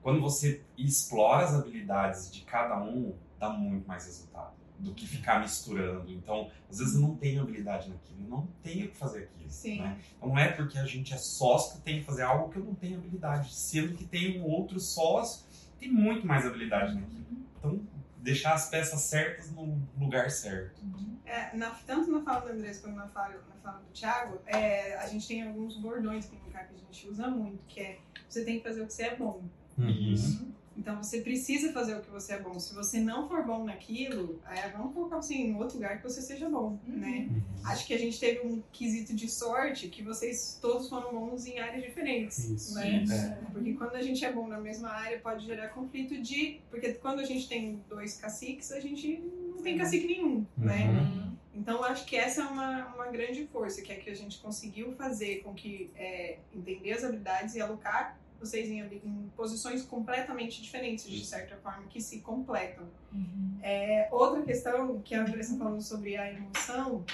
Quando 0.03 0.21
você 0.21 0.63
explora 0.77 1.45
as 1.45 1.55
habilidades 1.55 2.33
de 2.33 2.43
cada 2.43 2.81
um, 2.83 3.15
dá 3.39 3.51
muito 3.51 3.87
mais 3.87 4.05
resultado 4.07 4.62
do 4.79 4.93
que 4.95 5.07
ficar 5.07 5.41
misturando. 5.41 6.11
Então, 6.11 6.51
às 6.69 6.79
vezes 6.79 6.95
eu 6.95 7.01
não 7.01 7.15
tenho 7.17 7.43
habilidade 7.43 7.89
naquilo, 7.89 8.29
não 8.29 8.49
tenho 8.63 8.89
que 8.89 8.97
fazer 8.97 9.25
aquilo. 9.25 9.51
Sim. 9.51 9.81
né? 9.81 9.99
Então, 10.17 10.29
não 10.31 10.39
é 10.39 10.51
porque 10.51 10.79
a 10.79 10.85
gente 10.87 11.13
é 11.15 11.17
sócio 11.17 11.73
que 11.73 11.79
eu 11.79 11.83
tenho 11.83 12.01
que 12.01 12.07
fazer 12.07 12.23
algo 12.23 12.51
que 12.51 12.59
eu 12.59 12.65
não 12.65 12.75
tenho 12.75 12.99
habilidade, 12.99 13.55
sendo 13.55 13.97
que 13.97 14.05
tem 14.05 14.41
um 14.41 14.45
outro 14.45 14.81
sócio 14.81 15.45
que 15.79 15.87
tem 15.87 15.93
muito 15.93 16.27
mais 16.27 16.45
habilidade 16.47 16.95
naquilo. 16.95 17.27
Então, 17.59 17.81
deixar 18.19 18.55
as 18.55 18.69
peças 18.69 19.01
certas 19.03 19.51
no 19.51 19.81
lugar 19.99 20.31
certo. 20.31 20.81
É, 21.25 21.57
na- 21.57 21.71
tanto 21.71 22.11
na 22.11 22.23
fala 22.23 22.41
do 22.41 22.49
Andrés 22.53 22.79
quanto 22.81 22.97
na 22.97 23.07
fala, 23.09 23.35
na 23.49 23.57
fala 23.63 23.79
do 23.79 23.93
Thiago, 23.93 24.39
é, 24.47 24.97
a 24.97 25.07
gente 25.09 25.27
tem 25.29 25.47
alguns 25.47 25.77
bordões 25.77 26.27
que 26.27 26.37
que 26.37 26.57
a 26.59 26.67
gente 26.77 27.09
usa 27.09 27.29
muito, 27.29 27.63
que 27.67 27.81
é 27.81 27.99
você 28.29 28.45
tem 28.45 28.59
que 28.59 28.63
fazer 28.65 28.83
o 28.83 28.87
que 28.87 28.93
você 28.93 29.05
é 29.05 29.17
bom. 29.17 29.43
Isso. 29.79 30.47
Então 30.77 30.97
você 31.03 31.21
precisa 31.21 31.73
fazer 31.73 31.97
o 31.97 32.01
que 32.01 32.11
você 32.11 32.35
é 32.35 32.39
bom. 32.39 32.59
Se 32.59 32.75
você 32.75 32.99
não 32.99 33.29
for 33.29 33.45
bom 33.45 33.65
naquilo, 33.65 34.41
é, 34.49 34.69
vamos 34.71 34.95
colocar 34.95 35.19
assim, 35.19 35.49
em 35.49 35.57
outro 35.57 35.77
lugar 35.77 35.99
que 35.99 36.03
você 36.03 36.23
seja 36.23 36.49
bom, 36.49 36.79
né? 36.87 37.29
Acho 37.65 37.87
que 37.87 37.95
a 37.95 37.99
gente 37.99 38.19
teve 38.19 38.47
um 38.47 38.63
quesito 38.73 39.15
de 39.15 39.29
sorte 39.29 39.89
que 39.89 40.03
vocês 40.03 40.59
todos 40.61 40.89
foram 40.89 41.13
bons 41.13 41.47
em 41.47 41.59
áreas 41.59 41.83
diferentes, 41.83 42.39
Isso. 42.49 42.75
né? 42.75 43.05
É. 43.11 43.53
Porque 43.53 43.75
quando 43.75 43.95
a 43.95 44.03
gente 44.03 44.25
é 44.25 44.33
bom 44.33 44.49
na 44.49 44.59
mesma 44.59 44.91
área, 44.91 45.19
pode 45.19 45.45
gerar 45.45 45.69
conflito 45.69 46.21
de... 46.21 46.61
Porque 46.71 46.93
quando 46.95 47.21
a 47.21 47.25
gente 47.25 47.49
tem 47.49 47.81
dois 47.89 48.17
caciques, 48.17 48.73
a 48.73 48.81
gente 48.81 49.23
não 49.55 49.63
tem 49.63 49.77
cacique 49.77 50.07
nenhum, 50.07 50.47
né? 50.57 50.89
Uhum. 50.89 51.33
Então, 51.55 51.85
acho 51.85 52.07
que 52.07 52.17
essa 52.17 52.43
é 52.43 52.45
uma, 52.45 52.87
uma 52.95 53.07
grande 53.09 53.47
força, 53.47 53.83
que 53.83 53.93
é 53.93 53.97
que 53.97 54.09
a 54.09 54.15
gente 54.15 54.39
conseguiu 54.39 54.93
fazer 54.93 55.43
com 55.43 55.53
que 55.53 55.91
é, 55.95 56.39
entender 56.53 56.93
as 56.93 57.05
habilidades 57.05 57.55
e 57.55 57.61
alocar 57.61 58.19
vocês 58.47 58.69
em, 58.69 58.81
em, 58.81 59.31
posições 59.37 59.83
completamente 59.83 60.61
diferentes, 60.61 61.09
de 61.09 61.25
certa 61.25 61.57
forma, 61.57 61.85
que 61.89 62.01
se 62.01 62.21
completam. 62.21 62.85
Uhum. 63.13 63.59
É, 63.63 64.09
outra 64.11 64.43
questão 64.43 65.01
que 65.01 65.15
a 65.15 65.23
Andressa 65.23 65.57
falou 65.57 65.81
sobre 65.81 66.17
a 66.17 66.33
emoção, 66.33 67.05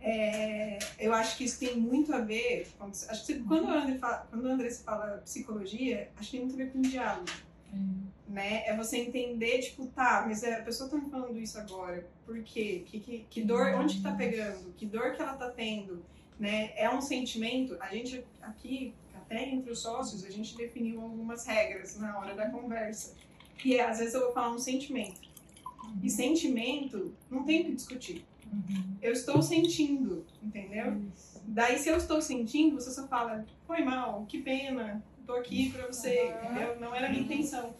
é, 0.00 0.78
eu 0.98 1.12
acho 1.12 1.36
que 1.36 1.44
isso 1.44 1.58
tem 1.58 1.76
muito 1.76 2.14
a 2.14 2.20
ver. 2.20 2.68
Quando, 2.78 2.92
acho 2.92 3.26
que 3.26 3.40
quando, 3.40 3.68
a 3.68 3.82
André 3.82 3.98
fala, 3.98 4.26
quando 4.30 4.48
a 4.48 4.52
Andressa 4.52 4.84
fala 4.84 5.22
psicologia, 5.24 6.10
acho 6.16 6.30
que 6.30 6.36
tem 6.36 6.46
muito 6.46 6.60
a 6.60 6.64
ver 6.64 6.72
com 6.72 6.80
diálogo. 6.80 7.28
Uhum. 7.72 8.06
Né? 8.28 8.66
É 8.66 8.76
você 8.76 8.98
entender, 8.98 9.58
tipo, 9.60 9.86
tá, 9.86 10.24
mas 10.26 10.44
a 10.44 10.62
pessoa 10.62 10.88
tá 10.88 10.96
me 10.96 11.10
falando 11.10 11.38
isso 11.38 11.58
agora, 11.58 12.06
por 12.24 12.42
quê? 12.42 12.84
Que, 12.86 13.00
que, 13.00 13.26
que 13.28 13.42
dor, 13.42 13.74
onde 13.74 13.96
que 13.96 14.02
tá 14.02 14.12
pegando? 14.12 14.72
Que 14.74 14.86
dor 14.86 15.12
que 15.12 15.22
ela 15.22 15.34
tá 15.34 15.50
tendo? 15.50 16.04
Né? 16.38 16.72
É 16.76 16.88
um 16.90 17.00
sentimento, 17.00 17.76
a 17.80 17.88
gente 17.88 18.24
aqui 18.42 18.94
até 19.28 19.46
entre 19.46 19.70
os 19.70 19.80
sócios, 19.80 20.24
a 20.24 20.30
gente 20.30 20.56
definiu 20.56 21.02
algumas 21.02 21.46
regras 21.46 21.98
na 21.98 22.18
hora 22.18 22.34
da 22.34 22.48
conversa. 22.48 23.14
E 23.62 23.76
é, 23.76 23.84
às 23.84 23.98
vezes 23.98 24.14
eu 24.14 24.20
vou 24.22 24.32
falar 24.32 24.50
um 24.52 24.58
sentimento. 24.58 25.20
Uhum. 25.84 25.98
E 26.02 26.08
sentimento 26.08 27.14
não 27.30 27.44
tem 27.44 27.60
o 27.60 27.64
que 27.66 27.74
discutir. 27.74 28.24
Uhum. 28.50 28.96
Eu 29.02 29.12
estou 29.12 29.42
sentindo, 29.42 30.24
entendeu? 30.42 30.98
Isso. 31.14 31.42
Daí, 31.46 31.78
se 31.78 31.90
eu 31.90 31.96
estou 31.96 32.22
sentindo, 32.22 32.80
você 32.80 32.90
só 32.90 33.06
fala, 33.06 33.44
foi 33.66 33.82
mal, 33.82 34.24
que 34.26 34.40
pena, 34.40 35.02
tô 35.26 35.34
aqui 35.34 35.70
para 35.70 35.86
você, 35.86 36.34
entendeu? 36.42 36.80
Não 36.80 36.94
era 36.94 37.06
a 37.06 37.10
minha 37.10 37.22
intenção. 37.22 37.74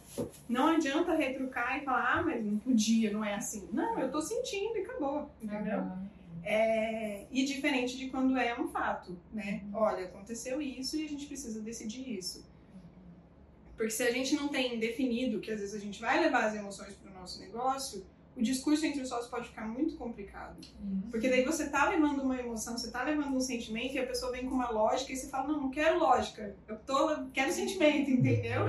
Não 0.46 0.68
adianta 0.68 1.14
retrucar 1.14 1.78
e 1.78 1.84
falar, 1.84 2.18
ah, 2.18 2.22
mas 2.22 2.44
não 2.44 2.58
podia, 2.58 3.10
não 3.10 3.24
é 3.24 3.34
assim. 3.34 3.66
Não, 3.72 3.98
eu 3.98 4.10
tô 4.10 4.20
sentindo 4.20 4.76
e 4.76 4.80
acabou, 4.82 5.30
entendeu? 5.40 5.78
Uhum. 5.78 6.08
É, 6.50 7.26
e 7.30 7.44
diferente 7.44 7.98
de 7.98 8.08
quando 8.08 8.38
é 8.38 8.58
um 8.58 8.68
fato, 8.68 9.18
né? 9.30 9.62
Olha, 9.70 10.06
aconteceu 10.06 10.62
isso 10.62 10.96
e 10.96 11.04
a 11.04 11.08
gente 11.08 11.26
precisa 11.26 11.60
decidir 11.60 12.18
isso. 12.18 12.48
Porque 13.76 13.90
se 13.90 14.02
a 14.02 14.10
gente 14.10 14.34
não 14.34 14.48
tem 14.48 14.78
definido 14.78 15.40
que 15.40 15.50
às 15.50 15.60
vezes 15.60 15.74
a 15.74 15.78
gente 15.78 16.00
vai 16.00 16.18
levar 16.18 16.46
as 16.46 16.54
emoções 16.54 16.94
para 16.94 17.10
o 17.10 17.14
nosso 17.14 17.38
negócio, 17.38 18.06
o 18.34 18.42
discurso 18.42 18.86
entre 18.86 19.02
os 19.02 19.08
sócios 19.10 19.28
pode 19.28 19.48
ficar 19.48 19.68
muito 19.68 19.96
complicado. 19.96 20.56
Uhum. 20.80 21.02
Porque 21.10 21.28
daí 21.28 21.44
você 21.44 21.68
tá 21.68 21.90
levando 21.90 22.22
uma 22.22 22.38
emoção, 22.38 22.78
você 22.78 22.90
tá 22.90 23.02
levando 23.02 23.36
um 23.36 23.40
sentimento 23.40 23.94
e 23.94 23.98
a 23.98 24.06
pessoa 24.06 24.32
vem 24.32 24.46
com 24.46 24.54
uma 24.54 24.70
lógica 24.70 25.12
e 25.12 25.16
você 25.16 25.28
fala, 25.28 25.48
não, 25.48 25.60
não 25.60 25.70
quero 25.70 25.98
lógica, 25.98 26.56
eu 26.66 26.78
tô, 26.78 27.26
quero 27.32 27.52
sentimento, 27.52 28.10
entendeu? 28.10 28.62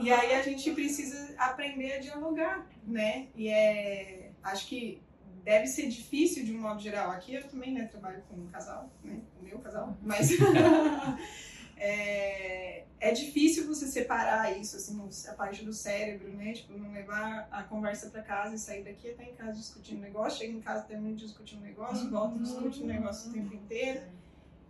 e 0.00 0.10
aí 0.10 0.34
a 0.34 0.42
gente 0.42 0.68
precisa 0.72 1.32
aprender 1.38 1.92
a 1.92 2.00
dialogar, 2.00 2.66
né? 2.84 3.28
E 3.36 3.48
é, 3.48 4.32
acho 4.42 4.66
que 4.66 5.00
deve 5.44 5.66
ser 5.66 5.88
difícil 5.88 6.44
de 6.44 6.52
um 6.52 6.60
modo 6.60 6.80
geral. 6.80 7.10
Aqui 7.10 7.34
eu 7.34 7.46
também 7.46 7.72
né, 7.72 7.84
trabalho 7.84 8.22
com 8.28 8.36
um 8.36 8.46
casal, 8.48 8.90
né, 9.04 9.20
o 9.38 9.44
meu 9.44 9.58
casal, 9.58 9.96
mas 10.02 10.30
é, 11.76 12.84
é 12.98 13.12
difícil 13.12 13.66
você 13.66 13.86
separar 13.86 14.58
isso, 14.58 14.76
assim, 14.76 14.98
a 15.28 15.34
parte 15.34 15.64
do 15.64 15.72
cérebro, 15.72 16.32
né? 16.32 16.54
Tipo, 16.54 16.78
não 16.78 16.90
levar 16.92 17.46
a 17.50 17.62
conversa 17.62 18.08
para 18.08 18.22
casa 18.22 18.54
e 18.54 18.58
sair 18.58 18.82
daqui 18.82 19.10
até 19.10 19.24
em 19.24 19.34
casa 19.34 19.52
discutindo 19.52 20.00
negócio, 20.00 20.38
chega 20.38 20.52
em 20.54 20.60
casa 20.62 20.84
termina 20.84 21.14
de 21.14 21.26
discutir 21.26 21.56
um 21.56 21.60
negócio, 21.60 22.10
volta 22.10 22.36
e 22.36 22.40
discute 22.40 22.82
um 22.82 22.86
negócio 22.86 23.30
o 23.30 23.32
tempo 23.34 23.54
inteiro. 23.54 24.00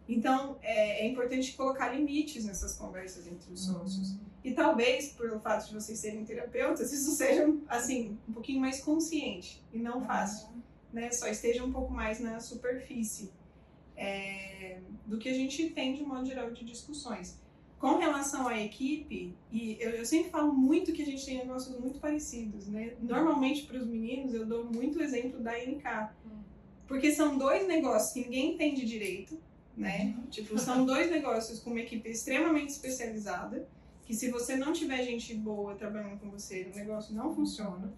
Então, 0.09 0.59
é, 0.63 1.05
é, 1.05 1.09
importante 1.09 1.53
colocar 1.53 1.89
limites 1.89 2.45
nessas 2.45 2.75
conversas 2.75 3.27
entre 3.27 3.53
os 3.53 3.65
sócios. 3.65 4.17
E 4.43 4.53
talvez, 4.53 5.13
pelo 5.13 5.41
fato 5.41 5.69
de 5.69 5.75
vocês 5.75 5.99
serem 5.99 6.25
terapeutas, 6.25 6.93
isso 6.93 7.13
seja, 7.13 7.47
assim, 7.69 8.19
um 8.29 8.33
pouquinho 8.33 8.61
mais 8.61 8.81
consciente 8.83 9.63
e 9.73 9.79
não 9.79 10.05
fácil 10.05 10.55
né, 10.95 11.11
só 11.11 11.27
esteja 11.27 11.65
um 11.65 11.73
pouco 11.73 11.93
mais 11.93 12.21
na 12.21 12.39
superfície 12.39 13.33
é, 13.97 14.79
do 15.05 15.19
que 15.19 15.29
a 15.29 15.35
gente 15.35 15.71
tem 15.71 15.93
de 15.93 16.05
um 16.05 16.07
modo 16.07 16.25
geral 16.25 16.53
de 16.53 16.65
discussões. 16.65 17.37
Com 17.81 17.99
relação 17.99 18.47
à 18.47 18.59
equipe, 18.63 19.35
e 19.51 19.77
eu, 19.81 19.91
eu, 19.91 20.07
sempre 20.07 20.31
falo 20.31 20.55
muito 20.55 20.93
que 20.93 21.03
a 21.03 21.05
gente 21.05 21.27
tem 21.27 21.39
negócios 21.39 21.79
muito 21.79 21.99
parecidos, 21.99 22.69
né? 22.69 22.95
Normalmente 23.01 23.67
para 23.67 23.77
os 23.77 23.87
meninos 23.87 24.33
eu 24.33 24.47
dou 24.47 24.65
muito 24.65 25.03
exemplo 25.03 25.41
da 25.41 25.53
NK, 25.53 26.15
porque 26.87 27.13
são 27.13 27.37
dois 27.37 27.67
negócios 27.67 28.13
que 28.13 28.21
ninguém 28.21 28.55
entende 28.55 28.87
direito, 28.87 29.37
né? 29.77 30.15
Uhum. 30.17 30.27
Tipo, 30.27 30.59
são 30.59 30.85
dois 30.85 31.11
negócios 31.11 31.59
com 31.61 31.71
uma 31.71 31.81
equipe 31.81 32.09
extremamente 32.09 32.71
especializada, 32.71 33.69
que 34.05 34.15
se 34.15 34.31
você 34.31 34.57
não 34.57 34.73
tiver 34.73 35.03
gente 35.03 35.35
boa 35.35 35.75
trabalhando 35.75 36.19
com 36.21 36.31
você, 36.31 36.71
o 36.73 36.77
negócio 36.77 37.15
não 37.15 37.35
funciona. 37.35 37.93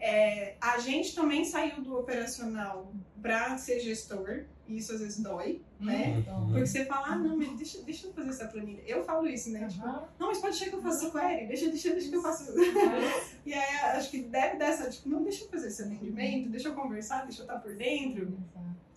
É, 0.00 0.56
a 0.60 0.78
gente 0.78 1.14
também 1.14 1.44
saiu 1.44 1.80
do 1.80 1.96
operacional 1.96 2.92
para 3.20 3.56
ser 3.56 3.78
gestor, 3.78 4.46
e 4.66 4.78
isso 4.78 4.92
às 4.92 5.00
vezes 5.00 5.20
dói, 5.20 5.60
né? 5.78 6.24
Uhum. 6.26 6.46
Porque 6.46 6.66
você 6.66 6.84
fala, 6.86 7.08
ah, 7.08 7.16
não, 7.16 7.36
mas 7.36 7.52
deixa, 7.56 7.80
deixa 7.82 8.08
eu 8.08 8.12
fazer 8.12 8.30
essa 8.30 8.48
planilha. 8.48 8.82
Eu 8.84 9.04
falo 9.04 9.28
isso, 9.28 9.50
né? 9.50 9.60
Uhum. 9.60 9.68
Tipo, 9.68 9.86
não, 10.18 10.26
mas 10.26 10.38
pode 10.38 10.58
deixar 10.58 10.70
que 10.70 10.76
eu 10.76 10.82
faça 10.82 11.10
query, 11.10 11.46
deixa, 11.46 11.68
deixa, 11.68 11.90
deixa 11.90 12.08
que 12.08 12.16
eu 12.16 12.22
faça. 12.22 12.50
Uhum. 12.50 12.58
e 13.46 13.54
aí 13.54 13.76
acho 13.96 14.10
que 14.10 14.22
deve 14.22 14.56
dar 14.56 14.66
essa, 14.66 14.90
tipo, 14.90 15.08
não, 15.08 15.22
deixa 15.22 15.44
eu 15.44 15.48
fazer 15.48 15.68
esse 15.68 15.82
atendimento, 15.82 16.48
deixa 16.48 16.68
eu 16.68 16.74
conversar, 16.74 17.22
deixa 17.22 17.42
eu 17.42 17.44
estar 17.44 17.60
por 17.60 17.76
dentro. 17.76 18.36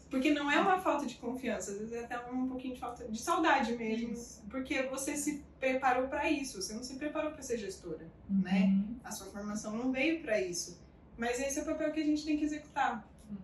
Porque 0.09 0.31
não 0.31 0.51
é 0.51 0.59
uma 0.59 0.79
falta 0.79 1.05
de 1.05 1.15
confiança, 1.15 1.71
às 1.71 1.79
vezes 1.79 1.93
é 1.93 2.05
até 2.05 2.19
um 2.29 2.47
pouquinho 2.47 2.75
de 2.75 2.79
falta 2.79 3.07
de 3.07 3.19
saudade 3.19 3.75
mesmo. 3.75 4.13
Isso. 4.13 4.43
Porque 4.49 4.83
você 4.83 5.17
se 5.17 5.43
preparou 5.59 6.07
para 6.07 6.29
isso, 6.29 6.61
você 6.61 6.73
não 6.73 6.83
se 6.83 6.95
preparou 6.95 7.31
para 7.31 7.41
ser 7.41 7.57
gestora, 7.57 8.07
né? 8.29 8.65
Uhum. 8.65 8.95
A 9.03 9.11
sua 9.11 9.27
formação 9.27 9.75
não 9.75 9.91
veio 9.91 10.21
para 10.21 10.39
isso. 10.39 10.79
Mas 11.17 11.39
esse 11.39 11.59
é 11.59 11.61
o 11.61 11.65
papel 11.65 11.91
que 11.91 11.99
a 11.99 12.05
gente 12.05 12.23
tem 12.23 12.37
que 12.37 12.45
executar. 12.45 13.07
Uhum. 13.29 13.37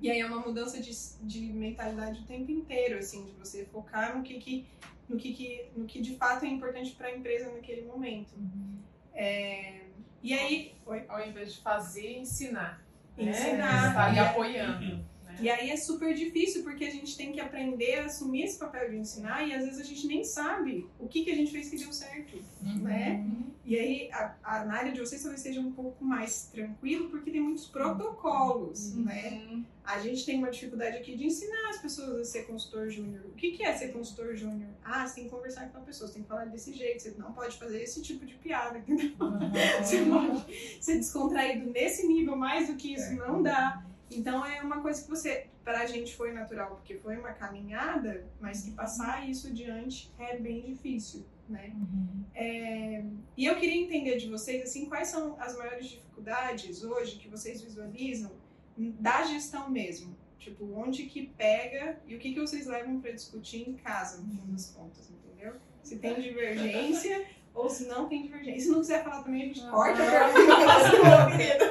E 0.00 0.10
aí 0.10 0.20
é 0.20 0.26
uma 0.26 0.40
mudança 0.40 0.80
de, 0.80 0.90
de 1.22 1.40
mentalidade 1.52 2.20
o 2.20 2.24
tempo 2.24 2.50
inteiro, 2.50 2.98
assim, 2.98 3.24
de 3.26 3.32
você 3.32 3.64
focar 3.66 4.16
no 4.16 4.22
que, 4.22 4.38
que, 4.40 4.66
no 5.08 5.16
que, 5.16 5.32
que, 5.32 5.70
no 5.76 5.86
que 5.86 6.00
de 6.00 6.16
fato 6.16 6.44
é 6.44 6.48
importante 6.48 6.92
para 6.92 7.08
a 7.08 7.16
empresa 7.16 7.52
naquele 7.52 7.82
momento. 7.82 8.32
Uhum. 8.36 8.78
É, 9.14 9.80
e 10.22 10.34
aí. 10.34 10.74
Oi? 10.86 11.04
Ao 11.08 11.26
invés 11.26 11.54
de 11.54 11.60
fazer, 11.60 12.18
ensinar. 12.18 12.82
Ensinar. 13.16 13.88
Né? 13.88 13.94
Tá 13.94 14.06
ali 14.06 14.18
apoiando. 14.18 15.04
E 15.40 15.48
aí 15.48 15.70
é 15.70 15.76
super 15.76 16.14
difícil 16.14 16.62
porque 16.62 16.84
a 16.84 16.90
gente 16.90 17.16
tem 17.16 17.32
que 17.32 17.40
aprender 17.40 18.00
a 18.00 18.04
assumir 18.06 18.44
esse 18.44 18.58
papel 18.58 18.90
de 18.90 18.96
ensinar 18.96 19.46
e 19.46 19.54
às 19.54 19.64
vezes 19.64 19.80
a 19.80 19.84
gente 19.84 20.06
nem 20.06 20.24
sabe 20.24 20.86
o 20.98 21.08
que, 21.08 21.24
que 21.24 21.30
a 21.30 21.34
gente 21.34 21.50
fez 21.50 21.68
que 21.70 21.76
deu 21.76 21.92
certo, 21.92 22.36
uhum. 22.62 22.78
né? 22.78 23.26
E 23.64 23.78
aí 23.78 24.10
a, 24.12 24.34
a, 24.42 24.64
na 24.64 24.74
área 24.74 24.92
de 24.92 25.00
vocês 25.00 25.22
talvez 25.22 25.40
seja 25.40 25.60
um 25.60 25.72
pouco 25.72 26.04
mais 26.04 26.50
tranquilo 26.52 27.08
porque 27.08 27.30
tem 27.30 27.40
muitos 27.40 27.66
protocolos, 27.66 28.94
uhum. 28.94 29.04
né? 29.04 29.62
A 29.84 29.98
gente 29.98 30.24
tem 30.24 30.38
uma 30.38 30.50
dificuldade 30.50 30.98
aqui 30.98 31.16
de 31.16 31.26
ensinar 31.26 31.70
as 31.70 31.78
pessoas 31.78 32.20
a 32.20 32.24
ser 32.24 32.44
consultor 32.44 32.88
júnior. 32.90 33.22
O 33.26 33.32
que, 33.32 33.52
que 33.52 33.62
é 33.62 33.74
ser 33.74 33.88
consultor 33.88 34.36
júnior? 34.36 34.70
Ah, 34.84 35.06
você 35.06 35.16
tem 35.16 35.24
que 35.24 35.30
conversar 35.30 35.68
com 35.70 35.78
a 35.78 35.80
pessoa, 35.80 36.06
você 36.06 36.14
tem 36.14 36.22
que 36.22 36.28
falar 36.28 36.44
desse 36.44 36.72
jeito, 36.72 37.02
você 37.02 37.14
não 37.18 37.32
pode 37.32 37.56
fazer 37.56 37.82
esse 37.82 38.00
tipo 38.02 38.24
de 38.26 38.34
piada, 38.34 38.78
entendeu? 38.78 39.12
Uhum. 39.20 39.50
Você 39.82 40.04
pode 40.04 40.84
ser 40.84 40.96
descontraído 40.96 41.70
nesse 41.70 42.06
nível, 42.06 42.36
mais 42.36 42.68
do 42.68 42.76
que 42.76 42.94
isso 42.94 43.12
é. 43.12 43.14
não 43.14 43.42
dá. 43.42 43.84
Então 44.10 44.44
é 44.44 44.60
uma 44.60 44.80
coisa 44.80 45.02
que 45.02 45.08
você, 45.08 45.46
para 45.64 45.80
a 45.80 45.86
gente 45.86 46.16
foi 46.16 46.32
natural, 46.32 46.76
porque 46.76 46.96
foi 46.96 47.16
uma 47.16 47.32
caminhada, 47.32 48.26
mas 48.40 48.62
que 48.62 48.72
passar 48.72 49.28
isso 49.28 49.46
adiante 49.46 50.12
é 50.18 50.36
bem 50.36 50.62
difícil, 50.62 51.24
né? 51.48 51.72
Uhum. 51.74 52.24
É, 52.34 53.04
e 53.36 53.46
eu 53.46 53.56
queria 53.56 53.80
entender 53.80 54.16
de 54.16 54.28
vocês, 54.28 54.62
assim, 54.62 54.86
quais 54.86 55.08
são 55.08 55.40
as 55.40 55.56
maiores 55.56 55.88
dificuldades 55.88 56.82
hoje 56.82 57.16
que 57.18 57.28
vocês 57.28 57.62
visualizam 57.62 58.32
da 58.76 59.24
gestão 59.24 59.70
mesmo? 59.70 60.16
Tipo, 60.38 60.72
onde 60.74 61.04
que 61.04 61.26
pega 61.26 62.00
e 62.06 62.16
o 62.16 62.18
que, 62.18 62.32
que 62.32 62.40
vocês 62.40 62.66
levam 62.66 63.00
para 63.00 63.12
discutir 63.12 63.68
em 63.68 63.74
casa, 63.74 64.22
no 64.22 64.28
fim 64.28 64.50
das 64.50 64.70
contas, 64.70 65.10
entendeu? 65.10 65.54
Se 65.82 65.98
tem 65.98 66.20
divergência 66.20 67.26
ou 67.54 67.68
se 67.68 67.86
não 67.86 68.08
tem 68.08 68.22
divergência. 68.22 68.56
E 68.56 68.60
se 68.60 68.68
não 68.70 68.80
quiser 68.80 69.04
falar 69.04 69.22
também, 69.22 69.42
a 69.42 69.46
gente 69.46 69.60
ah. 69.62 69.70
corta, 69.70 70.02
ah. 70.02 71.30
querida. 71.36 71.70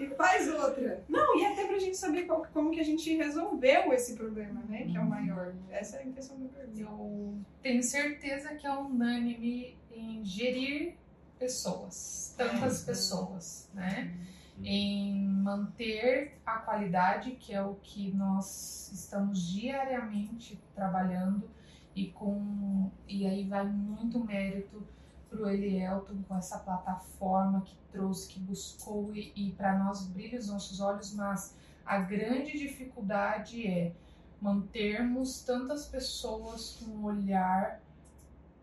E 0.00 0.08
faz 0.14 0.48
outra. 0.48 1.04
Não, 1.08 1.38
e 1.38 1.44
até 1.44 1.66
pra 1.66 1.78
gente 1.78 1.96
saber 1.96 2.24
qual, 2.24 2.46
como 2.52 2.70
que 2.70 2.80
a 2.80 2.84
gente 2.84 3.14
resolveu 3.16 3.92
esse 3.92 4.14
problema, 4.14 4.62
né? 4.68 4.84
Que 4.84 4.96
é 4.96 5.00
o 5.00 5.02
uhum. 5.02 5.08
maior. 5.08 5.54
Essa 5.70 5.98
é 5.98 6.00
a 6.00 6.06
intenção 6.06 6.36
do 6.38 6.48
pergunta. 6.48 6.80
Eu 6.80 7.38
tenho 7.62 7.82
certeza 7.82 8.54
que 8.54 8.66
é 8.66 8.72
unânime 8.72 9.76
em 9.92 10.24
gerir 10.24 10.94
pessoas, 11.38 12.34
tantas 12.36 12.80
uhum. 12.80 12.86
pessoas, 12.86 13.70
né? 13.74 14.14
Uhum. 14.58 14.64
Em 14.64 15.24
manter 15.26 16.38
a 16.44 16.58
qualidade, 16.58 17.32
que 17.32 17.54
é 17.54 17.62
o 17.62 17.76
que 17.76 18.12
nós 18.12 18.90
estamos 18.92 19.40
diariamente 19.50 20.60
trabalhando 20.74 21.48
e 21.94 22.08
com 22.08 22.90
e 23.08 23.26
aí 23.26 23.48
vai 23.48 23.66
muito 23.66 24.22
mérito 24.24 24.86
para 25.30 25.42
o 25.42 25.48
Elielton 25.48 26.22
com 26.28 26.36
essa 26.36 26.58
plataforma 26.58 27.62
que 27.62 27.76
trouxe, 27.90 28.28
que 28.28 28.40
buscou 28.40 29.14
e, 29.14 29.32
e 29.34 29.52
para 29.52 29.78
nós 29.78 30.06
brilha 30.06 30.38
os 30.38 30.48
nossos 30.48 30.80
olhos, 30.80 31.14
mas 31.14 31.56
a 31.86 31.98
grande 31.98 32.58
dificuldade 32.58 33.66
é 33.66 33.92
mantermos 34.40 35.42
tantas 35.42 35.86
pessoas 35.86 36.76
com 36.78 36.90
o 36.90 37.04
olhar 37.04 37.80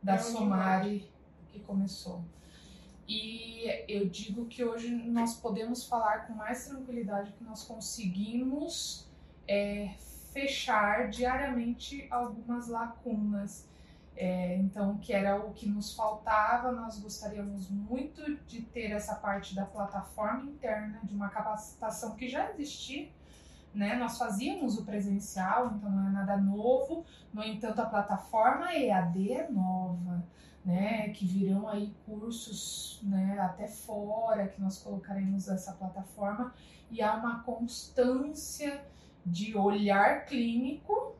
da 0.03 0.17
Somari 0.17 1.09
que 1.47 1.59
começou. 1.59 2.23
E 3.07 3.47
E 3.57 3.85
eu 3.87 4.07
digo 4.07 4.45
que 4.45 4.63
hoje 4.63 4.89
nós 4.89 5.35
podemos 5.35 5.85
falar 5.85 6.27
com 6.27 6.33
mais 6.33 6.67
tranquilidade 6.67 7.31
que 7.33 7.43
nós 7.43 7.63
conseguimos 7.63 9.07
é, 9.47 9.93
fechar 10.31 11.09
diariamente 11.09 12.05
algumas 12.11 12.67
lacunas. 12.67 13.67
É, 14.19 14.57
então, 14.57 14.97
que 14.97 15.13
era 15.13 15.39
o 15.39 15.53
que 15.53 15.69
nos 15.69 15.93
faltava, 15.95 16.71
nós 16.71 16.99
gostaríamos 16.99 17.69
muito 17.69 18.35
de 18.47 18.63
ter 18.63 18.91
essa 18.91 19.15
parte 19.15 19.53
da 19.53 19.63
plataforma 19.63 20.45
interna, 20.45 20.99
de 21.03 21.13
uma 21.13 21.29
capacitação 21.29 22.15
que 22.15 22.27
já 22.27 22.49
existia, 22.51 23.09
né? 23.73 23.95
Nós 23.95 24.17
fazíamos 24.17 24.77
o 24.79 24.85
presencial, 24.85 25.73
então 25.75 25.89
não 25.91 26.07
é 26.07 26.11
nada 26.11 26.35
novo, 26.35 27.05
no 27.31 27.43
entanto, 27.43 27.79
a 27.79 27.85
plataforma 27.85 28.73
EAD 28.73 29.33
é 29.33 29.49
nova 29.49 30.23
né, 30.67 31.07
que 31.11 31.25
virão 31.25 31.65
aí 31.65 31.95
cursos, 32.05 32.99
né, 33.01 33.39
até 33.39 33.69
fora 33.69 34.49
que 34.49 34.61
nós 34.61 34.77
colocaremos 34.77 35.47
essa 35.47 35.71
plataforma. 35.71 36.53
E 36.91 37.01
há 37.01 37.15
uma 37.15 37.41
constância 37.43 38.85
de 39.25 39.55
olhar 39.55 40.25
clínico, 40.25 41.15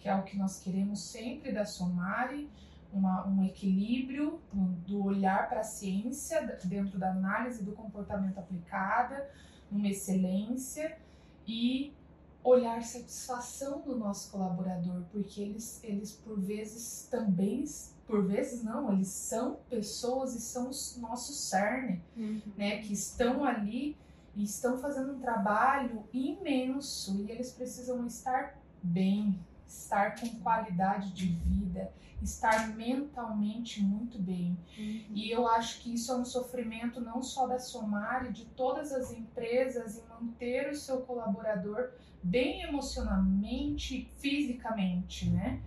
que 0.00 0.08
é 0.08 0.14
o 0.14 0.22
que 0.22 0.36
nós 0.36 0.58
queremos 0.60 1.00
sempre 1.00 1.52
da 1.52 1.64
Somari, 1.64 2.50
uma, 2.92 3.26
um 3.26 3.44
equilíbrio 3.44 4.40
do 4.52 5.04
olhar 5.04 5.48
para 5.48 5.60
a 5.60 5.64
ciência 5.64 6.58
dentro 6.64 6.98
da 6.98 7.10
análise 7.10 7.62
do 7.62 7.72
comportamento 7.72 8.38
aplicada, 8.38 9.30
uma 9.70 9.86
excelência 9.88 10.98
e 11.46 11.94
olhar 12.42 12.82
satisfação 12.82 13.82
do 13.82 13.96
nosso 13.96 14.32
colaborador, 14.32 15.02
porque 15.12 15.40
eles, 15.40 15.84
eles 15.84 16.12
por 16.12 16.40
vezes 16.40 17.06
também 17.10 17.64
por 18.10 18.26
vezes 18.26 18.64
não, 18.64 18.92
eles 18.92 19.08
são 19.08 19.60
pessoas 19.68 20.34
e 20.34 20.40
são 20.40 20.64
o 20.64 21.00
nosso 21.00 21.32
cerne, 21.32 22.02
uhum. 22.16 22.42
né, 22.56 22.78
que 22.78 22.92
estão 22.92 23.44
ali 23.44 23.96
e 24.34 24.42
estão 24.42 24.78
fazendo 24.78 25.12
um 25.12 25.20
trabalho 25.20 26.02
imenso 26.12 27.22
e 27.22 27.30
eles 27.30 27.52
precisam 27.52 28.04
estar 28.06 28.58
bem, 28.82 29.38
estar 29.70 30.20
com 30.20 30.28
qualidade 30.40 31.12
de 31.12 31.26
vida, 31.26 31.92
estar 32.20 32.68
mentalmente 32.74 33.82
muito 33.82 34.18
bem. 34.18 34.58
Uhum. 34.76 35.04
E 35.14 35.30
eu 35.30 35.46
acho 35.46 35.80
que 35.80 35.94
isso 35.94 36.12
é 36.12 36.16
um 36.16 36.24
sofrimento 36.24 37.00
não 37.00 37.22
só 37.22 37.46
da 37.46 37.58
Somari, 37.58 38.32
de 38.32 38.44
todas 38.46 38.92
as 38.92 39.12
empresas 39.12 39.96
em 39.96 40.06
manter 40.08 40.70
o 40.70 40.74
seu 40.74 41.02
colaborador 41.02 41.92
bem 42.22 42.62
emocionalmente 42.62 43.96
e 43.96 44.04
fisicamente, 44.20 45.30
né? 45.30 45.62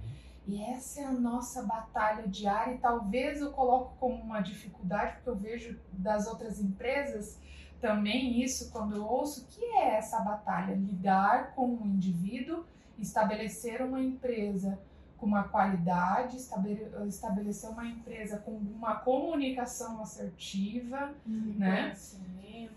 E 0.45 0.61
essa 0.61 0.99
é 0.99 1.05
a 1.05 1.11
nossa 1.11 1.63
batalha 1.63 2.27
diária, 2.27 2.73
e 2.73 2.77
talvez 2.77 3.39
eu 3.39 3.51
coloco 3.53 3.95
como 3.97 4.15
uma 4.15 4.41
dificuldade, 4.41 5.13
porque 5.15 5.29
eu 5.29 5.37
vejo 5.37 5.79
das 5.93 6.27
outras 6.27 6.59
empresas 6.59 7.39
também 7.79 8.41
isso 8.41 8.69
quando 8.71 8.95
eu 8.95 9.05
ouço, 9.05 9.47
que 9.47 9.63
é 9.63 9.95
essa 9.95 10.19
batalha, 10.19 10.75
lidar 10.75 11.53
com 11.55 11.75
o 11.75 11.85
indivíduo, 11.85 12.65
estabelecer 12.99 13.81
uma 13.81 14.01
empresa 14.01 14.79
com 15.17 15.25
uma 15.25 15.43
qualidade, 15.43 16.37
estabelecer 17.07 17.69
uma 17.69 17.87
empresa 17.87 18.37
com 18.39 18.51
uma 18.51 18.95
comunicação 18.95 20.01
assertiva, 20.01 21.13
uhum. 21.25 21.55
né? 21.57 21.95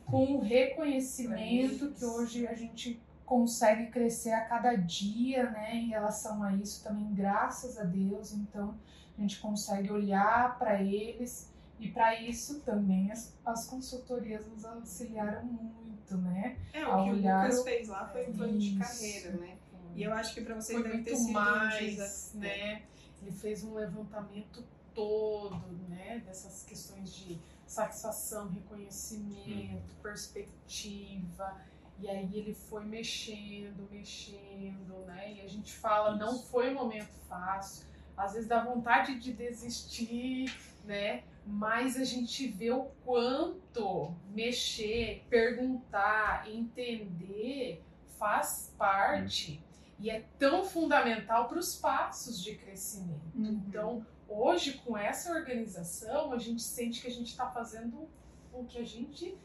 Com 0.05 0.39
reconhecimento 0.39 1.91
que 1.91 2.05
hoje 2.05 2.47
a 2.47 2.55
gente 2.55 3.01
consegue 3.25 3.87
crescer 3.87 4.31
a 4.31 4.43
cada 4.43 4.77
dia, 4.77 5.51
né, 5.51 5.75
em 5.75 5.89
relação 5.89 6.43
a 6.45 6.55
isso 6.55 6.85
também, 6.85 7.13
graças 7.13 7.77
a 7.77 7.83
Deus. 7.83 8.33
Então, 8.33 8.77
a 9.19 9.21
gente 9.21 9.41
consegue 9.41 9.91
olhar 9.91 10.57
para 10.59 10.81
eles 10.81 11.53
e 11.81 11.89
para 11.89 12.21
isso 12.21 12.61
também 12.61 13.11
as, 13.11 13.35
as 13.45 13.67
consultorias 13.67 14.47
nos 14.47 14.65
auxiliaram 14.65 15.45
muito, 15.45 16.17
né? 16.19 16.57
É, 16.73 16.87
o 16.87 17.05
que 17.05 17.11
olhar 17.11 17.41
o 17.41 17.49
Lucas 17.49 17.65
fez 17.65 17.89
lá 17.89 18.09
foi 18.09 18.29
um 18.29 18.33
plano 18.33 18.59
de 18.59 18.79
carreira, 18.79 19.33
né? 19.33 19.57
E 19.97 20.03
eu 20.03 20.13
acho 20.13 20.35
que 20.35 20.43
para 20.43 20.55
vocês 20.55 20.81
foi 20.81 20.89
deve 20.89 21.03
ter 21.03 21.17
sido 21.17 21.33
mais, 21.33 22.33
um 22.35 22.39
né? 22.39 22.83
Ele 23.23 23.33
fez 23.33 23.65
um 23.65 23.75
levantamento 23.75 24.63
todo, 24.95 25.59
né, 25.89 26.23
dessas 26.25 26.63
questões 26.63 27.15
de 27.15 27.39
satisfação, 27.67 28.49
reconhecimento, 28.49 29.95
perspectiva 30.03 31.57
e 31.99 32.09
aí 32.09 32.31
ele 32.35 32.55
foi 32.55 32.85
mexendo, 32.85 33.89
mexendo, 33.91 35.05
né? 35.07 35.33
E 35.33 35.41
a 35.41 35.49
gente 35.49 35.73
fala, 35.75 36.11
Isso. 36.11 36.19
não 36.19 36.39
foi 36.39 36.71
um 36.71 36.75
momento 36.75 37.13
fácil. 37.29 37.87
Às 38.17 38.35
vezes 38.35 38.49
dá 38.49 38.63
vontade 38.63 39.19
de 39.19 39.33
desistir, 39.33 40.55
né? 40.85 41.25
Mas 41.47 41.97
a 41.97 42.05
gente 42.05 42.49
vê 42.49 42.71
o 42.71 42.85
quanto 43.05 44.15
mexer, 44.35 45.25
perguntar, 45.31 46.49
entender 46.51 47.83
faz 48.19 48.75
parte 48.77 49.63
e 49.99 50.11
é 50.11 50.25
tão 50.39 50.65
fundamental 50.65 51.49
para 51.49 51.59
os 51.59 51.75
passos 51.75 52.43
de 52.43 52.55
crescimento. 52.55 53.21
Uhum. 53.35 53.63
Então, 53.67 54.07
hoje, 54.29 54.75
com 54.85 54.97
essa 54.97 55.33
organização, 55.33 56.33
a 56.33 56.39
gente 56.39 56.63
sente 56.63 57.01
que 57.01 57.09
a 57.09 57.13
gente 57.13 57.29
está 57.29 57.49
fazendo 57.49 58.09
o 58.53 58.65
que 58.65 58.79
a 58.79 58.85
gente 58.85 59.37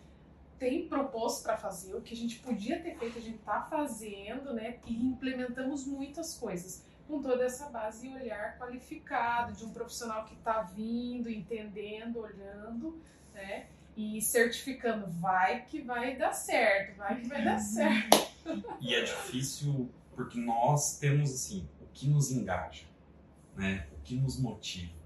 tem 0.60 0.88
proposto 0.88 1.44
para 1.44 1.58
fazer, 1.58 1.96
o 1.96 2.02
que 2.02 2.14
a 2.14 2.18
gente 2.18 2.40
podia 2.40 2.80
ter 2.80 2.96
feito, 2.96 3.18
a 3.18 3.22
gente 3.22 3.40
está 3.40 3.62
fazendo, 3.64 4.54
né? 4.54 4.78
E 4.86 4.94
implementamos 4.94 5.88
muitas 5.88 6.38
coisas 6.38 6.86
com 7.08 7.22
toda 7.22 7.44
essa 7.44 7.70
base 7.70 8.08
e 8.08 8.14
olhar 8.14 8.58
qualificado 8.60 9.54
de 9.54 9.66
um 9.66 9.72
profissional 9.72 10.24
que 10.26 10.36
está 10.36 10.62
vindo, 10.62 11.30
entendendo, 11.30 12.20
olhando, 12.20 13.02
né? 13.34 13.68
E 13.98 14.22
certificando, 14.22 15.08
vai 15.08 15.66
que 15.66 15.82
vai 15.82 16.16
dar 16.16 16.34
certo, 16.34 16.96
vai 16.96 17.20
que 17.20 17.28
vai 17.28 17.44
dar 17.44 17.60
certo. 17.60 18.18
E 18.80 18.94
é 18.94 19.02
difícil 19.02 19.90
porque 20.16 20.40
nós 20.40 21.00
temos 21.00 21.34
assim 21.34 21.68
o 21.82 21.86
que 21.94 22.08
nos 22.08 22.32
engaja, 22.32 22.86
né? 23.56 23.88
O 23.98 24.02
que 24.02 24.16
nos 24.16 24.40
motiva 24.40 25.02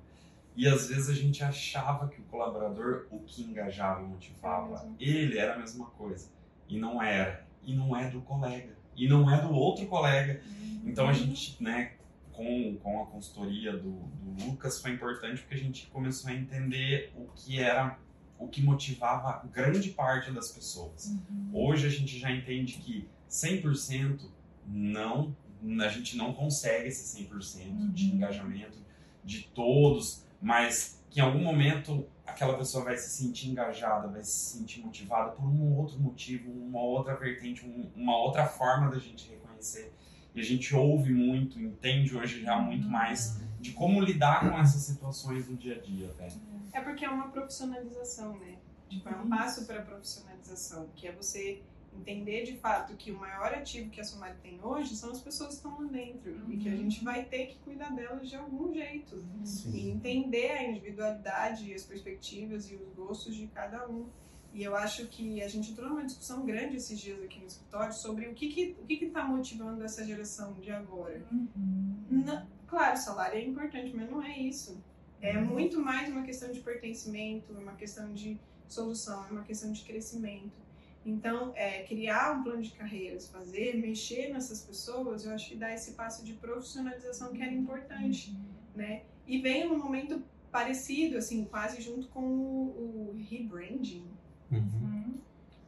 e 0.55 0.67
às 0.67 0.87
vezes 0.87 1.09
a 1.09 1.13
gente 1.13 1.43
achava 1.43 2.07
que 2.07 2.21
o 2.21 2.23
colaborador, 2.23 3.07
o 3.11 3.19
que 3.19 3.43
engajava 3.43 4.01
e 4.01 4.05
motivava, 4.05 4.87
ele 4.99 5.37
era 5.37 5.55
a 5.55 5.57
mesma 5.57 5.85
coisa. 5.87 6.29
E 6.67 6.79
não 6.79 7.01
era. 7.01 7.45
E 7.61 7.75
não 7.75 7.95
é 7.95 8.09
do 8.09 8.21
colega. 8.21 8.73
E 8.95 9.07
não 9.07 9.29
é 9.29 9.41
do 9.41 9.53
outro 9.53 9.85
colega. 9.87 10.41
Uhum. 10.45 10.83
Então 10.85 11.09
a 11.09 11.13
gente, 11.13 11.61
né, 11.61 11.93
com, 12.31 12.77
com 12.77 13.03
a 13.03 13.05
consultoria 13.07 13.73
do, 13.73 13.91
do 13.91 14.45
Lucas, 14.45 14.81
foi 14.81 14.91
importante 14.91 15.41
porque 15.41 15.55
a 15.55 15.59
gente 15.59 15.87
começou 15.87 16.31
a 16.31 16.33
entender 16.33 17.11
o 17.17 17.27
que 17.35 17.59
era, 17.59 17.99
o 18.39 18.47
que 18.47 18.61
motivava 18.61 19.45
grande 19.51 19.89
parte 19.89 20.31
das 20.31 20.51
pessoas. 20.51 21.07
Uhum. 21.07 21.49
Hoje 21.53 21.85
a 21.85 21.89
gente 21.89 22.17
já 22.17 22.31
entende 22.31 22.75
que 22.75 23.09
100% 23.29 24.21
não, 24.67 25.35
a 25.81 25.87
gente 25.87 26.17
não 26.17 26.33
consegue 26.33 26.87
esse 26.87 27.17
100% 27.23 27.67
uhum. 27.67 27.91
de 27.91 28.05
engajamento 28.07 28.83
de 29.23 29.43
todos 29.53 30.25
mas 30.45 31.03
que 31.09 31.19
em 31.19 31.23
algum 31.23 31.43
momento 31.43 32.07
aquela 32.23 32.55
pessoa 32.55 32.83
vai 32.83 32.95
se 32.97 33.09
sentir 33.09 33.49
engajada, 33.49 34.07
vai 34.07 34.23
se 34.23 34.57
sentir 34.57 34.81
motivada 34.81 35.31
por 35.31 35.43
um 35.43 35.75
outro 35.75 35.99
motivo, 35.99 36.51
uma 36.51 36.81
outra 36.81 37.15
vertente, 37.15 37.65
um, 37.65 37.89
uma 37.95 38.15
outra 38.15 38.45
forma 38.45 38.91
da 38.91 38.99
gente 38.99 39.27
reconhecer. 39.27 39.91
E 40.35 40.39
a 40.39 40.43
gente 40.43 40.75
ouve 40.75 41.11
muito, 41.11 41.59
entende 41.59 42.15
hoje 42.15 42.43
já 42.43 42.59
muito 42.59 42.87
mais 42.87 43.41
de 43.59 43.71
como 43.71 43.99
lidar 43.99 44.47
com 44.47 44.59
essas 44.59 44.81
situações 44.81 45.47
no 45.47 45.57
dia 45.57 45.77
a 45.77 45.79
dia, 45.79 46.11
velho. 46.13 46.41
É 46.73 46.81
porque 46.81 47.05
é 47.05 47.09
uma 47.09 47.29
profissionalização, 47.29 48.37
né? 48.37 48.57
Tipo, 48.87 49.09
é 49.09 49.15
um 49.15 49.27
passo 49.27 49.65
para 49.65 49.79
a 49.79 49.81
profissionalização, 49.81 50.89
que 50.95 51.07
é 51.07 51.11
você 51.11 51.63
entender 51.99 52.43
de 52.43 52.57
fato 52.57 52.95
que 52.95 53.11
o 53.11 53.19
maior 53.19 53.53
ativo 53.53 53.89
que 53.89 54.01
a 54.01 54.03
Somari 54.03 54.37
tem 54.41 54.59
hoje 54.61 54.95
são 54.95 55.11
as 55.11 55.21
pessoas 55.21 55.49
que 55.49 55.55
estão 55.55 55.79
lá 55.79 55.87
dentro 55.87 56.31
uhum. 56.31 56.51
e 56.51 56.57
que 56.57 56.69
a 56.69 56.71
uhum. 56.71 56.77
gente 56.77 57.03
vai 57.03 57.25
ter 57.25 57.47
que 57.47 57.57
cuidar 57.59 57.89
delas 57.93 58.29
de 58.29 58.35
algum 58.35 58.73
jeito 58.73 59.23
Sim. 59.43 59.71
e 59.73 59.89
entender 59.89 60.51
a 60.51 60.63
individualidade, 60.63 61.73
as 61.73 61.83
perspectivas 61.83 62.69
e 62.69 62.75
os 62.75 62.93
gostos 62.93 63.35
de 63.35 63.47
cada 63.47 63.87
um. 63.87 64.07
E 64.53 64.63
eu 64.63 64.73
acho 64.73 65.07
que 65.07 65.41
a 65.41 65.47
gente 65.49 65.71
entrou 65.71 65.89
numa 65.89 66.05
discussão 66.05 66.45
grande 66.45 66.77
esses 66.77 66.97
dias 66.97 67.21
aqui 67.21 67.39
no 67.39 67.45
escritório 67.45 67.93
sobre 67.93 68.27
o 68.27 68.33
que 68.33 68.47
que 68.47 68.75
o 68.81 68.85
que 68.85 69.05
está 69.05 69.25
motivando 69.25 69.83
essa 69.83 70.05
geração 70.05 70.53
de 70.53 70.71
agora. 70.71 71.25
Uhum. 71.29 72.05
Na, 72.09 72.47
claro, 72.67 72.97
salário 72.97 73.37
é 73.37 73.43
importante, 73.43 73.93
mas 73.93 74.09
não 74.09 74.23
é 74.23 74.39
isso. 74.39 74.81
É 75.21 75.37
uhum. 75.37 75.45
muito 75.45 75.81
mais 75.81 76.09
uma 76.09 76.23
questão 76.23 76.51
de 76.51 76.61
pertencimento, 76.61 77.51
uma 77.53 77.73
questão 77.73 78.13
de 78.13 78.39
solução, 78.67 79.25
é 79.27 79.31
uma 79.31 79.43
questão 79.43 79.71
de 79.71 79.81
crescimento. 79.83 80.64
Então, 81.05 81.53
é, 81.55 81.83
criar 81.83 82.31
um 82.31 82.43
plano 82.43 82.63
de 82.63 82.71
carreiras, 82.71 83.29
fazer, 83.29 83.77
mexer 83.77 84.33
nessas 84.33 84.63
pessoas, 84.63 85.23
eu 85.23 85.33
acho 85.33 85.49
que 85.49 85.55
dá 85.55 85.71
esse 85.71 85.91
passo 85.91 86.25
de 86.25 86.33
profissionalização 86.33 87.31
que 87.31 87.43
era 87.43 87.53
importante, 87.53 88.31
uhum. 88.31 88.45
né? 88.75 89.03
E 89.27 89.39
vem 89.39 89.69
num 89.69 89.77
momento 89.77 90.23
parecido, 90.51 91.17
assim, 91.17 91.45
quase 91.45 91.79
junto 91.79 92.07
com 92.07 92.21
o, 92.21 93.11
o 93.11 93.25
rebranding 93.29 94.07
uhum. 94.51 95.19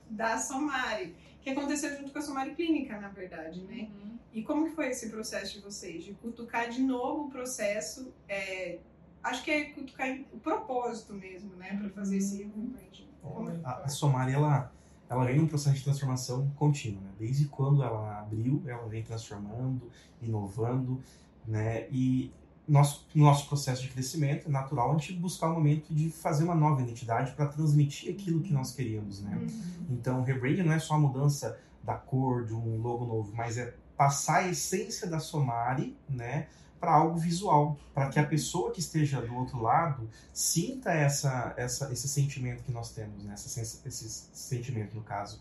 da 0.10 0.40
Somari, 0.40 1.16
que 1.40 1.52
aconteceu 1.52 1.96
junto 1.96 2.12
com 2.12 2.18
a 2.18 2.22
Somari 2.22 2.56
Clínica, 2.56 3.00
na 3.00 3.10
verdade, 3.10 3.62
né? 3.62 3.90
Uhum. 3.92 4.18
E 4.34 4.42
como 4.42 4.66
que 4.66 4.76
foi 4.76 4.88
esse 4.88 5.10
processo 5.10 5.54
de 5.54 5.60
vocês? 5.60 6.04
De 6.04 6.14
cutucar 6.14 6.68
de 6.70 6.82
novo 6.82 7.26
o 7.26 7.30
processo, 7.30 8.12
é, 8.28 8.80
acho 9.22 9.44
que 9.44 9.52
é 9.52 9.66
cutucar 9.66 10.18
o 10.34 10.40
propósito 10.40 11.14
mesmo, 11.14 11.56
né? 11.58 11.78
Para 11.80 11.90
fazer 11.90 12.18
esse 12.18 12.42
uhum. 12.44 12.74
rebranding. 12.74 13.64
a, 13.64 13.84
a 13.84 13.88
Somari, 13.88 14.34
ela, 14.34 14.72
ela 15.10 15.26
vem 15.26 15.38
num 15.38 15.47
processo 15.47 15.78
de 15.78 15.84
transformação 15.84 16.49
contínua, 16.55 17.01
né? 17.01 17.12
Desde 17.18 17.45
quando 17.45 17.84
ela 17.84 18.20
abriu, 18.20 18.62
ela 18.66 18.88
vem 18.88 19.03
transformando, 19.03 19.89
inovando, 20.22 21.01
né? 21.47 21.88
E 21.89 22.32
nosso, 22.68 23.08
nosso 23.16 23.47
processo 23.47 23.82
de 23.84 23.89
crescimento 23.89 24.47
é 24.47 24.51
natural 24.51 24.91
a 24.91 24.97
gente 24.97 25.14
buscar 25.14 25.49
o 25.49 25.53
momento 25.53 25.93
de 25.93 26.10
fazer 26.10 26.43
uma 26.43 26.55
nova 26.55 26.82
identidade 26.82 27.32
para 27.32 27.47
transmitir 27.47 28.14
aquilo 28.14 28.41
que 28.41 28.51
nós 28.51 28.74
queríamos, 28.74 29.22
né? 29.22 29.38
Uhum. 29.38 29.88
Então, 29.91 30.24
rebranding 30.24 30.64
não 30.64 30.74
é 30.74 30.80
só 30.80 30.95
a 30.95 30.99
mudança 30.99 31.58
da 31.82 31.95
cor, 31.95 32.45
de 32.45 32.53
um 32.53 32.82
logo 32.82 33.05
novo, 33.05 33.34
mas 33.34 33.58
é 33.58 33.74
passar 33.95 34.43
a 34.43 34.49
essência 34.49 35.08
da 35.08 35.20
Somari, 35.20 35.97
né, 36.08 36.47
para 36.80 36.93
algo 36.93 37.17
visual, 37.17 37.78
para 37.93 38.09
que 38.09 38.19
a 38.19 38.25
pessoa 38.25 38.71
que 38.71 38.80
esteja 38.80 39.21
do 39.21 39.36
outro 39.36 39.61
lado 39.61 40.09
sinta 40.34 40.91
essa, 40.91 41.53
essa, 41.57 41.91
esse 41.91 42.07
sentimento 42.07 42.63
que 42.63 42.71
nós 42.71 42.91
temos, 42.91 43.23
né, 43.23 43.34
essa, 43.34 43.59
esse 43.59 44.30
sentimento 44.34 44.95
no 44.95 45.01
caso. 45.01 45.39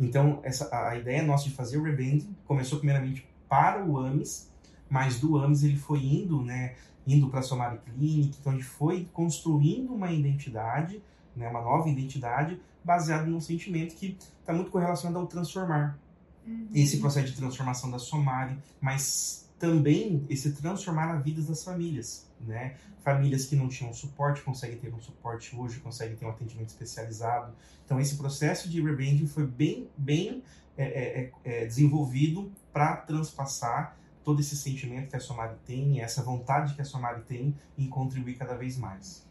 Então, 0.00 0.40
essa, 0.42 0.68
a 0.88 0.96
ideia 0.96 1.22
nossa 1.22 1.44
de 1.44 1.50
fazer 1.50 1.76
o 1.76 1.82
rebranding 1.82 2.34
começou 2.46 2.78
primeiramente 2.78 3.26
para 3.48 3.84
o 3.84 3.98
AMIS, 3.98 4.48
mas 4.88 5.18
do 5.20 5.38
AMIS 5.38 5.64
ele 5.64 5.76
foi 5.76 5.98
indo, 5.98 6.42
né, 6.42 6.76
indo 7.06 7.28
para 7.28 7.40
a 7.40 7.42
Somari 7.42 7.78
Clinic, 7.78 8.36
então 8.40 8.52
gente 8.52 8.64
foi 8.64 9.08
construindo 9.12 9.94
uma 9.94 10.12
identidade, 10.12 11.02
né, 11.34 11.48
uma 11.48 11.60
nova 11.60 11.88
identidade 11.88 12.60
baseada 12.84 13.26
num 13.26 13.40
sentimento 13.40 13.94
que 13.94 14.16
está 14.40 14.52
muito 14.52 14.70
correlacionado 14.70 15.18
ao 15.18 15.26
transformar. 15.26 15.98
Uhum. 16.46 16.68
Esse 16.74 16.98
processo 16.98 17.26
de 17.26 17.36
transformação 17.36 17.90
da 17.90 17.98
Somari, 17.98 18.56
mas 18.80 19.47
também 19.58 20.24
esse 20.28 20.52
transformar 20.52 21.12
a 21.12 21.16
vida 21.16 21.42
das 21.42 21.64
famílias, 21.64 22.28
né? 22.40 22.76
Famílias 23.02 23.46
que 23.46 23.56
não 23.56 23.68
tinham 23.68 23.92
suporte 23.92 24.42
conseguem 24.42 24.78
ter 24.78 24.92
um 24.92 25.00
suporte 25.00 25.54
hoje, 25.56 25.80
conseguem 25.80 26.16
ter 26.16 26.24
um 26.24 26.30
atendimento 26.30 26.68
especializado. 26.68 27.52
Então 27.84 27.98
esse 28.00 28.16
processo 28.16 28.68
de 28.68 28.80
rebranding 28.80 29.26
foi 29.26 29.46
bem, 29.46 29.88
bem 29.96 30.42
é, 30.76 30.84
é, 30.84 31.32
é, 31.44 31.66
desenvolvido 31.66 32.52
para 32.72 32.96
transpassar 32.98 33.96
todo 34.22 34.40
esse 34.40 34.56
sentimento 34.56 35.08
que 35.08 35.16
a 35.16 35.20
Somari 35.20 35.56
tem, 35.66 36.00
essa 36.00 36.22
vontade 36.22 36.74
que 36.74 36.82
a 36.82 36.84
Somari 36.84 37.22
tem 37.22 37.56
em 37.76 37.88
contribuir 37.88 38.36
cada 38.36 38.54
vez 38.54 38.76
mais. 38.76 39.26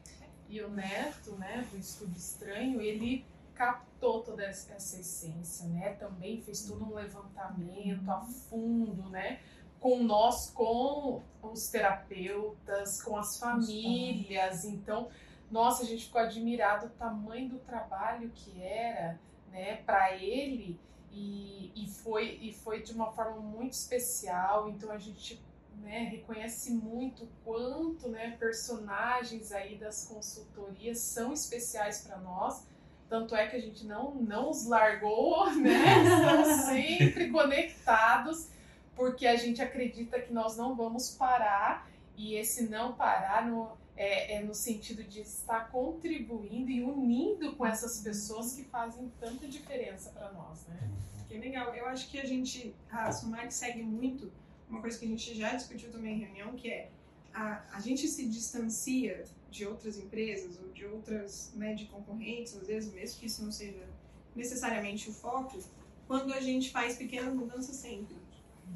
E 0.49 0.61
o 0.61 0.69
Neto, 0.69 1.35
né, 1.35 1.65
do 1.71 1.77
Estudo 1.77 2.17
Estranho, 2.17 2.81
ele 2.81 3.23
captou 3.53 4.21
toda 4.21 4.43
essa 4.43 4.99
essência, 4.99 5.67
né? 5.67 5.89
Também 5.93 6.39
fez 6.41 6.61
todo 6.61 6.85
um 6.85 6.93
levantamento 6.93 8.07
a 8.09 8.21
fundo, 8.21 9.09
né? 9.09 9.39
Com 9.79 10.03
nós, 10.03 10.49
com 10.49 11.21
os 11.41 11.67
terapeutas, 11.69 13.01
com 13.01 13.17
as 13.17 13.37
famílias. 13.37 14.65
Então, 14.65 15.09
nossa, 15.49 15.83
a 15.83 15.85
gente 15.85 16.05
ficou 16.05 16.21
admirado 16.21 16.87
o 16.87 16.89
tamanho 16.89 17.49
do 17.49 17.59
trabalho 17.59 18.31
que 18.33 18.61
era, 18.61 19.19
né, 19.51 19.77
para 19.85 20.15
ele. 20.15 20.79
E, 21.11 21.71
e, 21.75 21.87
foi, 21.87 22.37
e 22.41 22.53
foi 22.53 22.81
de 22.83 22.91
uma 22.93 23.11
forma 23.11 23.39
muito 23.39 23.73
especial. 23.73 24.69
Então, 24.69 24.91
a 24.91 24.97
gente 24.97 25.41
né, 25.81 25.99
reconhece 26.11 26.71
muito 26.71 27.27
quanto 27.43 28.09
né, 28.09 28.35
personagens 28.39 29.51
aí 29.51 29.77
das 29.77 30.05
consultorias 30.05 30.99
são 30.99 31.33
especiais 31.33 32.01
para 32.01 32.17
nós 32.17 32.65
tanto 33.09 33.35
é 33.35 33.47
que 33.47 33.55
a 33.55 33.59
gente 33.59 33.85
não, 33.85 34.15
não 34.15 34.49
os 34.49 34.65
largou, 34.65 35.49
né? 35.55 36.03
Estamos 36.03 36.65
sempre 36.65 37.29
conectados, 37.29 38.49
porque 38.97 39.27
a 39.27 39.35
gente 39.35 39.61
acredita 39.61 40.19
que 40.19 40.33
nós 40.33 40.57
não 40.57 40.75
vamos 40.75 41.11
parar, 41.11 41.87
e 42.17 42.33
esse 42.33 42.63
não 42.67 42.93
parar 42.93 43.47
no, 43.47 43.77
é, 43.95 44.37
é 44.37 44.43
no 44.43 44.55
sentido 44.55 45.03
de 45.03 45.21
estar 45.21 45.71
contribuindo 45.71 46.71
e 46.71 46.81
unindo 46.81 47.55
com 47.55 47.65
essas 47.65 48.01
pessoas 48.01 48.53
que 48.53 48.63
fazem 48.63 49.09
tanta 49.19 49.47
diferença 49.47 50.09
para 50.09 50.31
nós, 50.33 50.65
né? 50.65 50.89
Que 51.29 51.37
legal. 51.37 51.75
Eu 51.75 51.85
acho 51.85 52.09
que 52.09 52.19
a 52.19 52.25
gente, 52.25 52.73
a 52.89 53.11
Sumac 53.11 53.53
segue 53.53 53.83
muito 53.83 54.31
uma 54.67 54.81
coisa 54.81 54.97
que 54.97 55.05
a 55.05 55.07
gente 55.07 55.35
já 55.35 55.53
discutiu 55.53 55.91
também 55.91 56.15
em 56.15 56.19
reunião, 56.21 56.55
que 56.55 56.69
é 56.69 56.89
a, 57.33 57.61
a 57.71 57.79
gente 57.79 58.07
se 58.07 58.25
distancia 58.27 59.25
de 59.51 59.65
outras 59.65 59.97
empresas 59.97 60.59
ou 60.59 60.69
de 60.69 60.85
outras, 60.85 61.51
né, 61.55 61.75
de 61.75 61.85
concorrentes, 61.85 62.55
às 62.57 62.67
vezes, 62.67 62.91
mesmo 62.91 63.19
que 63.19 63.27
isso 63.27 63.43
não 63.43 63.51
seja 63.51 63.87
necessariamente 64.35 65.09
o 65.09 65.13
foco, 65.13 65.59
quando 66.07 66.33
a 66.33 66.41
gente 66.41 66.71
faz 66.71 66.97
pequenas 66.97 67.33
mudanças 67.33 67.75
sempre. 67.75 68.15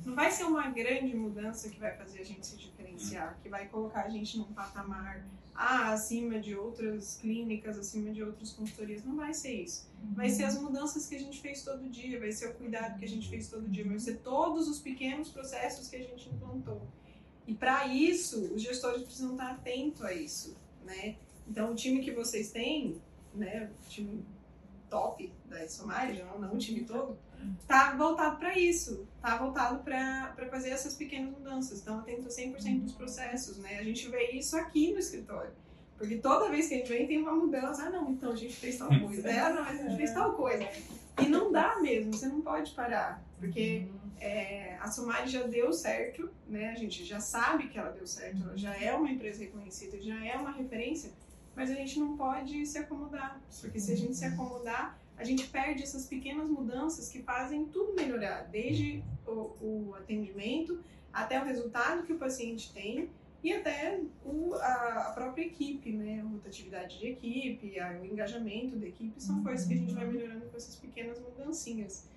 Não 0.05 0.15
vai 0.15 0.31
ser 0.31 0.45
uma 0.45 0.67
grande 0.69 1.15
mudança 1.15 1.69
que 1.69 1.79
vai 1.79 1.95
fazer 1.95 2.19
a 2.19 2.23
gente 2.23 2.45
se 2.45 2.57
diferenciar, 2.57 3.37
que 3.41 3.49
vai 3.49 3.67
colocar 3.67 4.05
a 4.05 4.09
gente 4.09 4.37
num 4.37 4.51
patamar 4.53 5.25
ah, 5.53 5.93
acima 5.93 6.39
de 6.39 6.55
outras 6.55 7.17
clínicas, 7.21 7.77
acima 7.77 8.11
de 8.11 8.23
outras 8.23 8.51
consultorias. 8.51 9.03
Não 9.03 9.15
vai 9.15 9.33
ser 9.33 9.63
isso. 9.63 9.87
Vai 10.13 10.29
ser 10.29 10.45
as 10.45 10.59
mudanças 10.59 11.07
que 11.07 11.15
a 11.15 11.19
gente 11.19 11.39
fez 11.39 11.63
todo 11.63 11.87
dia, 11.89 12.19
vai 12.19 12.31
ser 12.31 12.49
o 12.49 12.53
cuidado 12.55 12.97
que 12.97 13.05
a 13.05 13.07
gente 13.07 13.29
fez 13.29 13.47
todo 13.47 13.69
dia, 13.69 13.87
vai 13.87 13.99
ser 13.99 14.17
todos 14.17 14.67
os 14.67 14.79
pequenos 14.79 15.29
processos 15.29 15.87
que 15.87 15.95
a 15.95 16.03
gente 16.03 16.29
implantou. 16.29 16.81
E 17.45 17.53
para 17.53 17.87
isso, 17.87 18.53
os 18.53 18.61
gestores 18.61 19.03
precisam 19.03 19.31
estar 19.33 19.51
atentos 19.51 20.01
a 20.03 20.13
isso 20.13 20.55
né? 20.83 21.15
Então, 21.47 21.71
o 21.71 21.75
time 21.75 22.01
que 22.01 22.11
vocês 22.11 22.51
têm, 22.51 23.01
né, 23.33 23.69
o 23.85 23.89
time 23.89 24.23
top 24.89 25.31
da 25.45 25.67
Somari, 25.67 26.21
não, 26.21 26.39
não 26.39 26.53
o 26.53 26.57
time 26.57 26.83
todo, 26.83 27.17
tá 27.67 27.95
voltado 27.95 28.37
para 28.37 28.57
isso, 28.57 29.07
tá 29.21 29.37
voltado 29.37 29.83
para 29.83 30.47
fazer 30.49 30.69
essas 30.69 30.95
pequenas 30.95 31.31
mudanças. 31.31 31.81
Então, 31.81 31.99
atento 31.99 32.27
a 32.27 32.29
100% 32.29 32.81
dos 32.81 32.93
processos, 32.93 33.57
né? 33.57 33.79
A 33.79 33.83
gente 33.83 34.07
vê 34.09 34.31
isso 34.31 34.55
aqui 34.57 34.91
no 34.91 34.99
escritório. 34.99 35.51
Porque 35.97 36.17
toda 36.17 36.49
vez 36.49 36.67
que 36.67 36.73
a 36.73 36.77
gente 36.77 36.89
vem 36.89 37.07
tem 37.07 37.19
uma 37.19 37.33
mudança. 37.33 37.83
Ah, 37.83 37.89
não, 37.89 38.09
então 38.09 38.31
a 38.31 38.35
gente 38.35 38.55
fez 38.55 38.77
tal 38.77 38.89
coisa. 38.99 39.29
Ah, 39.29 39.53
não, 39.53 39.63
a 39.63 39.75
gente 39.75 39.95
fez 39.97 40.13
tal 40.13 40.33
coisa. 40.33 40.67
E 41.21 41.27
não 41.27 41.51
dá 41.51 41.79
mesmo, 41.79 42.13
você 42.13 42.27
não 42.27 42.41
pode 42.41 42.71
parar. 42.71 43.23
Porque 43.39 43.87
é, 44.19 44.77
a 44.79 44.89
Somari 44.89 45.29
já 45.29 45.43
deu 45.43 45.73
certo, 45.73 46.29
né? 46.47 46.69
A 46.69 46.75
gente 46.75 47.03
já 47.03 47.19
sabe 47.19 47.67
que 47.67 47.77
ela 47.77 47.91
deu 47.91 48.05
certo, 48.05 48.43
ela 48.43 48.57
já 48.57 48.75
é 48.75 48.95
uma 48.95 49.09
empresa 49.09 49.39
reconhecida, 49.39 49.99
já 50.01 50.23
é 50.25 50.35
uma 50.35 50.51
referência, 50.51 51.11
mas 51.55 51.71
a 51.71 51.73
gente 51.73 51.99
não 51.99 52.15
pode 52.15 52.65
se 52.65 52.77
acomodar, 52.77 53.41
porque 53.59 53.79
se 53.79 53.91
a 53.91 53.97
gente 53.97 54.15
se 54.15 54.25
acomodar, 54.25 54.97
a 55.21 55.23
gente 55.23 55.47
perde 55.47 55.83
essas 55.83 56.07
pequenas 56.07 56.49
mudanças 56.49 57.07
que 57.07 57.21
fazem 57.21 57.65
tudo 57.67 57.93
melhorar, 57.93 58.47
desde 58.49 59.03
o, 59.27 59.31
o 59.61 59.95
atendimento 59.95 60.83
até 61.13 61.39
o 61.39 61.45
resultado 61.45 62.03
que 62.03 62.13
o 62.13 62.17
paciente 62.17 62.73
tem 62.73 63.07
e 63.43 63.53
até 63.53 63.99
o, 64.25 64.55
a, 64.55 65.09
a, 65.09 65.11
própria 65.11 65.43
equipe, 65.43 65.91
né? 65.91 66.21
A 66.21 66.27
rotatividade 66.27 66.97
de 66.97 67.07
equipe, 67.07 67.79
a, 67.79 67.99
o 68.01 68.05
engajamento 68.05 68.75
da 68.75 68.87
equipe 68.87 69.21
são 69.21 69.43
coisas 69.43 69.67
que 69.67 69.75
a 69.75 69.77
gente 69.77 69.93
vai 69.93 70.07
melhorando 70.07 70.47
com 70.47 70.57
essas 70.57 70.75
pequenas 70.75 71.19
mudancinhas. 71.19 72.07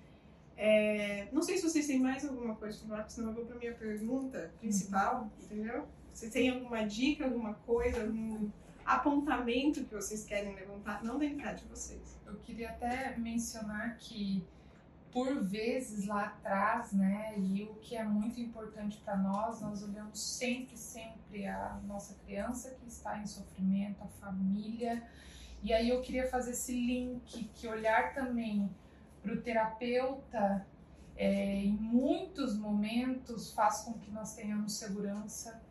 É, 0.57 1.27
não 1.31 1.43
sei 1.43 1.57
se 1.57 1.69
vocês 1.69 1.85
têm 1.85 1.99
mais 1.99 2.25
alguma 2.25 2.55
coisa 2.55 2.79
para 2.79 2.87
falar, 2.87 3.09
senão 3.09 3.29
eu 3.29 3.35
vou 3.35 3.45
para 3.45 3.55
minha 3.57 3.73
pergunta 3.73 4.51
principal, 4.59 5.21
uhum. 5.21 5.45
entendeu? 5.45 5.87
Vocês 6.11 6.31
têm 6.31 6.49
alguma 6.49 6.83
dica, 6.83 7.25
alguma 7.25 7.53
coisa, 7.53 8.01
algum 8.01 8.49
apontamento 8.85 9.83
que 9.83 9.95
vocês 9.95 10.23
querem 10.23 10.53
levantar? 10.55 11.03
Não 11.03 11.17
cá 11.37 11.53
de 11.53 11.65
vocês. 11.65 12.17
Eu 12.25 12.35
queria 12.35 12.69
até 12.69 13.17
mencionar 13.17 13.97
que 13.97 14.45
por 15.11 15.41
vezes 15.41 16.07
lá 16.07 16.25
atrás, 16.25 16.91
né, 16.91 17.33
e 17.37 17.63
o 17.63 17.75
que 17.75 17.95
é 17.95 18.03
muito 18.03 18.37
importante 18.41 18.97
para 18.97 19.15
nós, 19.15 19.61
nós 19.61 19.81
olhamos 19.81 20.19
sempre, 20.19 20.77
sempre 20.77 21.47
a 21.47 21.79
nossa 21.87 22.13
criança 22.25 22.71
que 22.71 22.85
está 22.85 23.17
em 23.17 23.25
sofrimento, 23.25 24.03
a 24.03 24.07
família, 24.07 25.01
e 25.63 25.73
aí 25.73 25.87
eu 25.87 26.01
queria 26.01 26.27
fazer 26.27 26.51
esse 26.51 26.73
link, 26.73 27.49
que 27.55 27.65
olhar 27.65 28.13
também 28.13 28.69
para 29.23 29.33
o 29.33 29.41
terapeuta, 29.41 30.67
é, 31.15 31.63
em 31.63 31.71
muitos 31.71 32.57
momentos, 32.57 33.53
faz 33.53 33.83
com 33.83 33.93
que 33.93 34.11
nós 34.11 34.35
tenhamos 34.35 34.73
segurança 34.73 35.61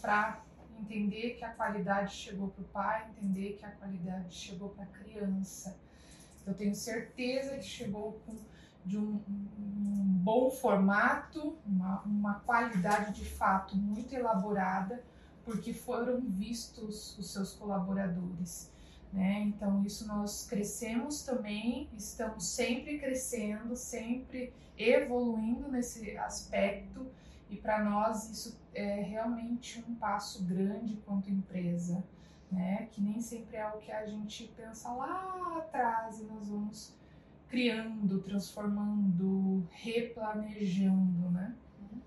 para 0.00 0.42
entender 0.80 1.34
que 1.34 1.44
a 1.44 1.50
qualidade 1.50 2.14
chegou 2.14 2.48
para 2.48 2.62
o 2.62 2.68
pai, 2.68 3.10
entender 3.10 3.56
que 3.58 3.64
a 3.64 3.70
qualidade 3.70 4.34
chegou 4.34 4.70
para 4.70 4.84
a 4.84 4.86
criança. 4.86 5.78
Eu 6.46 6.54
tenho 6.54 6.74
certeza 6.74 7.56
que 7.56 7.64
chegou 7.64 8.20
com 8.26 8.36
de 8.84 8.98
um, 8.98 9.20
um 9.28 10.20
bom 10.22 10.50
formato, 10.50 11.58
uma, 11.66 12.02
uma 12.02 12.34
qualidade 12.40 13.12
de 13.12 13.24
fato 13.24 13.76
muito 13.76 14.14
elaborada, 14.14 15.02
porque 15.44 15.72
foram 15.72 16.20
vistos 16.20 17.16
os 17.18 17.32
seus 17.32 17.52
colaboradores. 17.52 18.70
Né? 19.12 19.40
Então, 19.42 19.84
isso 19.84 20.06
nós 20.06 20.46
crescemos 20.46 21.22
também, 21.22 21.88
estamos 21.96 22.46
sempre 22.46 22.98
crescendo, 22.98 23.74
sempre 23.74 24.52
evoluindo 24.78 25.68
nesse 25.68 26.16
aspecto, 26.16 27.06
e 27.50 27.56
para 27.56 27.82
nós 27.82 28.30
isso 28.30 28.60
é 28.72 29.00
realmente 29.02 29.84
um 29.86 29.94
passo 29.96 30.44
grande 30.44 30.96
quanto 31.04 31.28
empresa, 31.28 32.02
né? 32.50 32.88
que 32.92 33.00
nem 33.00 33.20
sempre 33.20 33.56
é 33.56 33.66
o 33.66 33.78
que 33.78 33.90
a 33.90 34.06
gente 34.06 34.50
pensa 34.56 34.90
lá 34.92 35.58
atrás 35.58 36.20
e 36.20 36.24
nós 36.24 36.48
vamos 36.48 36.94
criando, 37.48 38.22
transformando, 38.22 39.66
replanejando. 39.72 41.30
Né? 41.30 41.54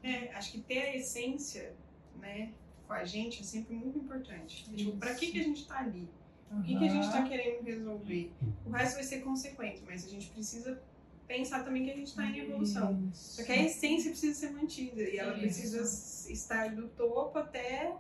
É, 0.02 0.34
acho 0.34 0.54
que 0.54 0.62
ter 0.62 0.82
a 0.82 0.96
essência 0.96 1.76
né, 2.20 2.54
com 2.88 2.94
a 2.94 3.04
gente 3.04 3.42
é 3.42 3.44
sempre 3.44 3.76
muito 3.76 4.00
importante. 4.00 4.64
Tipo, 4.74 4.98
para 4.98 5.14
que, 5.14 5.32
que 5.32 5.40
a 5.42 5.44
gente 5.44 5.62
está 5.62 5.80
ali? 5.80 6.10
O 6.50 6.62
que, 6.62 6.78
que 6.78 6.86
a 6.86 6.90
gente 6.90 7.08
está 7.08 7.24
querendo 7.24 7.64
resolver? 7.64 8.32
O 8.66 8.70
resto 8.70 8.96
vai 8.96 9.04
ser 9.04 9.22
consequente, 9.22 9.82
mas 9.86 10.06
a 10.06 10.10
gente 10.10 10.30
precisa 10.30 10.80
pensar 11.28 11.64
também 11.64 11.86
que 11.86 11.92
a 11.92 11.96
gente 11.96 12.08
está 12.08 12.26
em 12.26 12.40
evolução. 12.40 13.10
Isso. 13.12 13.36
Só 13.36 13.44
que 13.44 13.52
a 13.52 13.64
essência 13.64 14.12
precisa 14.12 14.40
ser 14.40 14.52
mantida 14.52 15.02
e 15.02 15.18
ela 15.18 15.32
Isso. 15.34 15.42
precisa 15.42 16.32
estar 16.32 16.76
do 16.76 16.88
topo 16.90 17.38
até 17.40 17.96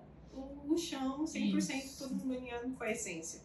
o 0.67 0.77
chão, 0.77 1.23
100% 1.25 1.97
todo 1.99 2.15
mundo 2.15 2.33
alinhado 2.33 2.69
com 2.71 2.83
a 2.83 2.91
essência. 2.91 3.41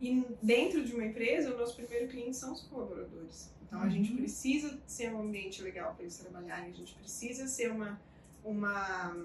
E 0.00 0.24
dentro 0.42 0.84
de 0.84 0.94
uma 0.94 1.04
empresa, 1.04 1.54
o 1.54 1.58
nosso 1.58 1.76
primeiro 1.76 2.08
cliente 2.08 2.36
são 2.36 2.52
os 2.52 2.62
colaboradores. 2.62 3.50
Então 3.66 3.80
a 3.82 3.88
gente 3.88 4.10
Uhum. 4.10 4.16
precisa 4.18 4.78
ser 4.86 5.12
um 5.14 5.20
ambiente 5.20 5.62
legal 5.62 5.94
para 5.94 6.02
eles 6.02 6.16
trabalharem, 6.18 6.70
a 6.70 6.74
gente 6.74 6.94
precisa 6.94 7.46
ser 7.46 7.70
uma, 7.70 8.00
uma, 8.44 9.16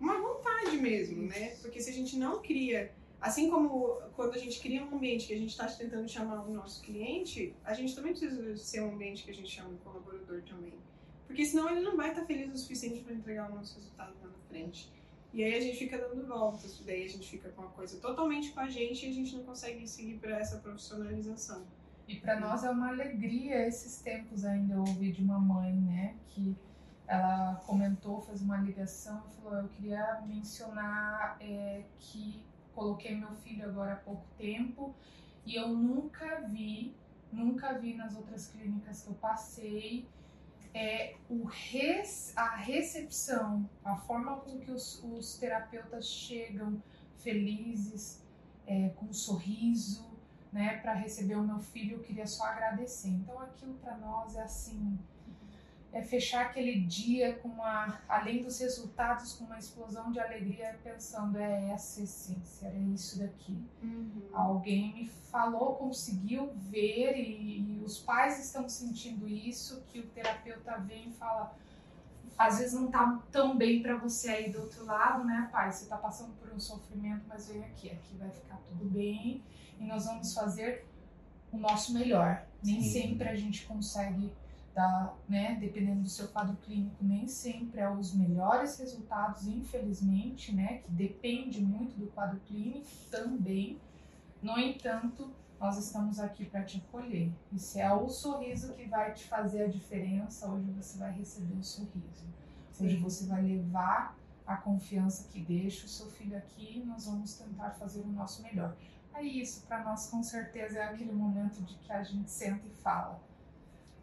uma 0.00 0.20
vontade 0.20 0.76
mesmo, 0.78 1.22
né? 1.26 1.50
Porque 1.62 1.80
se 1.80 1.90
a 1.90 1.92
gente 1.92 2.16
não 2.16 2.42
cria, 2.42 2.92
assim 3.20 3.50
como 3.50 4.00
quando 4.14 4.34
a 4.34 4.38
gente 4.38 4.60
cria 4.60 4.84
um 4.84 4.94
ambiente 4.94 5.26
que 5.26 5.34
a 5.34 5.38
gente 5.38 5.50
está 5.50 5.66
tentando 5.66 6.08
chamar 6.08 6.42
o 6.42 6.52
nosso 6.52 6.82
cliente, 6.82 7.54
a 7.64 7.74
gente 7.74 7.94
também 7.94 8.12
precisa 8.12 8.56
ser 8.56 8.82
um 8.82 8.92
ambiente 8.94 9.24
que 9.24 9.30
a 9.30 9.34
gente 9.34 9.50
chama 9.50 9.70
o 9.70 9.78
colaborador 9.78 10.42
também. 10.42 10.74
Porque 11.26 11.44
senão 11.44 11.68
ele 11.70 11.80
não 11.80 11.96
vai 11.96 12.10
estar 12.10 12.24
feliz 12.24 12.52
o 12.52 12.56
suficiente 12.56 13.00
para 13.00 13.14
entregar 13.14 13.50
o 13.50 13.54
nosso 13.54 13.76
resultado 13.76 14.14
lá 14.22 14.28
na 14.28 14.38
frente. 14.48 14.90
E 15.32 15.44
aí 15.44 15.54
a 15.54 15.60
gente 15.60 15.76
fica 15.76 15.98
dando 15.98 16.26
voltas, 16.26 16.80
daí 16.86 17.04
a 17.04 17.08
gente 17.08 17.28
fica 17.28 17.50
com 17.50 17.62
uma 17.62 17.70
coisa 17.70 17.98
totalmente 17.98 18.50
com 18.52 18.60
a 18.60 18.68
gente 18.68 19.04
e 19.04 19.10
a 19.10 19.12
gente 19.12 19.36
não 19.36 19.44
consegue 19.44 19.86
seguir 19.86 20.18
para 20.18 20.38
essa 20.38 20.56
profissionalização. 20.58 21.66
E 22.06 22.16
para 22.16 22.40
nós 22.40 22.64
é 22.64 22.70
uma 22.70 22.88
alegria 22.88 23.66
esses 23.66 24.00
tempos 24.00 24.42
ainda 24.44 24.74
eu 24.74 24.80
ouvi 24.80 25.12
de 25.12 25.22
uma 25.22 25.38
mãe, 25.38 25.74
né, 25.74 26.16
que 26.28 26.56
ela 27.06 27.56
comentou, 27.66 28.22
fez 28.22 28.40
uma 28.40 28.56
ligação 28.56 29.22
e 29.30 29.42
falou, 29.42 29.58
eu 29.58 29.68
queria 29.68 30.22
mencionar 30.26 31.36
é, 31.40 31.84
que 31.98 32.42
coloquei 32.78 33.16
meu 33.16 33.34
filho 33.34 33.68
agora 33.68 33.94
há 33.94 33.96
pouco 33.96 34.24
tempo 34.38 34.94
e 35.44 35.56
eu 35.56 35.68
nunca 35.68 36.42
vi, 36.42 36.94
nunca 37.32 37.72
vi 37.72 37.94
nas 37.94 38.14
outras 38.16 38.46
clínicas 38.46 39.02
que 39.02 39.08
eu 39.08 39.14
passei 39.14 40.08
é, 40.72 41.16
o 41.28 41.44
res, 41.44 42.32
a 42.36 42.54
recepção, 42.54 43.68
a 43.84 43.96
forma 43.96 44.36
com 44.36 44.60
que 44.60 44.70
os, 44.70 45.02
os 45.02 45.36
terapeutas 45.38 46.06
chegam 46.06 46.80
felizes, 47.16 48.22
é, 48.64 48.90
com 48.90 49.06
um 49.06 49.12
sorriso, 49.12 50.06
né, 50.52 50.76
para 50.76 50.92
receber 50.92 51.34
o 51.34 51.42
meu 51.42 51.58
filho, 51.58 51.96
eu 51.96 52.00
queria 52.00 52.26
só 52.26 52.44
agradecer. 52.44 53.08
Então 53.08 53.40
aquilo 53.40 53.74
para 53.74 53.96
nós 53.96 54.36
é 54.36 54.42
assim, 54.42 54.96
é 55.92 56.02
fechar 56.02 56.46
aquele 56.46 56.80
dia 56.80 57.34
com 57.36 57.48
uma, 57.48 57.98
além 58.08 58.42
dos 58.42 58.60
resultados, 58.60 59.32
com 59.32 59.44
uma 59.44 59.58
explosão 59.58 60.12
de 60.12 60.20
alegria, 60.20 60.78
pensando 60.84 61.38
é 61.38 61.70
essa 61.70 62.02
essência, 62.02 62.66
é 62.66 62.78
isso 62.78 63.18
daqui. 63.18 63.58
Alguém 64.32 64.92
me 64.92 65.06
falou, 65.06 65.76
conseguiu 65.76 66.52
ver 66.54 67.16
e, 67.16 67.60
e 67.60 67.82
os 67.82 67.98
pais 67.98 68.38
estão 68.44 68.68
sentindo 68.68 69.26
isso, 69.26 69.82
que 69.90 70.00
o 70.00 70.06
terapeuta 70.08 70.76
vem 70.78 71.08
e 71.08 71.12
fala, 71.12 71.56
às 72.36 72.58
vezes 72.58 72.74
não 72.74 72.90
tá 72.90 73.20
tão 73.32 73.56
bem 73.56 73.82
para 73.82 73.96
você 73.96 74.30
aí 74.30 74.52
do 74.52 74.60
outro 74.60 74.84
lado, 74.84 75.24
né, 75.24 75.48
pai? 75.50 75.72
Você 75.72 75.86
tá 75.86 75.96
passando 75.96 76.34
por 76.34 76.52
um 76.52 76.60
sofrimento, 76.60 77.24
mas 77.26 77.48
vem 77.48 77.64
aqui, 77.64 77.90
aqui 77.90 78.14
vai 78.16 78.30
ficar 78.30 78.58
tudo 78.68 78.84
bem 78.84 79.42
e 79.80 79.84
nós 79.84 80.04
vamos 80.04 80.34
fazer 80.34 80.86
o 81.50 81.56
nosso 81.56 81.94
melhor. 81.94 82.46
Nem 82.62 82.82
Sim. 82.82 83.02
sempre 83.02 83.28
a 83.28 83.34
gente 83.34 83.64
consegue 83.64 84.32
dar, 84.78 85.18
né, 85.28 85.56
dependendo 85.56 86.02
do 86.02 86.08
seu 86.08 86.28
quadro 86.28 86.56
clínico, 86.58 87.04
nem 87.04 87.26
sempre 87.26 87.80
é 87.80 87.90
os 87.90 88.14
melhores 88.14 88.78
resultados, 88.78 89.48
infelizmente, 89.48 90.54
né, 90.54 90.78
que 90.78 90.90
depende 90.92 91.60
muito 91.60 91.98
do 91.98 92.06
quadro 92.06 92.38
clínico 92.46 92.86
também. 93.10 93.80
No 94.40 94.56
entanto, 94.56 95.32
nós 95.58 95.76
estamos 95.78 96.20
aqui 96.20 96.44
para 96.44 96.62
te 96.62 96.78
acolher. 96.78 97.32
E 97.52 97.58
se 97.58 97.80
é 97.80 97.92
o 97.92 98.08
sorriso 98.08 98.72
que 98.74 98.86
vai 98.86 99.12
te 99.12 99.24
fazer 99.24 99.64
a 99.64 99.66
diferença, 99.66 100.48
hoje 100.48 100.70
você 100.70 100.96
vai 100.96 101.10
receber 101.10 101.58
o 101.58 101.64
sorriso. 101.64 102.24
Hoje 102.80 102.98
você 102.98 103.26
vai 103.26 103.42
levar 103.42 104.16
a 104.46 104.56
confiança 104.56 105.26
que 105.32 105.40
deixa 105.40 105.86
o 105.86 105.88
seu 105.88 106.06
filho 106.06 106.38
aqui 106.38 106.78
e 106.78 106.84
nós 106.84 107.06
vamos 107.06 107.34
tentar 107.34 107.70
fazer 107.70 108.02
o 108.02 108.06
nosso 108.06 108.44
melhor. 108.44 108.76
Aí 109.12 109.40
isso 109.40 109.66
para 109.66 109.82
nós 109.82 110.08
com 110.08 110.22
certeza 110.22 110.78
é 110.78 110.84
aquele 110.84 111.12
momento 111.12 111.60
de 111.64 111.74
que 111.78 111.92
a 111.92 112.04
gente 112.04 112.30
senta 112.30 112.64
e 112.64 112.70
fala. 112.70 113.20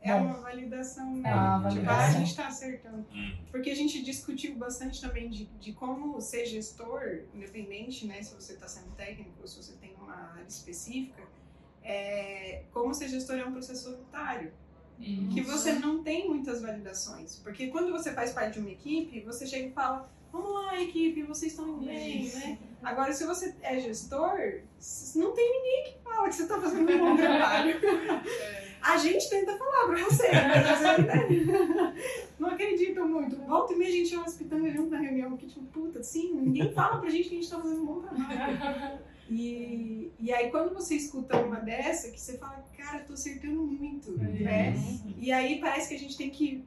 É 0.01 0.11
Bom, 0.13 0.25
uma 0.25 0.33
validação, 0.41 1.15
né? 1.15 1.29
É 1.29 1.33
uma 1.33 1.53
Tipo, 1.57 1.63
validação. 1.85 1.99
ah, 1.99 2.07
a 2.07 2.11
gente 2.11 2.29
está 2.29 2.47
acertando. 2.47 3.05
Hum. 3.13 3.37
Porque 3.51 3.69
a 3.71 3.75
gente 3.75 4.03
discutiu 4.03 4.55
bastante 4.55 5.01
também 5.01 5.29
de, 5.29 5.45
de 5.59 5.73
como 5.73 6.21
ser 6.21 6.45
gestor, 6.45 7.21
independente, 7.33 8.05
né, 8.05 8.21
se 8.21 8.35
você 8.35 8.53
está 8.53 8.67
sendo 8.67 8.91
técnico 8.95 9.31
ou 9.41 9.47
se 9.47 9.57
você 9.61 9.73
tem 9.73 9.93
uma 9.99 10.13
área 10.33 10.45
específica, 10.47 11.23
é, 11.83 12.63
como 12.71 12.93
ser 12.93 13.07
gestor 13.09 13.35
é 13.37 13.45
um 13.45 13.51
processo 13.51 13.83
solitário. 13.91 14.51
Que 14.97 15.41
Isso. 15.41 15.51
você 15.51 15.73
não 15.73 16.01
tem 16.03 16.27
muitas 16.27 16.61
validações. 16.61 17.37
Porque 17.39 17.67
quando 17.67 17.91
você 17.91 18.13
faz 18.13 18.31
parte 18.31 18.53
de 18.53 18.59
uma 18.59 18.69
equipe, 18.71 19.19
você 19.21 19.45
chega 19.45 19.67
e 19.67 19.71
fala, 19.71 20.09
vamos 20.31 20.53
lá, 20.53 20.79
equipe, 20.81 21.21
vocês 21.23 21.51
estão 21.51 21.67
indo 21.67 21.85
bem, 21.85 22.29
né? 22.29 22.57
Agora, 22.81 23.11
se 23.11 23.25
você 23.25 23.53
é 23.61 23.77
gestor, 23.79 24.61
não 25.15 25.33
tem 25.33 25.51
ninguém 25.51 25.83
que 25.93 25.99
fala 26.03 26.29
que 26.29 26.35
você 26.35 26.43
está 26.43 26.61
fazendo 26.61 26.89
um 26.93 26.97
bom 26.99 27.17
trabalho. 27.17 27.75
A 28.85 28.97
gente 28.97 29.27
tenta 29.29 29.57
falar 29.57 29.87
pra 29.87 30.03
você, 30.03 30.27
mas 30.31 30.83
às 30.83 31.05
vezes 31.27 31.47
não 32.37 32.49
acreditam 32.49 33.07
muito. 33.07 33.35
Volta 33.37 33.73
e 33.73 33.77
meia 33.77 33.89
a 33.89 33.93
gente 33.93 34.09
chama 34.09 34.25
as 34.25 34.35
pitangas 34.35 34.73
junto 34.73 34.91
na 34.91 34.99
reunião, 34.99 35.31
porque 35.31 35.47
tipo, 35.47 35.63
puta, 35.65 36.03
sim, 36.03 36.33
ninguém 36.35 36.71
fala 36.71 36.99
pra 36.99 37.09
gente 37.09 37.29
que 37.29 37.35
a 37.35 37.41
gente 37.41 37.49
tá 37.49 37.59
fazendo 37.59 37.81
um 37.81 37.85
bom 37.85 38.01
trabalho. 38.01 38.99
E, 39.27 40.11
e 40.19 40.31
aí 40.31 40.51
quando 40.51 40.71
você 40.71 40.93
escuta 40.95 41.35
uma 41.37 41.59
dessa, 41.59 42.11
que 42.11 42.19
você 42.19 42.37
fala, 42.37 42.63
cara, 42.77 42.99
eu 42.99 43.05
tô 43.07 43.13
acertando 43.13 43.63
muito, 43.63 44.11
né? 44.11 44.75
E 45.17 45.31
aí 45.31 45.59
parece 45.59 45.89
que 45.89 45.95
a 45.95 45.99
gente 45.99 46.15
tem 46.15 46.29
que 46.29 46.63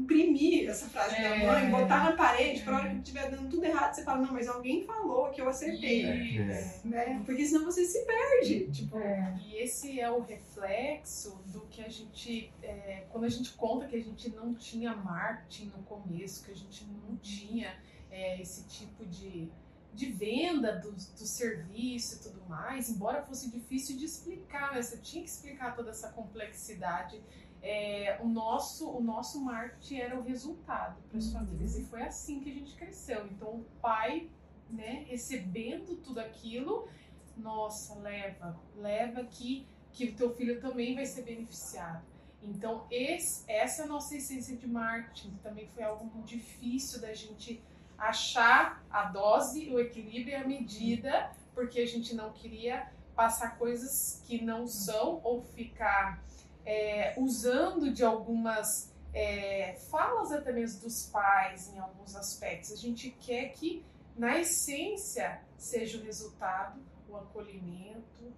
imprimir 0.00 0.68
essa 0.68 0.86
frase 0.88 1.14
da 1.16 1.22
É. 1.36 1.46
mãe, 1.46 1.70
botar 1.70 2.04
na 2.04 2.12
parede, 2.16 2.62
pra 2.62 2.76
hora 2.76 2.90
que 2.90 2.96
estiver 2.96 3.30
dando 3.30 3.48
tudo 3.48 3.64
errado, 3.64 3.94
você 3.94 4.02
fala, 4.02 4.24
não, 4.24 4.32
mas 4.32 4.48
alguém 4.48 4.84
falou 4.84 5.30
que 5.30 5.40
eu 5.40 5.48
acertei. 5.48 6.02
Isso. 6.02 6.86
Né? 6.88 7.22
Porque 7.26 7.44
senão 7.46 7.64
você 7.64 7.84
se 7.84 8.04
perde. 8.04 8.70
Tipo, 8.70 8.98
É. 8.98 9.38
E 9.46 9.56
esse 9.56 10.00
é 10.00 10.10
o 10.10 10.20
reflexo 10.20 11.40
do 11.46 11.60
que 11.70 11.82
a 11.82 11.88
gente, 11.88 12.52
é, 12.62 13.04
quando 13.10 13.24
a 13.24 13.28
gente 13.28 13.52
conta 13.52 13.86
que 13.86 13.96
a 13.96 14.02
gente 14.02 14.30
não 14.30 14.54
tinha 14.54 14.94
marketing 14.94 15.66
no 15.76 15.82
começo, 15.84 16.44
que 16.44 16.50
a 16.52 16.56
gente 16.56 16.84
não 16.84 17.16
tinha 17.16 17.74
é, 18.10 18.40
esse 18.40 18.64
tipo 18.66 19.04
de, 19.06 19.48
de 19.92 20.06
venda 20.12 20.76
do, 20.78 20.92
do 20.92 21.26
serviço 21.26 22.16
e 22.16 22.18
tudo 22.28 22.42
mais, 22.48 22.88
embora 22.90 23.22
fosse 23.22 23.50
difícil 23.50 23.96
de 23.96 24.04
explicar, 24.04 24.74
né? 24.74 24.82
Você 24.82 24.96
tinha 24.98 25.22
que 25.22 25.28
explicar 25.30 25.74
toda 25.76 25.90
essa 25.90 26.08
complexidade. 26.08 27.20
É, 27.62 28.18
o, 28.22 28.28
nosso, 28.28 28.88
o 28.90 29.02
nosso 29.02 29.40
marketing 29.42 29.96
era 29.96 30.18
o 30.18 30.22
resultado 30.22 30.96
para 31.08 31.18
as 31.18 31.30
famílias 31.30 31.76
e 31.76 31.84
foi 31.84 32.02
assim 32.02 32.40
que 32.40 32.50
a 32.50 32.54
gente 32.54 32.74
cresceu. 32.74 33.26
Então 33.26 33.48
o 33.48 33.64
pai, 33.82 34.28
né, 34.68 35.04
recebendo 35.08 35.96
tudo 35.96 36.20
aquilo, 36.20 36.88
nossa, 37.36 37.94
leva, 37.98 38.58
leva 38.76 39.24
que, 39.24 39.66
que 39.92 40.06
o 40.06 40.14
teu 40.14 40.34
filho 40.34 40.60
também 40.60 40.94
vai 40.94 41.04
ser 41.06 41.22
beneficiado. 41.22 42.02
Então, 42.42 42.86
esse, 42.90 43.44
essa 43.46 43.82
é 43.82 43.84
a 43.84 43.88
nossa 43.88 44.16
essência 44.16 44.56
de 44.56 44.66
marketing, 44.66 45.36
também 45.42 45.68
foi 45.68 45.82
algo 45.82 46.06
muito 46.06 46.26
difícil 46.26 47.00
da 47.00 47.12
gente 47.12 47.62
achar 47.98 48.82
a 48.90 49.04
dose, 49.04 49.70
o 49.70 49.78
equilíbrio 49.78 50.32
e 50.32 50.34
a 50.34 50.46
medida, 50.46 51.30
porque 51.54 51.80
a 51.80 51.86
gente 51.86 52.14
não 52.14 52.32
queria 52.32 52.90
passar 53.14 53.58
coisas 53.58 54.22
que 54.26 54.42
não 54.42 54.66
são 54.66 55.20
ou 55.22 55.42
ficar 55.42 56.24
é, 56.70 57.14
usando 57.16 57.92
de 57.92 58.04
algumas 58.04 58.92
é, 59.12 59.74
falas 59.90 60.30
até 60.30 60.52
mesmo 60.52 60.82
dos 60.82 61.06
pais 61.06 61.68
em 61.74 61.80
alguns 61.80 62.14
aspectos. 62.14 62.70
A 62.70 62.76
gente 62.76 63.10
quer 63.10 63.48
que, 63.54 63.84
na 64.16 64.38
essência, 64.38 65.42
seja 65.58 65.98
o 65.98 66.02
resultado 66.02 66.80
o 67.08 67.16
acolhimento, 67.16 68.32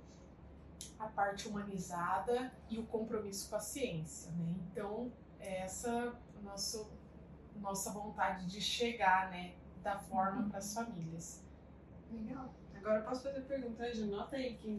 a 0.98 1.06
parte 1.08 1.46
humanizada 1.46 2.50
e 2.70 2.78
o 2.78 2.86
compromisso 2.86 3.50
com 3.50 3.56
a 3.56 3.60
ciência, 3.60 4.32
né? 4.32 4.54
Então, 4.70 5.12
essa 5.38 5.90
é 5.90 6.38
a 6.38 6.42
nosso, 6.42 6.90
nossa 7.56 7.90
vontade 7.90 8.46
de 8.46 8.62
chegar, 8.62 9.30
né, 9.30 9.52
da 9.82 9.98
forma 9.98 10.48
para 10.48 10.58
as 10.58 10.72
famílias. 10.72 11.42
legal. 12.10 12.54
Agora 12.74 13.00
eu 13.00 13.04
posso 13.04 13.22
fazer 13.24 13.42
pergunta, 13.42 13.84
Ângela, 13.84 14.06
nota 14.06 14.36
aí 14.36 14.56
quem 14.56 14.78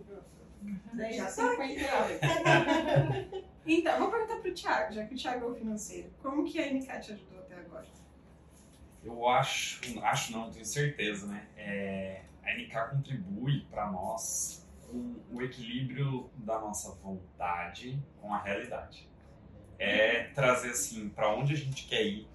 viu. 0.63 1.13
Já 1.13 1.27
58. 1.27 3.43
Então, 3.65 3.97
vou 3.97 4.11
perguntar 4.11 4.41
pro 4.41 4.53
Thiago, 4.53 4.93
já 4.93 5.05
que 5.05 5.15
o 5.15 5.17
Thiago 5.17 5.45
é 5.45 5.49
o 5.49 5.55
financeiro. 5.55 6.11
Como 6.21 6.43
que 6.43 6.59
a 6.59 6.73
MK 6.73 6.99
te 6.99 7.13
ajudou 7.13 7.39
até 7.39 7.55
agora? 7.55 7.85
Eu 9.01 9.25
acho, 9.27 9.79
acho 10.03 10.33
não, 10.33 10.51
tenho 10.51 10.65
certeza, 10.65 11.27
né? 11.27 11.47
É, 11.55 12.23
a 12.43 12.55
NK 12.55 12.89
contribui 12.91 13.65
para 13.69 13.91
nós 13.91 14.65
com 14.81 15.15
o 15.31 15.41
equilíbrio 15.41 16.29
da 16.35 16.59
nossa 16.59 16.93
vontade 16.95 18.01
com 18.21 18.33
a 18.33 18.41
realidade. 18.41 19.09
É 19.79 20.23
trazer 20.35 20.69
assim 20.69 21.09
para 21.09 21.33
onde 21.33 21.53
a 21.53 21.57
gente 21.57 21.87
quer 21.87 22.05
ir, 22.05 22.27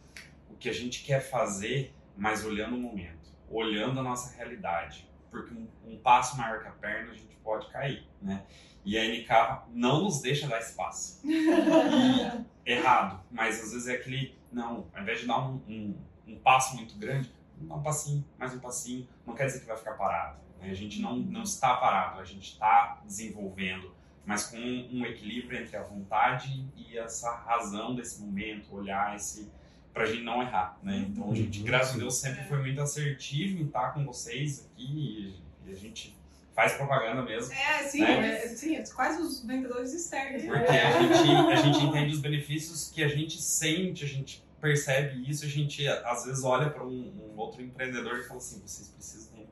o 0.51 0.57
que 0.57 0.68
a 0.68 0.72
gente 0.72 1.05
quer 1.05 1.20
fazer, 1.20 1.95
mas 2.16 2.45
olhando 2.45 2.76
o 2.76 2.79
momento, 2.79 3.33
olhando 3.49 4.01
a 4.01 4.03
nossa 4.03 4.35
realidade. 4.37 5.07
Porque 5.31 5.55
um, 5.55 5.68
um 5.85 5.99
passo 5.99 6.37
maior 6.37 6.62
que 6.62 6.68
a 6.68 6.72
perna 6.72 7.12
a 7.12 7.14
gente 7.14 7.37
pode 7.43 7.70
cair, 7.70 8.07
né? 8.20 8.45
E 8.85 8.97
a 8.99 9.05
NK 9.05 9.68
não 9.74 10.03
nos 10.03 10.20
deixa 10.20 10.49
dar 10.49 10.61
espaço. 10.61 11.20
E 11.24 12.72
errado, 12.72 13.22
mas 13.31 13.62
às 13.62 13.72
vezes 13.72 13.89
é 13.89 13.95
aquele, 13.95 14.39
não, 14.53 14.87
ao 14.95 15.03
invés 15.03 15.20
de 15.20 15.26
dar 15.26 15.39
um, 15.39 15.61
um, 15.68 15.97
um 16.26 16.39
passo 16.39 16.76
muito 16.76 16.97
grande, 16.99 17.33
dá 17.57 17.74
um 17.74 17.83
passinho, 17.83 18.24
mais 18.39 18.55
um 18.55 18.61
passinho, 18.61 19.09
não 19.26 19.35
quer 19.35 19.47
dizer 19.47 19.61
que 19.61 19.66
vai 19.66 19.76
ficar 19.76 19.95
parado. 19.95 20.39
Né? 20.61 20.70
A 20.70 20.74
gente 20.74 21.01
não, 21.01 21.16
não 21.16 21.43
está 21.43 21.76
parado, 21.76 22.20
a 22.20 22.24
gente 22.24 22.53
está 22.53 23.01
desenvolvendo, 23.05 23.95
mas 24.24 24.47
com 24.47 24.59
um, 24.59 25.07
equilíbrio 25.07 25.59
entre 25.59 25.76
a 25.76 25.83
vontade 25.83 26.68
e 26.76 26.99
essa 26.99 27.35
razão 27.35 27.95
desse 27.95 28.20
momento, 28.20 28.74
olhar 28.74 29.16
esse 29.16 29.51
pra 29.93 30.07
gente 30.07 30.22
não 30.22 30.41
errar, 30.43 30.78
né? 30.82 31.07
Então 31.09 31.30
a 31.30 31.34
gente, 31.34 31.59
Uhum. 31.61 31.64
graças 31.64 31.95
a 31.97 31.99
Deus, 31.99 32.16
sempre 32.18 32.45
foi 32.45 32.59
muito 32.59 32.80
assertivo 32.80 33.61
em 33.62 33.66
estar 33.66 33.93
com 33.95 34.05
vocês 34.05 34.66
aqui 34.72 35.34
e 35.66 35.70
a 35.70 35.74
gente 35.74 36.16
faz 36.55 36.72
propaganda 36.74 37.22
mesmo. 37.22 37.53
É, 37.53 37.82
sim, 37.84 38.01
Né? 38.01 38.36
é, 38.45 38.49
sim, 38.49 38.76
é 38.76 38.84
quase 38.95 39.20
os 39.22 39.45
vendedores 39.45 39.93
externos. 39.93 40.43
Porque 40.45 40.57
a 40.76 41.01
gente, 41.03 41.30
a 41.53 41.57
gente 41.57 41.84
entende 41.84 42.12
os 42.14 42.20
benefícios 42.20 42.91
que 42.91 43.03
a 43.03 43.09
gente 43.09 43.41
sente, 43.41 44.05
a 44.05 44.09
gente 44.09 44.45
percebe 44.61 45.28
isso, 45.30 45.45
a 45.45 45.49
gente 45.49 45.86
às 45.86 46.24
vezes 46.24 46.43
olha 46.43 46.68
para 46.70 46.84
um, 46.84 47.12
um 47.34 47.36
outro 47.39 47.62
empreendedor 47.62 48.18
e 48.18 48.22
fala 48.24 48.39
assim, 48.39 48.61
vocês 48.64 48.89
precisam 48.89 49.32
da 49.34 49.39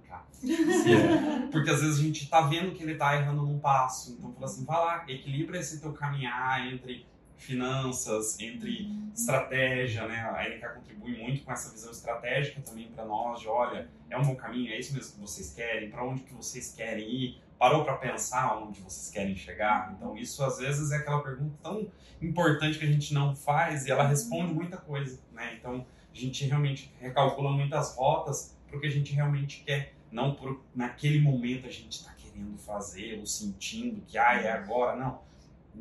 NK. 0.43 1.51
Porque 1.53 1.71
às 1.71 1.81
vezes 1.81 1.99
a 2.01 2.03
gente 2.03 2.29
tá 2.29 2.41
vendo 2.43 2.73
que 2.75 2.83
ele 2.83 2.97
tá 2.97 3.15
errando 3.17 3.43
num 3.43 3.59
passo, 3.59 4.17
então 4.19 4.33
fala 4.33 4.47
assim, 4.47 4.65
vai 4.65 4.77
lá, 4.79 5.05
equilibra 5.09 5.59
esse 5.59 5.81
teu 5.81 5.93
caminhar 5.93 6.67
entre 6.73 7.07
finanças, 7.37 8.39
entre 8.41 8.91
estratégia, 9.15 10.07
né? 10.07 10.21
A 10.21 10.49
NK 10.49 10.75
contribui 10.75 11.23
muito 11.23 11.45
com 11.45 11.53
essa 11.53 11.71
visão 11.71 11.91
estratégica 11.91 12.61
também 12.61 12.89
para 12.89 13.05
nós, 13.05 13.41
de 13.41 13.49
olha, 13.49 13.89
é 14.11 14.19
um 14.19 14.23
bom 14.23 14.35
caminho, 14.35 14.73
é 14.73 14.79
isso 14.79 14.95
mesmo 14.95 15.15
que 15.15 15.21
vocês 15.21 15.55
querem, 15.55 15.91
para 15.91 16.05
onde 16.05 16.23
que 16.23 16.35
vocês 16.35 16.73
querem 16.75 17.09
ir, 17.09 17.43
parou 17.59 17.85
para 17.85 17.97
pensar 17.97 18.59
onde 18.59 18.81
vocês 18.81 19.11
querem 19.11 19.35
chegar. 19.35 19.95
Então 19.97 20.17
isso 20.17 20.43
às 20.45 20.59
vezes 20.59 20.91
é 20.93 20.97
aquela 20.97 21.23
pergunta 21.23 21.55
tão 21.63 21.91
importante 22.21 22.79
que 22.79 22.85
a 22.85 22.91
gente 22.91 23.13
não 23.13 23.35
faz 23.35 23.87
e 23.87 23.91
ela 23.91 24.07
responde 24.07 24.53
muita 24.53 24.77
coisa, 24.77 25.19
né? 25.33 25.57
Então 25.59 25.87
a 26.13 26.19
gente 26.19 26.45
realmente 26.47 26.93
recalcula 27.01 27.53
muitas 27.53 27.95
rotas 27.97 28.57
para 28.67 28.77
o 28.77 28.81
que 28.81 28.87
a 28.87 28.91
gente 28.91 29.13
realmente 29.13 29.63
quer, 29.65 29.95
não 30.11 30.35
por 30.35 30.63
naquele 30.75 31.21
momento 31.21 31.67
a 31.67 31.71
gente 31.71 31.93
está 31.93 32.13
querendo 32.13 32.57
fazer 32.59 33.19
ou 33.19 33.27
sentindo 33.27 34.03
que 34.07 34.19
ah, 34.19 34.35
é 34.35 34.51
agora, 34.51 34.97
não. 34.97 35.26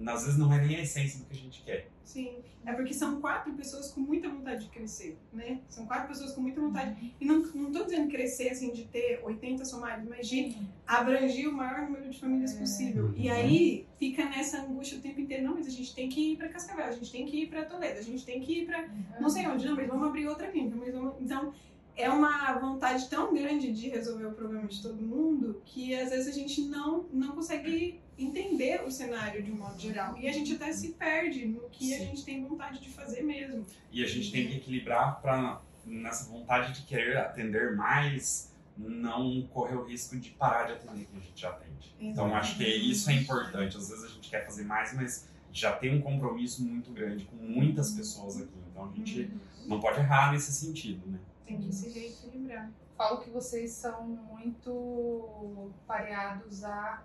Às 0.07 0.23
vezes 0.23 0.37
não 0.37 0.51
é 0.53 0.63
nem 0.65 0.75
a 0.77 0.81
essência 0.81 1.19
do 1.19 1.25
que 1.25 1.33
a 1.33 1.37
gente 1.39 1.63
quer. 1.63 1.89
Sim, 2.03 2.37
é 2.65 2.71
porque 2.73 2.93
são 2.93 3.19
quatro 3.19 3.51
pessoas 3.53 3.91
com 3.91 3.99
muita 3.99 4.29
vontade 4.29 4.65
de 4.65 4.69
crescer, 4.69 5.17
né? 5.33 5.59
São 5.67 5.85
quatro 5.85 6.07
pessoas 6.07 6.33
com 6.33 6.41
muita 6.41 6.61
vontade. 6.61 7.13
E 7.19 7.25
não, 7.25 7.39
não 7.39 7.71
tô 7.71 7.83
dizendo 7.83 8.09
crescer, 8.09 8.49
assim, 8.49 8.71
de 8.71 8.85
ter 8.85 9.19
80 9.23 9.65
somados, 9.65 10.07
mas 10.07 10.27
de 10.27 10.55
abranger 10.85 11.49
o 11.49 11.53
maior 11.53 11.81
número 11.81 12.09
de 12.09 12.19
famílias 12.19 12.55
É. 12.55 12.59
possível. 12.59 13.13
E 13.17 13.29
aí 13.29 13.87
fica 13.97 14.23
nessa 14.25 14.61
angústia 14.61 14.97
o 14.99 15.01
tempo 15.01 15.19
inteiro. 15.19 15.43
Não, 15.45 15.55
mas 15.55 15.67
a 15.67 15.71
gente 15.71 15.93
tem 15.95 16.07
que 16.07 16.33
ir 16.33 16.37
pra 16.37 16.47
Cascavel, 16.49 16.85
a 16.85 16.91
gente 16.91 17.11
tem 17.11 17.25
que 17.25 17.43
ir 17.43 17.47
pra 17.47 17.65
Toledo, 17.65 17.99
a 17.99 18.03
gente 18.03 18.23
tem 18.25 18.39
que 18.39 18.61
ir 18.61 18.65
pra 18.65 18.87
não 19.19 19.29
sei 19.29 19.47
onde, 19.47 19.65
não, 19.65 19.75
mas 19.75 19.87
vamos 19.87 20.07
abrir 20.07 20.27
outra 20.27 20.47
clínica. 20.47 20.75
Mas 20.77 20.93
vamos... 20.93 21.15
Então, 21.19 21.53
é 21.97 22.09
uma 22.09 22.53
vontade 22.59 23.09
tão 23.09 23.33
grande 23.33 23.71
de 23.71 23.89
resolver 23.89 24.25
o 24.25 24.33
problema 24.33 24.67
de 24.67 24.81
todo 24.81 25.01
mundo 25.01 25.61
que 25.65 25.95
às 25.95 26.09
vezes 26.09 26.27
a 26.27 26.31
gente 26.31 26.61
não, 26.65 27.05
não 27.11 27.31
consegue 27.33 27.99
entender 28.17 28.81
o 28.83 28.91
cenário 28.91 29.43
de 29.43 29.51
um 29.51 29.55
modo 29.55 29.79
geral. 29.79 30.17
E 30.17 30.27
a 30.27 30.31
gente 30.31 30.55
até 30.55 30.71
se 30.71 30.93
perde 30.93 31.45
no 31.45 31.69
que 31.69 31.93
a 31.93 31.97
Sim. 31.97 32.05
gente 32.05 32.23
tem 32.23 32.43
vontade 32.45 32.79
de 32.79 32.89
fazer 32.89 33.21
mesmo. 33.21 33.65
E 33.91 34.03
a 34.03 34.07
gente 34.07 34.31
tem 34.31 34.47
que 34.47 34.57
equilibrar 34.57 35.21
para 35.21 35.61
nessa 35.85 36.29
vontade 36.29 36.73
de 36.73 36.87
querer 36.87 37.17
atender 37.17 37.75
mais, 37.75 38.51
não 38.77 39.43
correr 39.47 39.75
o 39.75 39.83
risco 39.83 40.17
de 40.17 40.31
parar 40.31 40.65
de 40.65 40.73
atender 40.73 41.05
quem 41.05 41.19
a 41.19 41.23
gente 41.23 41.41
já 41.41 41.49
atende. 41.49 41.95
Então 41.99 42.33
acho 42.35 42.57
que 42.57 42.63
isso 42.63 43.09
é 43.09 43.13
importante. 43.13 43.77
Às 43.77 43.89
vezes 43.89 44.03
a 44.03 44.07
gente 44.07 44.29
quer 44.29 44.45
fazer 44.45 44.63
mais, 44.63 44.93
mas 44.93 45.27
já 45.51 45.73
tem 45.73 45.95
um 45.95 46.01
compromisso 46.01 46.63
muito 46.65 46.91
grande 46.91 47.25
com 47.25 47.35
muitas 47.35 47.91
pessoas 47.91 48.41
aqui. 48.41 48.53
Então 48.71 48.89
a 48.89 48.95
gente 48.95 49.31
não 49.65 49.79
pode 49.79 49.99
errar 49.99 50.31
nesse 50.31 50.51
sentido, 50.51 51.07
né? 51.09 51.19
Tem 51.45 51.57
que 51.59 51.73
se 51.73 51.89
reequilibrar. 51.89 52.71
Falo 52.97 53.21
que 53.21 53.29
vocês 53.29 53.71
são 53.71 54.05
muito 54.05 55.71
pareados 55.85 56.63
à 56.63 57.03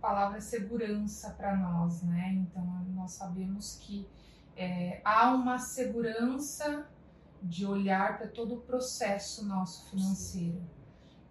palavra 0.00 0.40
segurança 0.40 1.30
para 1.30 1.56
nós, 1.56 2.02
né? 2.02 2.32
Então 2.34 2.64
nós 2.94 3.12
sabemos 3.12 3.76
que 3.80 4.08
é, 4.56 5.00
há 5.04 5.32
uma 5.32 5.58
segurança 5.58 6.88
de 7.42 7.64
olhar 7.64 8.18
para 8.18 8.28
todo 8.28 8.56
o 8.56 8.60
processo 8.60 9.44
nosso 9.46 9.90
financeiro 9.90 10.62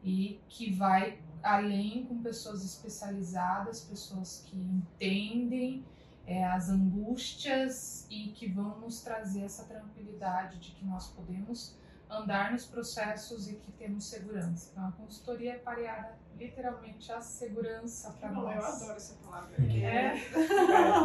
e 0.03 0.41
que 0.47 0.73
vai 0.73 1.21
além 1.43 2.05
com 2.05 2.21
pessoas 2.21 2.63
especializadas, 2.63 3.81
pessoas 3.81 4.43
que 4.45 4.57
entendem 4.57 5.85
é, 6.25 6.45
as 6.45 6.69
angústias 6.69 8.05
e 8.09 8.29
que 8.29 8.47
vão 8.47 8.79
nos 8.79 9.01
trazer 9.01 9.41
essa 9.41 9.63
tranquilidade 9.65 10.59
de 10.59 10.71
que 10.71 10.85
nós 10.85 11.07
podemos 11.09 11.75
andar 12.09 12.51
nos 12.51 12.65
processos 12.65 13.47
e 13.49 13.55
que 13.55 13.71
temos 13.73 14.05
segurança. 14.09 14.69
Então, 14.71 14.87
a 14.87 14.91
consultoria 14.93 15.53
é 15.53 15.57
pareada 15.59 16.17
literalmente 16.37 17.11
à 17.11 17.19
segurança 17.21 18.11
para 18.19 18.31
Não, 18.31 18.43
nós. 18.43 18.55
eu 18.55 18.65
adoro 18.65 18.93
essa 18.93 19.13
palavra. 19.15 19.49
Uhum. 19.59 19.65
porque 19.65 19.83
É, 19.83 20.15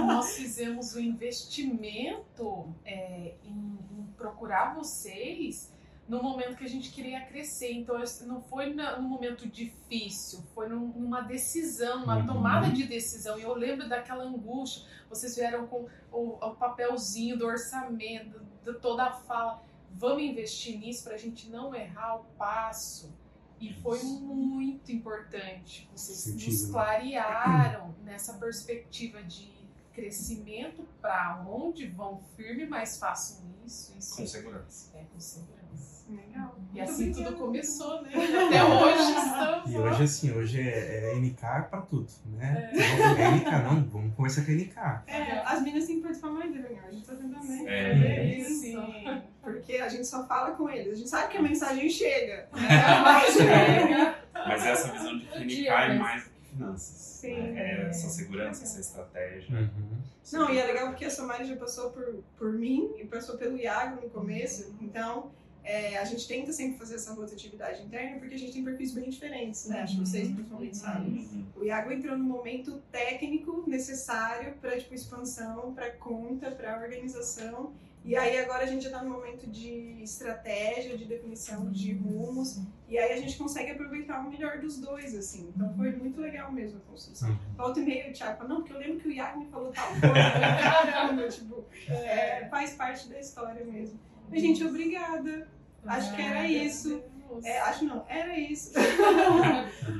nós 0.06 0.34
fizemos 0.36 0.94
o 0.94 1.00
investimento 1.00 2.72
é, 2.84 3.34
em, 3.44 3.78
em 3.90 4.06
procurar 4.16 4.74
vocês 4.74 5.72
no 6.08 6.22
momento 6.22 6.56
que 6.56 6.64
a 6.64 6.68
gente 6.68 6.90
queria 6.92 7.20
crescer. 7.26 7.72
Então, 7.72 7.96
não 8.26 8.40
foi 8.42 8.74
na- 8.74 8.98
num 8.98 9.08
momento 9.08 9.48
difícil, 9.48 10.42
foi 10.54 10.68
num- 10.68 10.88
numa 10.88 11.22
decisão, 11.22 12.00
numa 12.00 12.16
Uhum. 12.18 12.26
tomada 12.26 12.68
de 12.70 12.86
decisão. 12.86 13.38
E 13.38 13.42
eu 13.42 13.54
lembro 13.54 13.88
daquela 13.88 14.22
angústia. 14.24 14.86
Vocês 15.08 15.34
vieram 15.34 15.66
com 15.66 15.88
o, 16.12 16.34
o 16.44 16.54
papelzinho 16.56 17.38
do 17.38 17.46
orçamento, 17.46 18.40
de 18.62 18.74
toda 18.80 19.04
a 19.04 19.12
fala. 19.12 19.62
Vamos 19.96 20.22
investir 20.22 20.78
nisso 20.78 21.04
para 21.04 21.14
a 21.14 21.18
gente 21.18 21.48
não 21.48 21.74
errar 21.74 22.16
o 22.16 22.24
passo. 22.36 23.12
E 23.60 23.72
foi 23.72 24.02
muito 24.02 24.90
importante. 24.92 25.88
Vocês 25.94 26.18
Sentido, 26.18 26.50
nos 26.52 26.64
né? 26.66 26.72
clarearam 26.72 27.94
nessa 28.02 28.34
perspectiva 28.34 29.22
de 29.22 29.52
crescimento 29.92 30.82
para 31.00 31.42
onde 31.48 31.86
vão 31.86 32.20
firme, 32.36 32.66
mas 32.66 32.98
façam 32.98 33.44
isso. 33.64 33.96
Isso 33.96 34.16
Com 34.16 34.26
segurança. 34.26 34.90
é 34.96 35.04
com 35.04 35.20
segurança. 35.20 36.04
Legal. 36.10 36.53
E 36.74 36.80
assim 36.80 37.10
obrigada. 37.10 37.32
tudo 37.36 37.38
começou, 37.46 38.02
né? 38.02 38.10
Até 38.46 38.64
hoje 38.64 39.12
estamos. 39.16 39.72
E 39.72 39.78
hoje, 39.78 40.02
assim, 40.02 40.32
hoje 40.32 40.60
é, 40.60 41.12
é 41.12 41.14
NK 41.16 41.40
pra 41.70 41.80
tudo, 41.88 42.08
né? 42.36 42.70
É 42.74 43.30
NK, 43.30 43.50
não, 43.64 43.84
vamos 43.84 44.14
conversar 44.14 44.44
com 44.44 44.50
a 44.50 44.54
NK. 44.54 44.76
É, 45.06 45.38
as 45.44 45.62
meninas 45.62 45.86
têm 45.86 45.96
que 45.96 46.02
participar 46.02 46.30
mais 46.30 46.52
reunião. 46.52 46.84
A 46.86 46.90
gente 46.90 47.06
tá 47.06 47.14
tentando 47.14 47.44
né, 47.46 47.64
É. 47.66 47.92
fazer 47.94 48.24
Isso. 48.38 48.50
isso. 48.50 48.60
Sim, 48.60 49.22
porque 49.42 49.72
a 49.76 49.88
gente 49.88 50.06
só 50.06 50.26
fala 50.26 50.50
com 50.56 50.68
eles. 50.68 50.92
A 50.92 50.96
gente 50.96 51.08
sabe 51.10 51.28
que 51.32 51.38
a 51.38 51.42
mensagem 51.42 51.88
chega. 51.88 52.48
né? 52.52 52.68
É, 52.68 53.00
Mas 53.02 53.34
Chega. 53.34 54.18
Mas 54.34 54.66
essa 54.66 54.92
visão 54.92 55.16
de 55.18 55.26
Do 55.26 55.32
clinicar 55.32 55.86
dia, 55.86 55.94
é 55.94 55.98
mais 55.98 56.24
do 56.24 56.30
que 56.30 56.48
finanças. 56.56 56.96
Sim. 56.96 57.34
né? 57.52 57.82
É 57.84 57.88
essa 57.88 58.08
segurança, 58.08 58.64
essa 58.64 58.80
estratégia. 58.80 59.56
Uhum. 59.56 59.98
Não, 60.32 60.50
e 60.50 60.58
é 60.58 60.66
legal 60.66 60.88
porque 60.88 61.04
a 61.04 61.10
Somari 61.10 61.44
já 61.44 61.54
passou 61.56 61.90
por, 61.90 62.22
por 62.36 62.52
mim 62.52 62.90
e 62.98 63.04
passou 63.04 63.36
pelo 63.36 63.56
Iago 63.56 64.00
no 64.02 64.10
começo. 64.10 64.74
Então, 64.80 65.30
é, 65.64 65.96
a 65.96 66.04
gente 66.04 66.28
tenta 66.28 66.52
sempre 66.52 66.78
fazer 66.78 66.96
essa 66.96 67.14
rotatividade 67.14 67.82
interna 67.82 68.18
porque 68.18 68.34
a 68.34 68.38
gente 68.38 68.52
tem 68.52 68.62
perfis 68.62 68.92
bem 68.92 69.08
diferentes, 69.08 69.66
né? 69.66 69.80
Acho 69.80 69.96
que 69.96 70.06
vocês 70.06 70.28
principalmente 70.30 70.76
sabem. 70.76 71.08
Uhum. 71.08 71.44
O 71.56 71.64
Iago 71.64 71.90
entrou 71.90 72.18
no 72.18 72.24
momento 72.24 72.82
técnico 72.92 73.64
necessário 73.66 74.54
para 74.60 74.78
tipo, 74.78 74.94
expansão, 74.94 75.72
para 75.74 75.90
conta, 75.92 76.50
para 76.50 76.78
organização. 76.78 77.72
E 78.04 78.14
aí 78.14 78.38
agora 78.38 78.64
a 78.64 78.66
gente 78.66 78.82
já 78.82 78.90
está 78.90 79.02
no 79.02 79.08
momento 79.08 79.46
de 79.46 80.02
estratégia, 80.02 80.98
de 80.98 81.06
definição 81.06 81.70
de 81.70 81.94
rumos. 81.94 82.60
E 82.86 82.98
aí 82.98 83.14
a 83.14 83.16
gente 83.16 83.38
consegue 83.38 83.70
aproveitar 83.70 84.20
o 84.20 84.28
melhor 84.28 84.58
dos 84.58 84.78
dois, 84.78 85.16
assim. 85.16 85.50
Então 85.56 85.74
foi 85.74 85.92
muito 85.92 86.20
legal 86.20 86.52
mesmo 86.52 86.76
a 86.76 86.90
construção. 86.90 87.30
Uhum. 87.30 87.38
Volta 87.56 87.80
e 87.80 87.84
meia 87.86 88.10
o 88.10 88.12
Thiago 88.12 88.36
fala, 88.36 88.48
não, 88.50 88.56
porque 88.56 88.74
eu 88.74 88.78
lembro 88.78 89.00
que 89.00 89.08
o 89.08 89.12
Iago 89.12 89.40
me 89.40 89.46
falou 89.46 89.72
tal 89.72 89.88
coisa. 89.88 90.10
Caramba, 90.12 91.26
tipo, 91.32 91.64
é, 91.88 92.46
faz 92.50 92.74
parte 92.74 93.08
da 93.08 93.18
história 93.18 93.64
mesmo. 93.64 93.98
Mas, 94.30 94.42
gente, 94.42 94.62
obrigada. 94.62 95.48
Acho 95.86 96.14
que 96.14 96.22
era 96.22 96.48
isso. 96.48 97.02
É, 97.42 97.58
acho 97.60 97.84
não, 97.84 98.04
era 98.08 98.38
isso. 98.38 98.72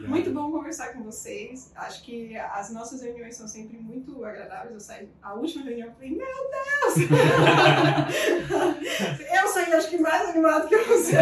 Muito 0.07 0.31
bom 0.31 0.53
conversar 0.53 0.93
com 0.93 1.03
vocês. 1.03 1.73
Acho 1.75 2.05
que 2.05 2.37
as 2.37 2.71
nossas 2.71 3.03
reuniões 3.03 3.35
são 3.37 3.49
sempre 3.49 3.77
muito 3.77 4.25
agradáveis. 4.25 4.75
Eu 4.75 4.81
saí, 4.81 5.09
a 5.23 5.35
última 5.35 5.65
reunião 5.65 5.89
eu 5.89 5.95
falei, 5.95 6.11
meu 6.11 6.27
Deus! 6.27 7.11
eu 9.43 9.49
saí 9.49 9.73
acho 9.73 9.91
que 9.91 9.99
mais 9.99 10.29
animado 10.29 10.69
que 10.69 10.77
você. 10.77 11.17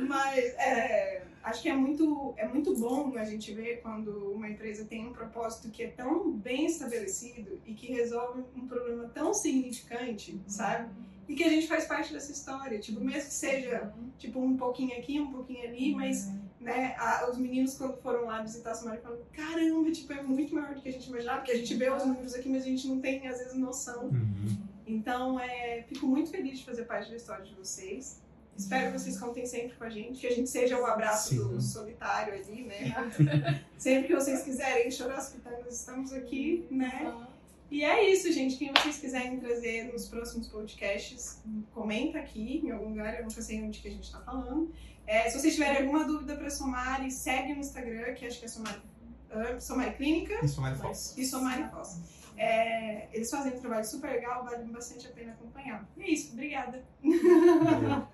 Mas 0.00 0.44
é, 0.58 1.22
acho 1.42 1.62
que 1.62 1.68
é 1.68 1.74
muito, 1.74 2.34
é 2.36 2.46
muito 2.46 2.76
bom 2.76 3.16
a 3.16 3.24
gente 3.24 3.52
ver 3.52 3.80
quando 3.82 4.32
uma 4.32 4.48
empresa 4.48 4.84
tem 4.84 5.08
um 5.08 5.12
propósito 5.12 5.70
que 5.70 5.82
é 5.82 5.88
tão 5.88 6.30
bem 6.30 6.66
estabelecido 6.66 7.60
e 7.66 7.74
que 7.74 7.92
resolve 7.92 8.44
um 8.54 8.64
problema 8.66 9.10
tão 9.12 9.34
significante, 9.34 10.40
sabe? 10.46 10.88
E 11.28 11.34
que 11.34 11.44
a 11.44 11.48
gente 11.48 11.66
faz 11.68 11.84
parte 11.84 12.12
dessa 12.12 12.32
história. 12.32 12.78
Tipo, 12.78 13.00
mesmo 13.00 13.28
que 13.28 13.34
seja 13.34 13.92
tipo 14.18 14.40
um 14.40 14.56
pouquinho 14.56 14.96
aqui, 14.98 15.20
um 15.20 15.30
pouquinho 15.30 15.68
ali, 15.68 15.94
mas 15.94 16.30
né, 16.60 16.94
a- 16.98 17.28
os 17.30 17.36
meninos 17.38 17.74
quando 17.76 17.96
foram 17.98 18.24
lá 18.24 18.42
visitar 18.42 18.72
a 18.72 18.74
Somália 18.74 19.00
falaram, 19.00 19.22
caramba, 19.32 19.90
tipo, 19.92 20.12
é 20.12 20.22
muito 20.22 20.54
maior 20.54 20.74
do 20.74 20.80
que 20.80 20.88
a 20.88 20.92
gente 20.92 21.06
imaginava, 21.08 21.38
porque 21.38 21.52
a 21.52 21.56
gente 21.56 21.74
vê 21.74 21.90
os 21.90 22.04
números 22.04 22.34
aqui, 22.34 22.48
mas 22.48 22.62
a 22.62 22.66
gente 22.66 22.88
não 22.88 22.98
tem, 23.00 23.26
às 23.28 23.38
vezes, 23.38 23.54
noção. 23.54 24.04
Uhum. 24.06 24.56
Então, 24.86 25.38
é, 25.38 25.84
fico 25.86 26.06
muito 26.06 26.30
feliz 26.30 26.58
de 26.60 26.64
fazer 26.64 26.84
parte 26.84 27.10
da 27.10 27.16
história 27.16 27.44
de 27.44 27.54
vocês. 27.54 28.20
Espero 28.56 28.90
que 28.90 28.98
vocês 28.98 29.16
contem 29.20 29.46
sempre 29.46 29.76
com 29.76 29.84
a 29.84 29.90
gente, 29.90 30.18
que 30.18 30.26
a 30.26 30.34
gente 30.34 30.50
seja 30.50 30.80
o 30.80 30.84
abraço 30.84 31.28
Sim. 31.28 31.36
do 31.48 31.60
solitário 31.62 32.34
ali, 32.34 32.64
né? 32.64 32.92
sempre 33.78 34.08
que 34.08 34.14
vocês 34.16 34.42
quiserem 34.42 34.90
chorar 34.90 35.18
as 35.18 35.30
pitangas, 35.30 35.78
estamos 35.78 36.12
aqui, 36.12 36.66
né? 36.68 37.14
E 37.70 37.84
é 37.84 38.10
isso, 38.10 38.32
gente. 38.32 38.56
Quem 38.56 38.72
vocês 38.72 38.98
quiserem 38.98 39.38
trazer 39.38 39.92
nos 39.92 40.08
próximos 40.08 40.48
podcasts, 40.48 41.42
comenta 41.74 42.18
aqui 42.18 42.62
em 42.64 42.70
algum 42.70 42.90
lugar. 42.90 43.14
Eu 43.18 43.24
nunca 43.24 43.42
sei 43.42 43.62
onde 43.62 43.80
que 43.80 43.88
a 43.88 43.90
gente 43.90 44.10
tá 44.10 44.20
falando. 44.20 44.72
É, 45.06 45.28
se 45.30 45.38
vocês 45.38 45.54
tiverem 45.54 45.82
alguma 45.82 46.04
dúvida 46.04 46.36
pra 46.36 46.50
Somari, 46.50 47.10
segue 47.10 47.52
no 47.54 47.60
Instagram, 47.60 48.14
que 48.14 48.26
acho 48.26 48.38
que 48.38 48.44
é 48.44 48.48
Somari, 48.48 48.80
ah, 49.30 49.60
Somari 49.60 49.94
Clínica 49.94 50.44
Isso 50.44 50.60
mais 50.60 50.78
falso. 50.78 51.18
e 51.18 51.24
Somari 51.24 51.68
Fossa. 51.70 52.02
É, 52.36 53.08
eles 53.12 53.30
fazem 53.30 53.52
um 53.52 53.60
trabalho 53.60 53.84
super 53.84 54.10
legal, 54.10 54.44
vale 54.44 54.64
bastante 54.70 55.06
a 55.06 55.10
pena 55.10 55.32
acompanhar. 55.32 55.86
E 55.96 56.02
é 56.02 56.10
isso, 56.10 56.32
obrigada. 56.32 56.84